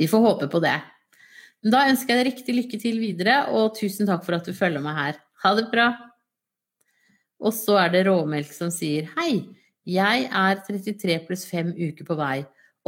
Vi 0.00 0.08
får 0.10 0.24
håpe 0.24 0.50
på 0.50 0.60
det. 0.64 0.74
Da 1.64 1.86
ønsker 1.88 2.12
jeg 2.12 2.20
deg 2.20 2.30
riktig 2.32 2.54
lykke 2.58 2.80
til 2.80 2.98
videre, 3.00 3.36
og 3.56 3.76
tusen 3.78 4.08
takk 4.08 4.24
for 4.26 4.36
at 4.36 4.44
du 4.44 4.52
følger 4.56 4.84
meg 4.84 4.98
her. 4.98 5.20
Ha 5.44 5.54
det 5.56 5.70
bra! 5.72 5.90
Og 7.44 7.52
så 7.56 7.78
er 7.80 7.92
det 7.92 8.04
Råmelk 8.06 8.52
som 8.54 8.70
sier 8.72 9.08
hei, 9.16 9.42
jeg 9.84 10.28
er 10.32 10.60
33 10.64 11.18
pluss 11.26 11.44
5 11.50 11.74
uker 11.76 12.06
på 12.08 12.16
vei. 12.16 12.38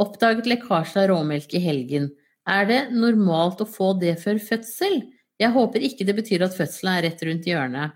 Oppdaget 0.01 0.47
lekkasje 0.49 1.03
av 1.03 1.11
råmelk 1.11 1.53
i 1.57 1.61
helgen. 1.61 2.09
Er 2.49 2.65
det 2.69 2.79
normalt 2.93 3.61
å 3.61 3.69
få 3.69 3.91
det 4.01 4.15
før 4.23 4.39
fødsel? 4.41 5.03
Jeg 5.37 5.53
håper 5.53 5.85
ikke 5.85 6.07
det 6.07 6.15
betyr 6.17 6.45
at 6.47 6.57
fødselen 6.57 6.95
er 6.95 7.05
rett 7.05 7.21
rundt 7.25 7.45
hjørnet. 7.49 7.93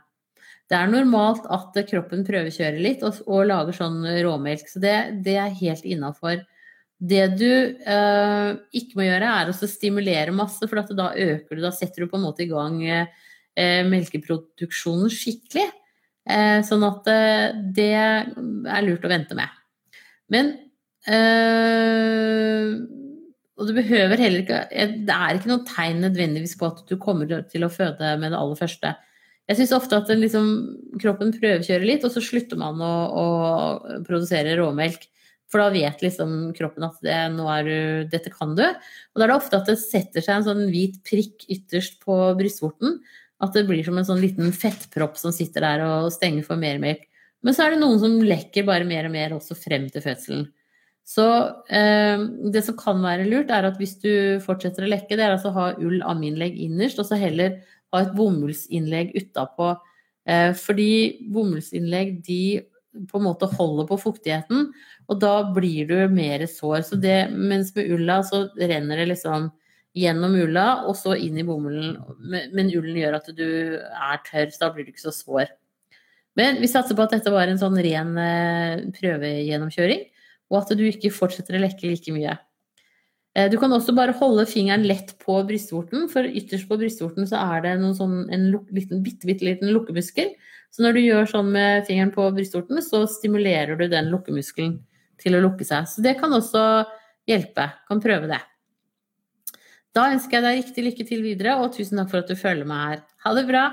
Det 0.69 0.77
er 0.77 0.91
normalt 0.91 1.47
at 1.51 1.77
kroppen 1.89 2.21
prøvekjører 2.27 2.77
litt 2.79 3.01
og, 3.03 3.17
og 3.25 3.47
lager 3.49 3.75
sånn 3.75 4.05
råmelk, 4.21 4.69
så 4.69 4.81
det, 4.83 4.95
det 5.25 5.35
er 5.41 5.57
helt 5.63 5.87
innafor. 5.87 6.45
Det 7.01 7.23
du 7.33 7.49
eh, 7.49 8.49
ikke 8.77 8.99
må 8.99 9.07
gjøre, 9.07 9.29
er 9.41 9.49
å 9.49 9.55
stimulere 9.57 10.33
masse, 10.35 10.61
for 10.69 10.93
da 10.93 11.07
øker 11.17 11.57
du, 11.57 11.61
da 11.63 11.71
setter 11.73 12.03
du 12.03 12.11
på 12.11 12.19
en 12.19 12.27
måte 12.27 12.45
i 12.45 12.49
gang 12.51 12.77
eh, 12.85 13.81
melkeproduksjonen 13.89 15.09
skikkelig. 15.09 15.65
Eh, 16.29 16.59
sånn 16.67 16.85
at 16.85 17.07
eh, 17.09 17.47
det 17.73 17.93
er 17.97 18.85
lurt 18.85 19.07
å 19.07 19.09
vente 19.09 19.33
med. 19.37 19.49
Men 20.31 20.51
eh, 21.09 22.67
Og 23.57 23.67
du 23.67 23.73
behøver 23.75 24.21
heller 24.21 24.43
ikke 24.45 24.59
eh, 24.69 24.93
Det 25.03 25.15
er 25.15 25.35
ikke 25.35 25.49
noe 25.49 25.65
tegn 25.67 26.03
nødvendigvis 26.05 26.53
på 26.59 26.69
at 26.69 26.83
du 26.87 26.93
kommer 27.01 27.25
til 27.49 27.65
å 27.65 27.71
føde 27.73 28.13
med 28.21 28.29
det 28.29 28.37
aller 28.37 28.59
første. 28.59 28.93
Jeg 29.49 29.57
syns 29.57 29.73
ofte 29.75 29.97
at 29.97 30.13
liksom, 30.13 30.51
kroppen 31.01 31.33
prøvekjører 31.33 31.87
litt, 31.89 32.05
og 32.05 32.13
så 32.13 32.21
slutter 32.23 32.61
man 32.61 32.77
å, 32.85 32.93
å 33.09 33.25
produsere 34.05 34.53
råmelk. 34.61 35.09
For 35.51 35.59
da 35.59 35.71
vet 35.73 36.03
liksom 36.03 36.53
kroppen 36.55 36.85
at 36.87 37.01
det, 37.03 37.17
du, 37.67 37.75
dette 38.11 38.31
kan 38.31 38.55
du. 38.55 38.63
Og 38.63 39.19
da 39.19 39.25
er 39.25 39.33
det 39.33 39.37
ofte 39.37 39.59
at 39.59 39.67
det 39.67 39.77
setter 39.81 40.23
seg 40.23 40.37
en 40.37 40.47
sånn 40.47 40.63
hvit 40.71 41.01
prikk 41.07 41.43
ytterst 41.51 41.99
på 42.05 42.15
brystvorten. 42.39 43.01
At 43.43 43.57
det 43.57 43.65
blir 43.67 43.83
som 43.83 43.97
en 43.99 44.07
sånn 44.07 44.21
liten 44.21 44.53
fettpropp 44.55 45.19
som 45.19 45.33
sitter 45.35 45.65
der 45.65 45.83
og 45.83 46.11
stenger 46.15 46.47
for 46.47 46.61
mer 46.61 46.79
melk. 46.81 47.03
Men 47.41 47.57
så 47.57 47.65
er 47.65 47.73
det 47.73 47.81
noen 47.81 47.99
som 47.99 48.19
lekker 48.23 48.67
bare 48.67 48.87
mer 48.87 49.09
og 49.09 49.15
mer 49.15 49.35
også 49.35 49.57
frem 49.57 49.89
til 49.91 50.03
fødselen. 50.05 50.47
Så 51.07 51.27
eh, 51.73 52.23
det 52.53 52.61
som 52.63 52.77
kan 52.79 53.01
være 53.03 53.27
lurt, 53.27 53.51
er 53.51 53.67
at 53.67 53.79
hvis 53.81 53.97
du 54.03 54.11
fortsetter 54.45 54.85
å 54.85 54.91
lekke, 54.91 55.17
det 55.17 55.25
er 55.25 55.35
altså 55.35 55.49
å 55.51 55.57
ha 55.57 55.69
ull-aminlegg 55.81 56.59
innerst, 56.67 57.01
og 57.01 57.09
så 57.09 57.19
heller 57.19 57.57
ha 57.91 58.03
et 58.05 58.13
bomullsinnlegg 58.15 59.15
utapå. 59.17 59.73
Eh, 60.29 60.51
fordi 60.55 60.91
bomullsinnlegg 61.33 62.19
de 62.27 62.43
på 63.09 63.19
en 63.19 63.25
måte 63.25 63.47
holder 63.47 63.87
på 63.89 63.97
fuktigheten, 64.01 64.69
og 65.11 65.19
da 65.19 65.33
blir 65.51 65.89
du 65.89 65.97
mer 66.13 66.45
sår. 66.47 66.85
Så 66.87 66.99
det, 66.99 67.25
mens 67.35 67.73
med 67.75 67.91
ulla 67.91 68.21
så 68.23 68.45
renner 68.59 69.01
det 69.01 69.09
liksom 69.11 69.49
gjennom 69.97 70.37
ulla 70.39 70.67
og 70.87 70.95
så 70.95 71.17
inn 71.19 71.41
i 71.41 71.47
bomullen. 71.47 71.97
Men 72.55 72.71
ullen 72.71 72.99
gjør 73.01 73.17
at 73.19 73.27
du 73.35 73.49
er 73.81 74.21
tørr, 74.27 74.53
så 74.53 74.65
da 74.65 74.69
blir 74.71 74.87
du 74.87 74.93
ikke 74.93 75.09
så 75.09 75.15
sår. 75.15 75.51
Men 76.39 76.61
vi 76.63 76.69
satser 76.71 76.95
på 76.95 77.03
at 77.03 77.11
dette 77.17 77.33
var 77.33 77.51
en 77.51 77.59
sånn 77.59 77.75
ren 77.83 78.13
eh, 78.15 78.85
prøvegjennomkjøring, 78.95 80.05
og 80.51 80.61
at 80.61 80.71
du 80.79 80.85
ikke 80.87 81.11
fortsetter 81.11 81.57
å 81.57 81.63
lekke 81.65 81.89
like 81.91 82.13
mye. 82.15 82.37
Eh, 83.35 83.49
du 83.51 83.57
kan 83.59 83.75
også 83.75 83.91
bare 83.97 84.15
holde 84.15 84.45
fingeren 84.47 84.87
lett 84.87 85.11
på 85.19 85.35
brystvorten, 85.49 86.07
for 86.13 86.23
ytterst 86.23 86.69
på 86.69 86.77
brystvorten 86.79 87.27
så 87.27 87.41
er 87.57 87.65
det 87.65 87.73
sånn, 87.99 88.29
en 88.31 88.47
liten, 88.71 89.03
bitte, 89.03 89.27
bitte 89.27 89.49
liten 89.49 89.73
lukkemuskel. 89.75 90.31
Så 90.71 90.85
når 90.85 90.95
du 90.95 91.01
gjør 91.03 91.27
sånn 91.33 91.51
med 91.51 91.83
fingeren 91.89 92.15
på 92.15 92.29
brystvorten, 92.31 92.79
så 92.79 93.03
stimulerer 93.11 93.75
du 93.75 93.89
den 93.91 94.07
lukkemuskelen 94.13 94.79
til 95.21 95.37
å 95.37 95.43
lukke 95.43 95.67
seg. 95.67 95.87
Så 95.89 96.03
det 96.03 96.17
kan 96.19 96.33
også 96.33 96.63
hjelpe. 97.29 97.69
Kan 97.87 98.01
prøve 98.03 98.29
det. 98.31 98.41
Da 99.95 100.07
ønsker 100.13 100.37
jeg 100.37 100.45
deg 100.45 100.59
riktig 100.61 100.85
lykke 100.85 101.05
til 101.07 101.23
videre, 101.25 101.57
og 101.59 101.73
tusen 101.75 101.99
takk 101.99 102.11
for 102.13 102.23
at 102.23 102.31
du 102.31 102.39
følger 102.39 102.67
meg 102.67 102.83
her. 102.87 103.05
Ha 103.25 103.35
det 103.35 103.45
bra! 103.49 103.65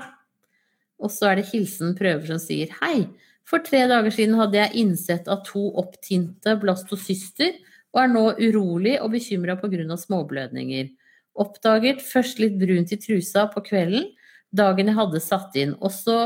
Og 0.99 1.11
så 1.15 1.29
er 1.29 1.39
det 1.39 1.47
hilsen 1.53 1.95
prøver 1.95 2.27
som 2.27 2.41
sier 2.43 2.73
hei. 2.81 3.07
For 3.47 3.63
tre 3.65 3.85
dager 3.89 4.13
siden 4.13 4.35
hadde 4.37 4.59
jeg 4.59 4.83
innsett 4.83 5.29
av 5.31 5.45
to 5.47 5.69
opptinte 5.79 6.57
blastocyster, 6.59 7.55
og 7.95 8.01
er 8.03 8.11
nå 8.11 8.23
urolig 8.37 8.97
og 9.01 9.13
bekymra 9.15 9.55
pga. 9.57 9.95
småblødninger. 9.97 10.91
Oppdaget 11.39 12.03
først 12.03 12.41
litt 12.43 12.59
brunt 12.59 12.91
i 12.91 12.99
trusa 12.99 13.47
på 13.49 13.63
kvelden, 13.65 14.11
dagen 14.51 14.91
jeg 14.91 14.97
hadde 14.97 15.21
satt 15.23 15.55
inn. 15.55 15.73
Også, 15.79 16.17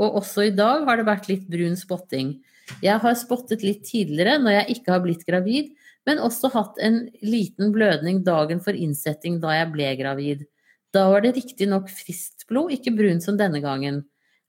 og 0.00 0.16
også 0.22 0.48
i 0.48 0.56
dag 0.56 0.86
har 0.88 0.96
det 0.98 1.06
vært 1.06 1.28
litt 1.28 1.46
brun 1.50 1.76
spotting. 1.76 2.40
Jeg 2.82 3.00
har 3.02 3.18
spottet 3.18 3.64
litt 3.66 3.84
tidligere 3.88 4.38
når 4.42 4.56
jeg 4.56 4.76
ikke 4.76 4.94
har 4.94 5.02
blitt 5.04 5.26
gravid, 5.28 5.72
men 6.06 6.22
også 6.22 6.50
hatt 6.54 6.78
en 6.82 7.04
liten 7.22 7.72
blødning 7.74 8.22
dagen 8.26 8.62
for 8.62 8.74
innsetting 8.74 9.38
da 9.42 9.54
jeg 9.58 9.70
ble 9.74 9.90
gravid. 9.98 10.46
Da 10.92 11.06
var 11.12 11.24
det 11.24 11.36
riktignok 11.38 11.90
friskt 11.92 12.46
blod, 12.50 12.72
ikke 12.74 12.94
brun 12.96 13.22
som 13.24 13.38
denne 13.38 13.62
gangen. 13.64 14.02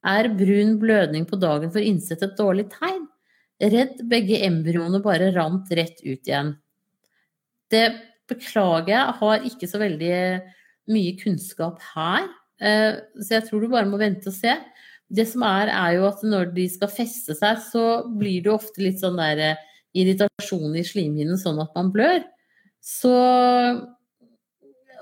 Er 0.04 0.28
brun 0.36 0.76
blødning 0.82 1.28
på 1.30 1.40
dagen 1.40 1.72
for 1.72 1.84
innsett 1.84 2.24
et 2.26 2.36
dårlig 2.40 2.68
tegn? 2.74 3.06
Redd 3.64 4.02
begge 4.12 4.42
embryoene 4.44 5.00
bare 5.04 5.32
rant 5.36 5.70
rett 5.72 6.02
ut 6.04 6.28
igjen. 6.28 6.56
Det 7.72 7.86
beklager 8.28 8.92
jeg, 8.92 9.16
har 9.22 9.48
ikke 9.48 9.70
så 9.70 9.80
veldig 9.80 10.18
mye 10.92 11.14
kunnskap 11.22 11.80
her. 11.94 12.28
Eh, 12.60 13.00
så 13.22 13.38
jeg 13.38 13.48
tror 13.48 13.64
du 13.64 13.72
bare 13.72 13.88
må 13.88 14.00
vente 14.02 14.28
og 14.32 14.36
se. 14.36 14.58
Det 15.14 15.26
som 15.30 15.44
er, 15.46 15.70
er 15.70 15.98
jo 16.00 16.08
at 16.10 16.24
når 16.26 16.54
de 16.56 16.68
skal 16.74 16.90
feste 16.92 17.36
seg, 17.38 17.60
så 17.70 17.84
blir 18.18 18.46
det 18.46 18.54
ofte 18.54 18.82
litt 18.82 19.02
sånn 19.02 19.20
der 19.20 19.42
eh, 19.52 19.66
irritasjon 19.94 20.74
i 20.80 20.86
slimhinnen 20.86 21.38
sånn 21.38 21.62
at 21.62 21.74
man 21.78 21.92
blør. 21.94 22.24
Så 22.84 23.14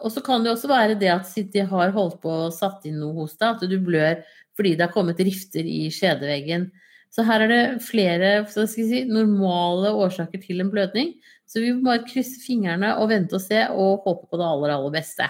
Og 0.01 0.09
så 0.09 0.21
kan 0.25 0.43
det 0.43 0.51
også 0.51 0.67
være 0.69 0.97
det 0.97 1.11
at 1.13 1.29
de 1.53 1.63
har 1.69 1.91
holdt 1.93 2.21
på 2.23 2.29
og 2.47 2.53
satt 2.53 2.85
inn 2.89 2.99
noe 2.99 3.13
hos 3.21 3.35
deg, 3.37 3.55
at 3.55 3.69
du 3.69 3.77
blør 3.79 4.23
fordi 4.57 4.75
det 4.75 4.87
har 4.87 4.93
kommet 4.93 5.21
rifter 5.21 5.65
i 5.65 5.85
skjedeveggen. 5.93 6.71
Så 7.11 7.25
her 7.27 7.43
er 7.43 7.51
det 7.51 7.83
flere 7.83 8.31
si, 8.49 9.03
normale 9.07 9.91
årsaker 9.93 10.41
til 10.41 10.63
en 10.63 10.71
blødning. 10.71 11.13
Så 11.45 11.59
vi 11.59 11.73
må 11.75 11.89
bare 11.89 12.07
krysse 12.07 12.39
fingrene 12.43 12.93
og 12.97 13.09
vente 13.11 13.35
og 13.35 13.43
se 13.43 13.61
og 13.69 14.05
håpe 14.05 14.29
på 14.31 14.39
det 14.39 14.47
aller, 14.47 14.73
aller 14.77 14.93
beste. 14.95 15.27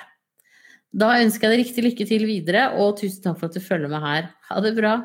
Da 0.91 1.13
ønsker 1.21 1.47
jeg 1.47 1.53
deg 1.53 1.61
riktig 1.63 1.83
lykke 1.85 2.07
til 2.09 2.25
videre, 2.27 2.65
og 2.75 2.97
tusen 2.99 3.23
takk 3.23 3.39
for 3.39 3.47
at 3.47 3.55
du 3.55 3.63
følger 3.63 3.91
med 3.91 4.03
her. 4.03 4.29
Ha 4.49 4.59
det 4.63 4.73
bra. 4.75 4.97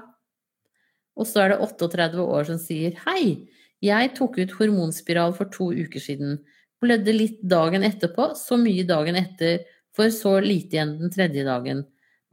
Og 1.17 1.29
så 1.29 1.45
er 1.45 1.55
det 1.55 1.61
38 1.65 2.25
år 2.25 2.49
som 2.49 2.59
sier 2.61 2.99
hei, 3.07 3.47
jeg 3.85 4.13
tok 4.17 4.39
ut 4.41 4.55
hormonspiral 4.59 5.35
for 5.37 5.53
to 5.53 5.71
uker 5.77 6.03
siden. 6.03 6.39
Blødde 6.83 7.13
litt 7.15 7.43
dagen 7.45 7.85
etterpå, 7.87 8.33
så 8.37 8.59
mye 8.61 8.85
dagen 8.89 9.19
etter, 9.21 9.63
for 9.97 10.13
så 10.13 10.39
lite 10.45 10.77
igjen 10.77 10.97
den 11.01 11.13
tredje 11.13 11.45
dagen. 11.47 11.85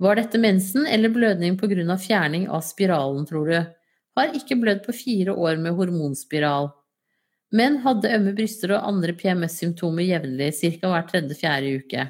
Var 0.04 0.20
dette 0.20 0.42
mensen 0.42 0.88
eller 0.90 1.14
blødning 1.14 1.56
av 1.92 2.02
fjerning 2.02 2.50
av 2.50 2.64
spiralen, 2.66 3.26
tror 3.26 3.48
du? 3.48 3.60
Har 4.18 4.34
ikke 4.36 4.58
blødd 4.60 4.84
på 4.86 4.96
fire 4.96 5.34
år 5.34 5.58
med 5.58 5.78
hormonspiral. 5.78 6.72
Men 7.52 7.78
hadde 7.86 8.12
ømme 8.18 8.34
bryster 8.34 8.74
og 8.74 8.88
andre 8.88 9.14
PMS-symptomer 9.14 10.04
jevnlig, 10.04 10.54
ca. 10.58 10.90
hver 10.90 11.08
tredje-fjerde 11.12 11.78
uke. 11.84 12.10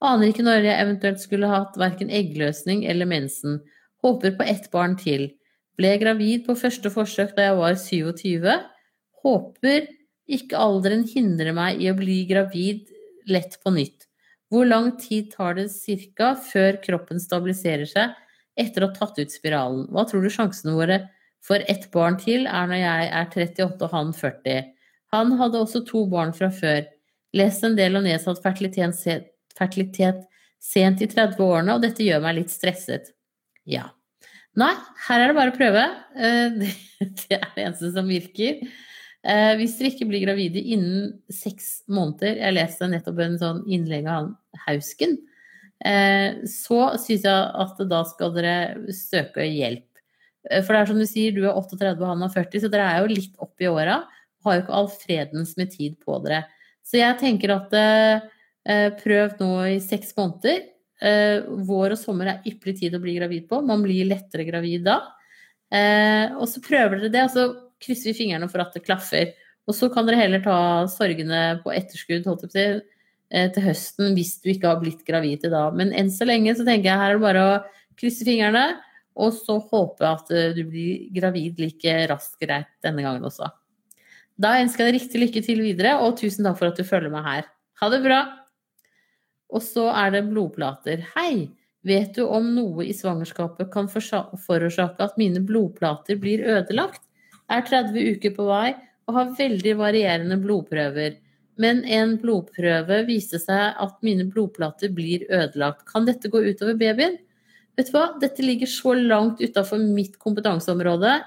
Aner 0.00 0.30
ikke 0.30 0.44
når 0.46 0.64
jeg 0.64 0.80
eventuelt 0.80 1.20
skulle 1.20 1.50
hatt 1.50 1.76
verken 1.80 2.10
eggløsning 2.12 2.86
eller 2.88 3.08
mensen. 3.08 3.58
Håper 4.00 4.32
på 4.38 4.46
ett 4.48 4.70
barn 4.72 4.96
til. 4.96 5.28
Ble 5.76 5.94
gravid 6.00 6.46
på 6.46 6.56
første 6.56 6.92
forsøk 6.92 7.34
da 7.36 7.50
jeg 7.50 7.58
var 7.58 7.76
27. 7.76 8.46
Håper 9.24 9.90
ikke 10.30 10.60
alderen 10.60 11.04
hindrer 11.10 11.52
meg 11.56 11.82
i 11.82 11.90
å 11.90 11.96
bli 11.98 12.22
gravid 12.28 12.88
lett 13.28 13.58
på 13.60 13.72
nytt. 13.74 14.06
Hvor 14.50 14.66
lang 14.66 14.94
tid 14.98 15.30
tar 15.34 15.54
det 15.58 15.68
ca. 16.16 16.34
før 16.34 16.80
kroppen 16.82 17.20
stabiliserer 17.22 17.86
seg 17.86 18.16
etter 18.58 18.82
å 18.82 18.90
ha 18.90 18.96
tatt 18.96 19.20
ut 19.20 19.32
spiralen? 19.32 19.86
Hva 19.92 20.06
tror 20.08 20.24
du 20.24 20.30
sjansene 20.32 20.74
våre 20.74 21.00
for 21.44 21.62
ett 21.68 21.90
barn 21.92 22.16
til 22.20 22.48
er 22.48 22.70
når 22.70 22.80
jeg 22.80 23.10
er 23.20 23.28
38 23.36 23.84
og 23.84 23.94
han 23.94 24.14
40? 24.16 24.72
Han 25.14 25.36
hadde 25.38 25.60
også 25.60 25.84
to 25.86 26.06
barn 26.10 26.32
fra 26.34 26.50
før. 26.54 26.82
Lest 27.36 27.62
en 27.66 27.76
del 27.78 27.98
om 27.98 28.06
nedsatt 28.06 28.42
fertilitet, 28.42 29.29
fertilitet 29.60 30.26
sent 30.60 31.00
i 31.04 31.08
30-årene, 31.08 31.74
og 31.74 31.84
dette 31.84 32.04
gjør 32.04 32.22
meg 32.24 32.40
litt 32.40 32.52
stresset. 32.52 33.14
Ja. 33.68 33.88
Nei, 34.58 34.72
her 35.06 35.22
er 35.22 35.30
det 35.30 35.38
bare 35.38 35.52
å 35.52 35.56
prøve. 35.56 35.82
Eh, 36.18 36.60
det 37.22 37.38
er 37.38 37.50
det 37.54 37.64
eneste 37.64 37.92
som 37.94 38.10
virker. 38.10 38.62
Eh, 39.20 39.54
hvis 39.60 39.76
dere 39.78 39.92
ikke 39.92 40.08
blir 40.08 40.24
gravide 40.24 40.62
innen 40.72 41.10
seks 41.28 41.82
måneder 41.92 42.38
Jeg 42.40 42.54
leste 42.56 42.86
nettopp 42.88 43.18
en 43.20 43.34
sånn 43.36 43.58
innlegg 43.68 44.08
av 44.08 44.14
han 44.16 44.30
Hausken. 44.66 45.18
Eh, 45.84 46.40
så 46.48 46.80
syns 47.00 47.26
jeg 47.28 47.50
at 47.64 47.84
da 47.88 48.00
skal 48.08 48.32
dere 48.36 48.56
søke 48.96 49.46
hjelp. 49.46 49.86
For 50.64 50.72
det 50.72 50.80
er 50.80 50.88
som 50.88 51.00
du 51.00 51.04
sier, 51.04 51.34
du 51.36 51.44
er 51.44 51.52
38 51.52 52.00
og 52.00 52.06
han 52.08 52.24
er 52.24 52.32
40, 52.32 52.62
så 52.62 52.72
dere 52.72 52.88
er 52.88 53.02
jo 53.02 53.12
litt 53.12 53.34
opp 53.44 53.60
i 53.60 53.68
åra. 53.68 54.00
Har 54.44 54.56
jo 54.56 54.62
ikke 54.64 54.76
all 54.78 54.88
fredens 54.88 55.52
med 55.60 55.72
tid 55.74 55.98
på 56.00 56.16
dere. 56.24 56.46
Så 56.80 56.96
jeg 56.96 57.18
tenker 57.20 57.52
at 57.52 57.76
prøv 58.64 59.38
nå 59.40 59.54
i 59.70 59.78
seks 59.80 60.12
måneder. 60.18 60.60
Eh, 61.00 61.46
vår 61.64 61.94
og 61.94 61.98
sommer 62.00 62.28
er 62.28 62.48
ypperlig 62.48 62.76
tid 62.82 62.94
å 62.96 63.00
bli 63.00 63.16
gravid 63.16 63.48
på. 63.48 63.62
Man 63.64 63.82
blir 63.84 64.08
lettere 64.08 64.44
gravid 64.48 64.84
da. 64.88 64.98
Eh, 65.72 66.36
og 66.36 66.46
så 66.50 66.60
prøver 66.64 67.00
dere 67.00 67.12
det, 67.14 67.24
og 67.24 67.32
så 67.32 67.46
krysser 67.80 68.12
vi 68.12 68.18
fingrene 68.24 68.50
for 68.52 68.62
at 68.62 68.74
det 68.76 68.84
klaffer. 68.84 69.32
Og 69.68 69.76
så 69.76 69.88
kan 69.92 70.08
dere 70.08 70.20
heller 70.20 70.44
ta 70.44 70.58
sorgene 70.92 71.60
på 71.64 71.72
etterskudd 71.72 72.26
til, 72.50 72.82
eh, 73.30 73.48
til 73.48 73.64
høsten 73.64 74.14
hvis 74.16 74.40
du 74.42 74.50
ikke 74.52 74.68
har 74.68 74.80
blitt 74.80 75.06
gravid 75.06 75.40
til 75.40 75.54
da. 75.54 75.70
Men 75.70 75.94
enn 75.96 76.10
så 76.12 76.28
lenge 76.28 76.54
så 76.56 76.66
tenker 76.66 76.90
jeg 76.90 77.00
her 77.00 77.14
er 77.14 77.18
det 77.18 77.24
bare 77.24 77.46
å 77.46 77.64
krysse 77.96 78.26
fingrene, 78.26 78.80
og 79.20 79.32
så 79.36 79.58
håpe 79.60 80.06
at 80.06 80.28
du 80.56 80.62
blir 80.64 81.10
gravid 81.12 81.58
like 81.60 81.96
raskt 82.08 82.38
greit 82.40 82.70
denne 82.82 83.02
gangen 83.04 83.24
også. 83.26 83.50
Da 84.40 84.56
ønsker 84.62 84.86
jeg 84.86 84.92
deg 84.92 85.00
riktig 85.00 85.20
lykke 85.20 85.44
til 85.44 85.60
videre, 85.60 85.98
og 86.00 86.16
tusen 86.16 86.44
takk 86.44 86.56
for 86.56 86.70
at 86.70 86.76
du 86.76 86.84
følger 86.84 87.12
meg 87.12 87.24
her. 87.24 87.50
Ha 87.82 87.90
det 87.92 88.00
bra! 88.04 88.39
Og 89.50 89.62
så 89.64 89.88
er 89.92 90.14
det 90.14 90.28
blodplater. 90.30 91.06
Hei! 91.16 91.50
Vet 91.86 92.12
du 92.18 92.26
om 92.28 92.50
noe 92.52 92.84
i 92.84 92.92
svangerskapet 92.92 93.70
kan 93.72 93.86
forårsake 93.88 95.00
at 95.00 95.16
mine 95.16 95.40
blodplater 95.48 96.18
blir 96.20 96.42
ødelagt? 96.44 97.00
Er 97.48 97.64
30 97.66 97.96
uker 98.16 98.34
på 98.36 98.46
vei 98.50 98.74
og 99.08 99.16
har 99.16 99.32
veldig 99.38 99.74
varierende 99.80 100.36
blodprøver. 100.42 101.16
Men 101.60 101.82
en 101.88 102.14
blodprøve 102.20 103.02
viste 103.08 103.40
seg 103.42 103.80
at 103.80 103.96
mine 104.06 104.28
blodplater 104.30 104.92
blir 104.96 105.26
ødelagt. 105.28 105.86
Kan 105.88 106.06
dette 106.08 106.30
gå 106.32 106.44
utover 106.46 106.78
babyen? 106.78 107.18
Vet 107.76 107.90
du 107.90 107.96
hva, 107.96 108.06
dette 108.20 108.44
ligger 108.44 108.68
så 108.70 108.94
langt 108.96 109.40
utafor 109.40 109.80
mitt 109.80 110.18
kompetanseområde. 110.20 111.18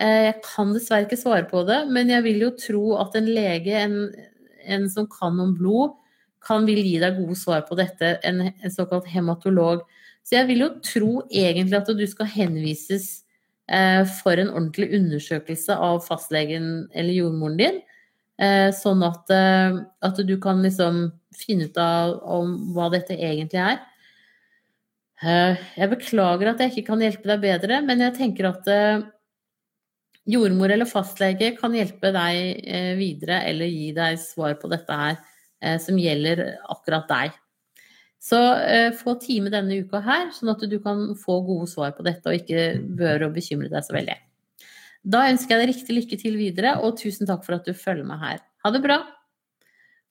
Eh, 0.00 0.20
jeg 0.28 0.36
kan 0.46 0.72
dessverre 0.74 1.06
ikke 1.06 1.20
svare 1.20 1.46
på 1.48 1.64
det, 1.68 1.82
men 1.92 2.12
jeg 2.12 2.24
vil 2.26 2.46
jo 2.46 2.52
tro 2.56 2.84
at 3.02 3.16
en 3.18 3.28
lege, 3.28 3.76
en, 3.76 3.96
en 4.64 4.88
som 4.92 5.08
kan 5.10 5.40
om 5.42 5.52
blod, 5.58 5.98
kan 6.46 6.66
vil 6.66 6.82
gi 6.82 6.96
deg 7.02 7.18
gode 7.20 7.36
svar 7.38 7.64
på 7.68 7.78
dette, 7.78 8.16
en, 8.26 8.46
en, 8.50 8.72
såkalt 8.72 9.08
hematolog. 9.12 9.84
Så 10.22 10.36
jeg 10.38 10.48
vil 10.50 10.64
jo 10.64 10.70
tro 10.84 11.12
egentlig 11.30 11.78
at 11.78 11.90
du 11.98 12.04
skal 12.10 12.30
henvises 12.30 13.08
eh, 13.70 14.02
for 14.22 14.38
en 14.38 14.52
ordentlig 14.52 14.90
undersøkelse 14.98 15.76
av 15.76 16.02
fastlegen 16.06 16.88
eller 16.94 17.16
jordmoren 17.16 17.58
din, 17.60 17.80
eh, 18.42 18.68
sånn 18.74 19.02
at, 19.06 19.30
eh, 19.34 19.80
at, 20.02 20.20
du 20.26 20.36
kan 20.42 20.62
liksom 20.62 21.08
finne 21.36 21.70
ut 21.70 21.80
av 21.80 22.18
om 22.38 22.54
hva 22.74 22.90
dette 22.92 23.16
egentlig 23.16 23.62
er. 23.62 23.80
Eh, 25.22 25.58
jeg 25.78 25.90
beklager 25.92 26.50
at 26.50 26.62
jeg 26.62 26.74
ikke 26.74 26.88
kan 26.92 27.02
hjelpe 27.02 27.30
deg 27.30 27.42
bedre, 27.44 27.82
men 27.86 28.02
jeg 28.02 28.18
tenker 28.18 28.50
at 28.50 28.70
eh, 28.70 29.04
jordmor 30.30 30.70
eller 30.70 30.88
fastlege 30.88 31.52
kan 31.58 31.74
hjelpe 31.74 32.12
deg 32.14 32.62
eh, 32.62 32.94
videre 32.98 33.42
eller 33.50 33.70
gi 33.70 33.92
deg 33.96 34.18
svar 34.22 34.56
på 34.60 34.70
dette 34.70 34.98
her. 34.98 35.20
Eh, 35.62 35.78
som 35.78 35.98
gjelder 35.98 36.42
akkurat 36.70 37.06
deg. 37.10 37.38
Så 38.22 38.38
eh, 38.66 38.90
få 38.98 39.14
time 39.22 39.50
denne 39.50 39.78
uka 39.82 40.00
her, 40.02 40.28
sånn 40.34 40.52
at 40.54 40.62
du 40.70 40.76
kan 40.82 41.12
få 41.18 41.40
gode 41.46 41.68
svar 41.70 41.94
på 41.94 42.06
dette 42.06 42.30
og 42.30 42.38
ikke 42.38 42.82
bør 42.98 43.28
å 43.28 43.32
bekymre 43.34 43.70
deg 43.70 43.86
så 43.86 43.94
veldig. 43.94 44.18
Da 45.02 45.24
ønsker 45.30 45.54
jeg 45.54 45.62
deg 45.62 45.72
riktig 45.72 45.96
lykke 45.96 46.18
til 46.18 46.38
videre, 46.38 46.76
og 46.82 46.98
tusen 47.00 47.30
takk 47.30 47.42
for 47.46 47.58
at 47.58 47.66
du 47.66 47.74
følger 47.74 48.06
meg 48.06 48.22
her. 48.22 48.44
Ha 48.62 48.74
det 48.74 48.82
bra! 48.84 49.00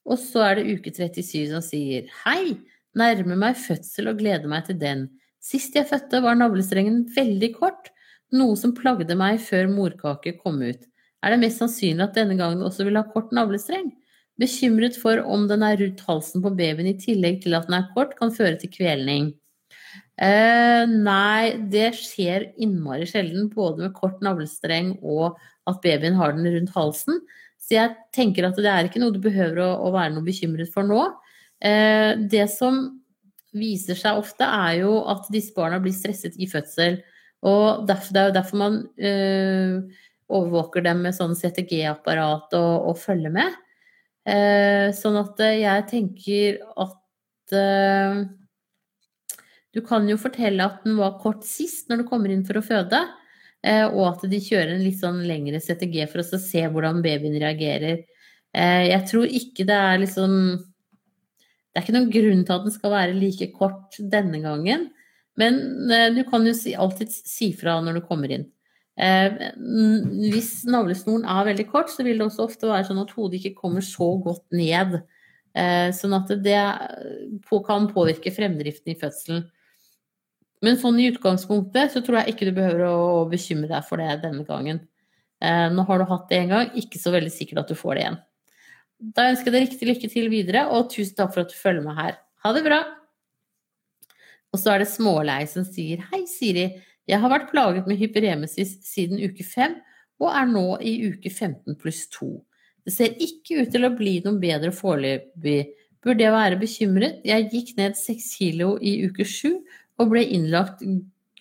Og 0.07 0.19
så 0.19 0.43
er 0.47 0.59
det 0.59 0.75
uke 0.79 0.91
37 0.91 1.51
som 1.51 1.63
sier 1.63 2.07
Hei! 2.23 2.57
Nærmer 2.97 3.37
meg 3.39 3.55
fødsel 3.55 4.09
og 4.11 4.19
gleder 4.19 4.51
meg 4.51 4.65
til 4.67 4.75
den. 4.79 5.05
Sist 5.39 5.75
jeg 5.77 5.87
fødte 5.87 6.19
var 6.23 6.35
navlestrengen 6.35 7.05
veldig 7.15 7.53
kort, 7.55 7.87
noe 8.35 8.57
som 8.59 8.75
plagde 8.75 9.15
meg 9.19 9.39
før 9.43 9.71
morkake 9.71 10.35
kom 10.41 10.59
ut. 10.59 10.83
Er 11.23 11.31
det 11.31 11.39
mest 11.43 11.61
sannsynlig 11.61 12.03
at 12.03 12.19
denne 12.19 12.35
gangen 12.39 12.63
også 12.67 12.83
vil 12.87 12.99
ha 12.99 13.05
kort 13.07 13.31
navlestreng? 13.35 13.93
Bekymret 14.41 14.97
for 14.97 15.21
om 15.29 15.45
den 15.49 15.63
er 15.65 15.77
rundt 15.79 16.01
halsen 16.07 16.41
på 16.43 16.53
babyen 16.57 16.89
i 16.89 16.97
tillegg 16.97 17.43
til 17.43 17.53
at 17.57 17.67
den 17.69 17.77
er 17.77 17.91
kort, 17.93 18.15
kan 18.17 18.33
føre 18.33 18.57
til 18.59 18.71
kvelning. 18.73 19.31
Eh, 20.21 20.83
nei, 20.89 21.57
det 21.71 21.91
skjer 21.97 22.51
innmari 22.61 23.07
sjelden, 23.09 23.49
både 23.53 23.87
med 23.87 23.95
kort 23.97 24.21
navlestreng 24.25 24.95
og 25.01 25.39
at 25.69 25.81
babyen 25.83 26.17
har 26.17 26.35
den 26.35 26.49
rundt 26.55 26.73
halsen. 26.75 27.21
Så 27.61 27.77
jeg 27.77 27.95
tenker 28.15 28.47
at 28.47 28.57
det 28.57 28.69
er 28.69 28.89
ikke 28.89 29.01
noe 29.01 29.13
du 29.13 29.21
behøver 29.21 29.61
å, 29.63 29.69
å 29.87 29.93
være 29.93 30.15
noe 30.15 30.25
bekymret 30.25 30.71
for 30.73 30.87
nå. 30.87 31.05
Eh, 31.61 32.17
det 32.31 32.47
som 32.53 32.83
viser 33.53 33.97
seg 33.99 34.19
ofte, 34.21 34.45
er 34.45 34.81
jo 34.81 35.01
at 35.11 35.27
disse 35.33 35.53
barna 35.55 35.81
blir 35.83 35.95
stresset 35.95 36.37
i 36.41 36.47
fødsel. 36.49 37.01
Og 37.47 37.87
derfor, 37.89 38.13
det 38.13 38.21
er 38.21 38.29
jo 38.29 38.37
derfor 38.37 38.61
man 38.61 38.79
eh, 39.01 40.05
overvåker 40.31 40.85
dem 40.85 41.03
med 41.05 41.17
sånn 41.17 41.35
CTG-apparat 41.37 42.53
og, 42.57 42.89
og 42.91 42.99
følger 43.01 43.33
med. 43.33 43.57
Eh, 44.21 44.91
sånn 44.93 45.17
at 45.17 45.39
eh, 45.41 45.63
jeg 45.63 45.85
tenker 45.89 46.59
at 46.77 47.53
eh, 47.57 48.19
Du 49.73 49.79
kan 49.81 50.05
jo 50.05 50.17
fortelle 50.21 50.61
at 50.67 50.83
den 50.85 50.99
var 50.99 51.15
kort 51.23 51.41
sist 51.47 51.89
når 51.89 52.03
du 52.03 52.09
kommer 52.09 52.29
inn 52.29 52.43
for 52.45 52.59
å 52.59 52.65
føde, 52.65 52.99
og 53.61 54.01
at 54.07 54.23
de 54.27 54.39
kjører 54.41 54.73
en 54.73 54.81
litt 54.83 54.97
sånn 54.99 55.19
lengre 55.29 55.59
CTG 55.61 56.07
for 56.09 56.23
å 56.23 56.39
se 56.41 56.63
hvordan 56.65 56.99
babyen 57.05 57.37
reagerer. 57.39 58.01
Jeg 58.51 59.05
tror 59.07 59.29
ikke 59.29 59.67
det 59.69 59.77
er 59.77 60.01
liksom 60.01 60.33
Det 60.57 61.77
er 61.77 61.85
ikke 61.85 61.95
noen 61.95 62.09
grunn 62.11 62.41
til 62.43 62.55
at 62.57 62.65
den 62.65 62.73
skal 62.75 62.91
være 62.95 63.15
like 63.15 63.47
kort 63.53 63.95
denne 64.11 64.41
gangen, 64.43 64.89
men 65.39 65.61
du 66.17 66.23
kan 66.27 66.43
jo 66.49 66.57
alltid 66.83 67.13
si 67.15 67.53
fra 67.55 67.77
når 67.85 68.01
du 68.01 68.07
kommer 68.09 68.33
inn. 68.35 68.49
Eh, 69.01 69.39
hvis 70.31 70.51
navlesnoren 70.69 71.25
er 71.25 71.47
veldig 71.49 71.65
kort, 71.71 71.89
så 71.89 72.05
vil 72.05 72.19
det 72.19 72.27
også 72.27 72.45
ofte 72.45 72.69
være 72.69 72.85
sånn 72.89 73.01
at 73.01 73.13
hodet 73.15 73.39
ikke 73.39 73.63
kommer 73.63 73.85
så 73.85 74.11
godt 74.21 74.45
ned. 74.53 74.99
Eh, 75.57 75.89
sånn 75.95 76.13
at 76.15 76.29
det 76.45 76.59
kan 77.65 77.89
påvirke 77.91 78.33
fremdriften 78.33 78.93
i 78.93 78.99
fødselen. 78.99 79.47
Men 80.61 80.77
sånn 80.77 80.99
i 81.01 81.09
utgangspunktet 81.09 81.95
så 81.95 82.03
tror 82.05 82.21
jeg 82.21 82.35
ikke 82.35 82.51
du 82.51 82.53
behøver 82.59 82.85
å 82.85 83.25
bekymre 83.29 83.71
deg 83.71 83.87
for 83.87 84.01
det 84.01 84.19
denne 84.21 84.45
gangen. 84.45 84.83
Eh, 85.41 85.67
nå 85.73 85.85
har 85.87 85.97
du 85.97 86.05
hatt 86.05 86.27
det 86.29 86.43
én 86.43 86.53
gang, 86.53 86.69
ikke 86.77 87.01
så 87.01 87.13
veldig 87.15 87.33
sikkert 87.33 87.63
at 87.63 87.73
du 87.73 87.77
får 87.79 87.97
det 87.97 88.03
igjen. 88.03 88.19
Da 89.17 89.29
ønsker 89.31 89.49
jeg 89.49 89.55
deg 89.55 89.63
riktig 89.65 89.87
lykke 89.89 90.09
til 90.13 90.29
videre, 90.29 90.67
og 90.69 90.91
tusen 90.93 91.17
takk 91.17 91.33
for 91.33 91.41
at 91.41 91.49
du 91.49 91.57
følger 91.57 91.81
med 91.87 91.97
her. 91.97 92.19
Ha 92.45 92.53
det 92.53 92.61
bra! 92.67 92.83
Og 94.51 94.59
så 94.59 94.73
er 94.73 94.83
det 94.83 94.91
Smålei 94.91 95.41
som 95.49 95.65
sier 95.65 96.03
Hei, 96.11 96.25
Siri. 96.29 96.67
Jeg 97.11 97.19
har 97.19 97.31
vært 97.33 97.49
plaget 97.51 97.87
med 97.89 97.99
hyperemesis 97.99 98.77
siden 98.87 99.19
uke 99.19 99.43
5 99.43 99.75
og 100.21 100.29
er 100.31 100.47
nå 100.47 100.65
i 100.79 100.93
uke 101.09 101.27
15 101.27 101.75
pluss 101.81 102.05
2. 102.15 102.29
Det 102.87 102.93
ser 102.95 103.17
ikke 103.21 103.65
ut 103.65 103.71
til 103.73 103.85
å 103.85 103.93
bli 103.93 104.13
noe 104.23 104.39
bedre 104.41 104.71
foreløpig. 104.73 105.59
Burde 106.01 106.23
jeg 106.23 106.33
være 106.33 106.59
bekymret? 106.61 107.19
Jeg 107.27 107.49
gikk 107.51 107.75
ned 107.77 107.97
6 107.99 108.29
kilo 108.39 108.75
i 108.79 108.95
uke 109.05 109.27
7 109.27 109.51
og 109.99 110.13
ble 110.13 110.23
innlagt 110.23 110.85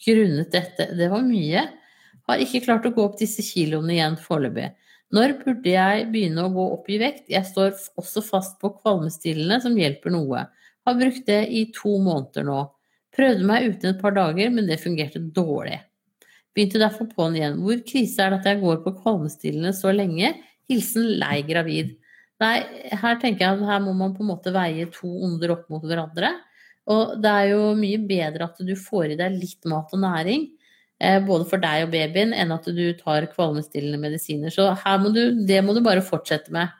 grunnet 0.05 0.51
dette. 0.53 0.91
Det 0.99 1.09
var 1.13 1.23
mye. 1.25 1.65
Har 2.29 2.43
ikke 2.43 2.65
klart 2.67 2.89
å 2.89 2.93
gå 2.97 3.07
opp 3.07 3.17
disse 3.21 3.45
kiloene 3.47 3.95
igjen 3.95 4.19
foreløpig. 4.21 4.73
Når 5.15 5.39
burde 5.41 5.71
jeg 5.73 6.11
begynne 6.13 6.45
å 6.47 6.53
gå 6.55 6.67
opp 6.75 6.91
i 6.91 6.99
vekt? 7.03 7.25
Jeg 7.31 7.47
står 7.47 7.73
også 7.99 8.23
fast 8.27 8.59
på 8.63 8.73
kvalmestillende 8.83 9.59
som 9.63 9.79
hjelper 9.79 10.15
noe. 10.15 10.45
Har 10.87 10.99
brukt 10.99 11.25
det 11.31 11.45
i 11.47 11.65
to 11.75 11.97
måneder 12.03 12.47
nå. 12.47 12.61
Prøvde 13.17 13.47
meg 13.47 13.71
uten 13.73 13.93
et 13.93 14.03
par 14.03 14.15
dager, 14.15 14.53
men 14.55 14.69
det 14.69 14.81
fungerte 14.83 15.23
dårlig. 15.35 15.81
Begynte 16.55 16.83
derfor 16.83 17.09
på'n 17.11 17.39
igjen. 17.39 17.59
Hvor 17.63 17.81
krise 17.87 18.23
er 18.23 18.33
det 18.33 18.41
at 18.41 18.49
jeg 18.51 18.63
går 18.63 18.81
på 18.85 18.95
kvalmestillende 19.03 19.73
så 19.77 19.93
lenge? 19.95 20.33
Hilsen 20.71 21.07
lei 21.21 21.41
gravid. 21.47 21.97
Nei, 22.41 22.55
her 23.03 23.19
tenker 23.21 23.45
jeg 23.45 23.59
at 23.59 23.67
her 23.69 23.83
må 23.85 23.93
man 23.97 24.15
på 24.17 24.25
en 24.25 24.31
måte 24.33 24.53
veie 24.55 24.87
to 24.95 25.11
onder 25.27 25.53
opp 25.57 25.67
mot 25.73 25.85
hverandre. 25.85 26.33
Og 26.91 27.19
det 27.23 27.31
er 27.31 27.51
jo 27.53 27.75
mye 27.79 28.01
bedre 28.09 28.49
at 28.49 28.63
du 28.67 28.73
får 28.79 29.13
i 29.15 29.19
deg 29.21 29.37
litt 29.37 29.69
mat 29.69 29.93
og 29.95 30.03
næring, 30.03 30.49
eh, 30.99 31.19
både 31.23 31.47
for 31.51 31.63
deg 31.63 31.85
og 31.87 31.93
babyen, 31.93 32.33
enn 32.35 32.55
at 32.55 32.67
du 32.67 32.85
tar 32.99 33.29
kvalmestillende 33.35 34.01
medisiner. 34.01 34.51
Så 34.55 34.71
må 35.03 35.13
du, 35.15 35.23
det 35.47 35.61
må 35.63 35.77
du 35.77 35.83
bare 35.85 36.03
fortsette 36.03 36.55
med. 36.55 36.73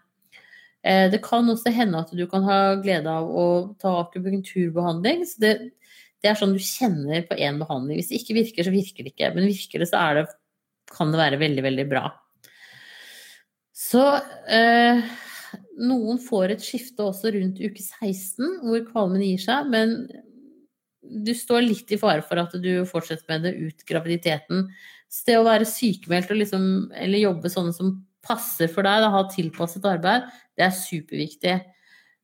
Eh, 0.83 1.11
det 1.13 1.21
kan 1.23 1.49
også 1.53 1.71
hende 1.77 2.01
at 2.01 2.11
du 2.17 2.25
kan 2.27 2.43
ha 2.49 2.61
glede 2.81 3.13
av 3.13 3.29
å 3.29 3.47
ta 3.79 3.99
akupunkturbehandling. 4.01 5.27
Så 5.29 5.45
det, 5.45 5.55
det 6.21 6.31
er 6.31 6.39
sånn 6.39 6.53
du 6.57 6.61
kjenner 6.61 7.25
på 7.29 7.39
én 7.41 7.61
behandling. 7.61 8.01
Hvis 8.01 8.11
det 8.13 8.21
ikke 8.21 8.37
virker, 8.37 8.67
så 8.67 8.75
virker 8.75 9.07
det 9.07 9.15
ikke. 9.15 9.33
Men 9.37 9.49
virker 9.49 9.83
det, 9.83 9.89
så 9.89 10.03
det, 10.19 10.27
kan 10.91 11.13
det 11.13 11.21
være 11.21 11.41
veldig, 11.41 11.65
veldig 11.65 11.87
bra. 11.89 12.05
Så 13.81 14.03
eh, 14.53 15.01
noen 15.81 16.21
får 16.23 16.55
et 16.55 16.65
skifte 16.65 17.07
også 17.07 17.33
rundt 17.37 17.63
uke 17.63 17.81
16, 17.81 18.61
hvor 18.67 18.85
kvalmen 18.91 19.25
gir 19.25 19.41
seg, 19.41 19.71
men 19.73 19.97
du 21.01 21.33
står 21.35 21.65
litt 21.65 21.91
i 21.91 21.99
fare 21.99 22.23
for 22.23 22.39
at 22.43 22.53
du 22.61 22.85
fortsetter 22.89 23.27
med 23.33 23.49
det 23.49 23.57
ut 23.57 23.85
graviditeten. 23.89 24.69
Så 25.11 25.27
det 25.27 25.41
å 25.41 25.47
være 25.49 25.67
sykemeldt 25.67 26.31
liksom, 26.37 26.65
eller 26.95 27.25
jobbe 27.25 27.51
sånn 27.51 27.73
som 27.75 27.97
passer 28.27 28.69
for 28.71 28.85
deg, 28.87 29.01
da, 29.03 29.11
ha 29.15 29.25
tilpasset 29.33 29.87
arbeid, 29.89 30.29
det 30.59 30.69
er 30.69 30.77
superviktig. 30.77 31.57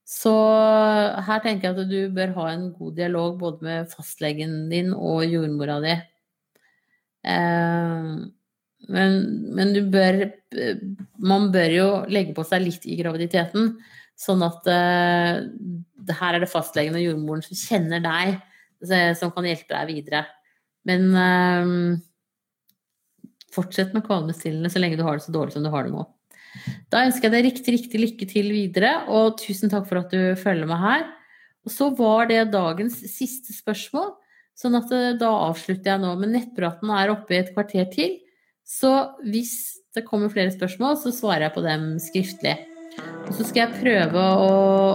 Så 0.06 0.32
her 1.26 1.42
tenker 1.42 1.72
jeg 1.72 1.82
at 1.82 1.90
du 1.90 2.14
bør 2.14 2.34
ha 2.36 2.46
en 2.52 2.68
god 2.76 2.94
dialog 2.94 3.40
både 3.40 3.66
med 3.66 3.90
fastlegen 3.90 4.68
din 4.70 4.92
og 4.94 5.24
jordmora 5.26 5.80
di. 5.82 5.94
Eh, 7.26 8.10
men, 8.86 9.16
men, 9.56 9.72
du 9.74 9.80
bør 9.90 10.20
Man 11.18 11.48
bør 11.50 11.72
jo 11.74 11.88
legge 12.12 12.36
på 12.36 12.44
seg 12.46 12.62
litt 12.62 12.84
i 12.86 12.98
graviditeten, 13.00 13.72
sånn 14.16 14.44
at 14.46 14.68
uh, 14.70 15.42
her 16.20 16.36
er 16.36 16.44
det 16.44 16.48
fastlegen 16.48 16.94
og 16.96 17.02
jordmoren 17.02 17.42
som 17.44 17.58
kjenner 17.58 18.00
deg, 18.04 18.36
som 19.18 19.32
kan 19.34 19.48
hjelpe 19.48 19.74
deg 19.74 19.90
videre. 19.90 20.22
Men 20.86 21.10
uh, 21.18 21.98
fortsett 23.52 23.92
med 23.96 24.06
kvalmestillende 24.06 24.70
så 24.72 24.80
lenge 24.80 25.00
du 25.00 25.04
har 25.04 25.18
det 25.18 25.26
så 25.26 25.34
dårlig 25.34 25.56
som 25.56 25.66
du 25.66 25.72
har 25.72 25.84
det 25.84 25.92
nå. 25.96 26.06
Da 26.92 27.04
ønsker 27.06 27.28
jeg 27.28 27.34
deg 27.34 27.48
riktig, 27.50 27.74
riktig 27.76 28.02
lykke 28.02 28.28
til 28.30 28.50
videre, 28.54 28.92
og 29.12 29.38
tusen 29.42 29.72
takk 29.72 29.88
for 29.88 30.02
at 30.02 30.12
du 30.12 30.36
følger 30.40 30.68
med 30.70 30.82
her. 30.82 31.08
Og 31.66 31.74
så 31.74 31.90
var 31.98 32.28
det 32.30 32.52
dagens 32.52 33.00
siste 33.10 33.54
spørsmål, 33.56 34.12
sånn 34.56 34.78
at 34.78 34.92
eh, 34.94 35.16
da 35.18 35.32
avslutter 35.48 35.92
jeg 35.94 36.02
nå. 36.04 36.12
Men 36.20 36.36
nettpraten 36.36 36.92
er 36.94 37.12
oppe 37.12 37.34
i 37.34 37.40
et 37.40 37.52
kvarter 37.56 37.90
til. 37.92 38.20
Så 38.66 38.92
hvis 39.26 39.82
det 39.96 40.06
kommer 40.06 40.30
flere 40.32 40.54
spørsmål, 40.54 40.98
så 41.00 41.12
svarer 41.14 41.48
jeg 41.48 41.56
på 41.56 41.66
dem 41.66 41.90
skriftlig. 42.02 42.56
Og 43.26 43.34
så 43.34 43.44
skal 43.44 43.64
jeg 43.64 43.80
prøve 43.82 44.22
å, 44.22 44.50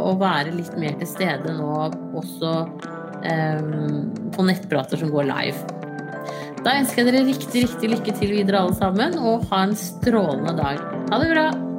å 0.09 0.15
være 0.19 0.55
litt 0.55 0.73
mer 0.79 0.95
til 0.99 1.09
stede 1.09 1.53
nå 1.57 1.69
også 2.17 2.53
um, 2.71 4.09
på 4.33 4.45
nettprater 4.47 5.01
som 5.01 5.11
går 5.13 5.27
live. 5.29 5.90
Da 6.61 6.77
ønsker 6.77 7.01
jeg 7.01 7.09
dere 7.09 7.25
riktig, 7.25 7.65
riktig 7.65 7.89
lykke 7.95 8.13
til 8.19 8.35
videre 8.37 8.61
alle 8.61 8.77
sammen, 8.77 9.17
og 9.17 9.49
ha 9.49 9.65
en 9.65 9.75
strålende 9.77 10.55
dag. 10.61 10.81
Ha 11.09 11.21
det 11.23 11.33
bra! 11.33 11.70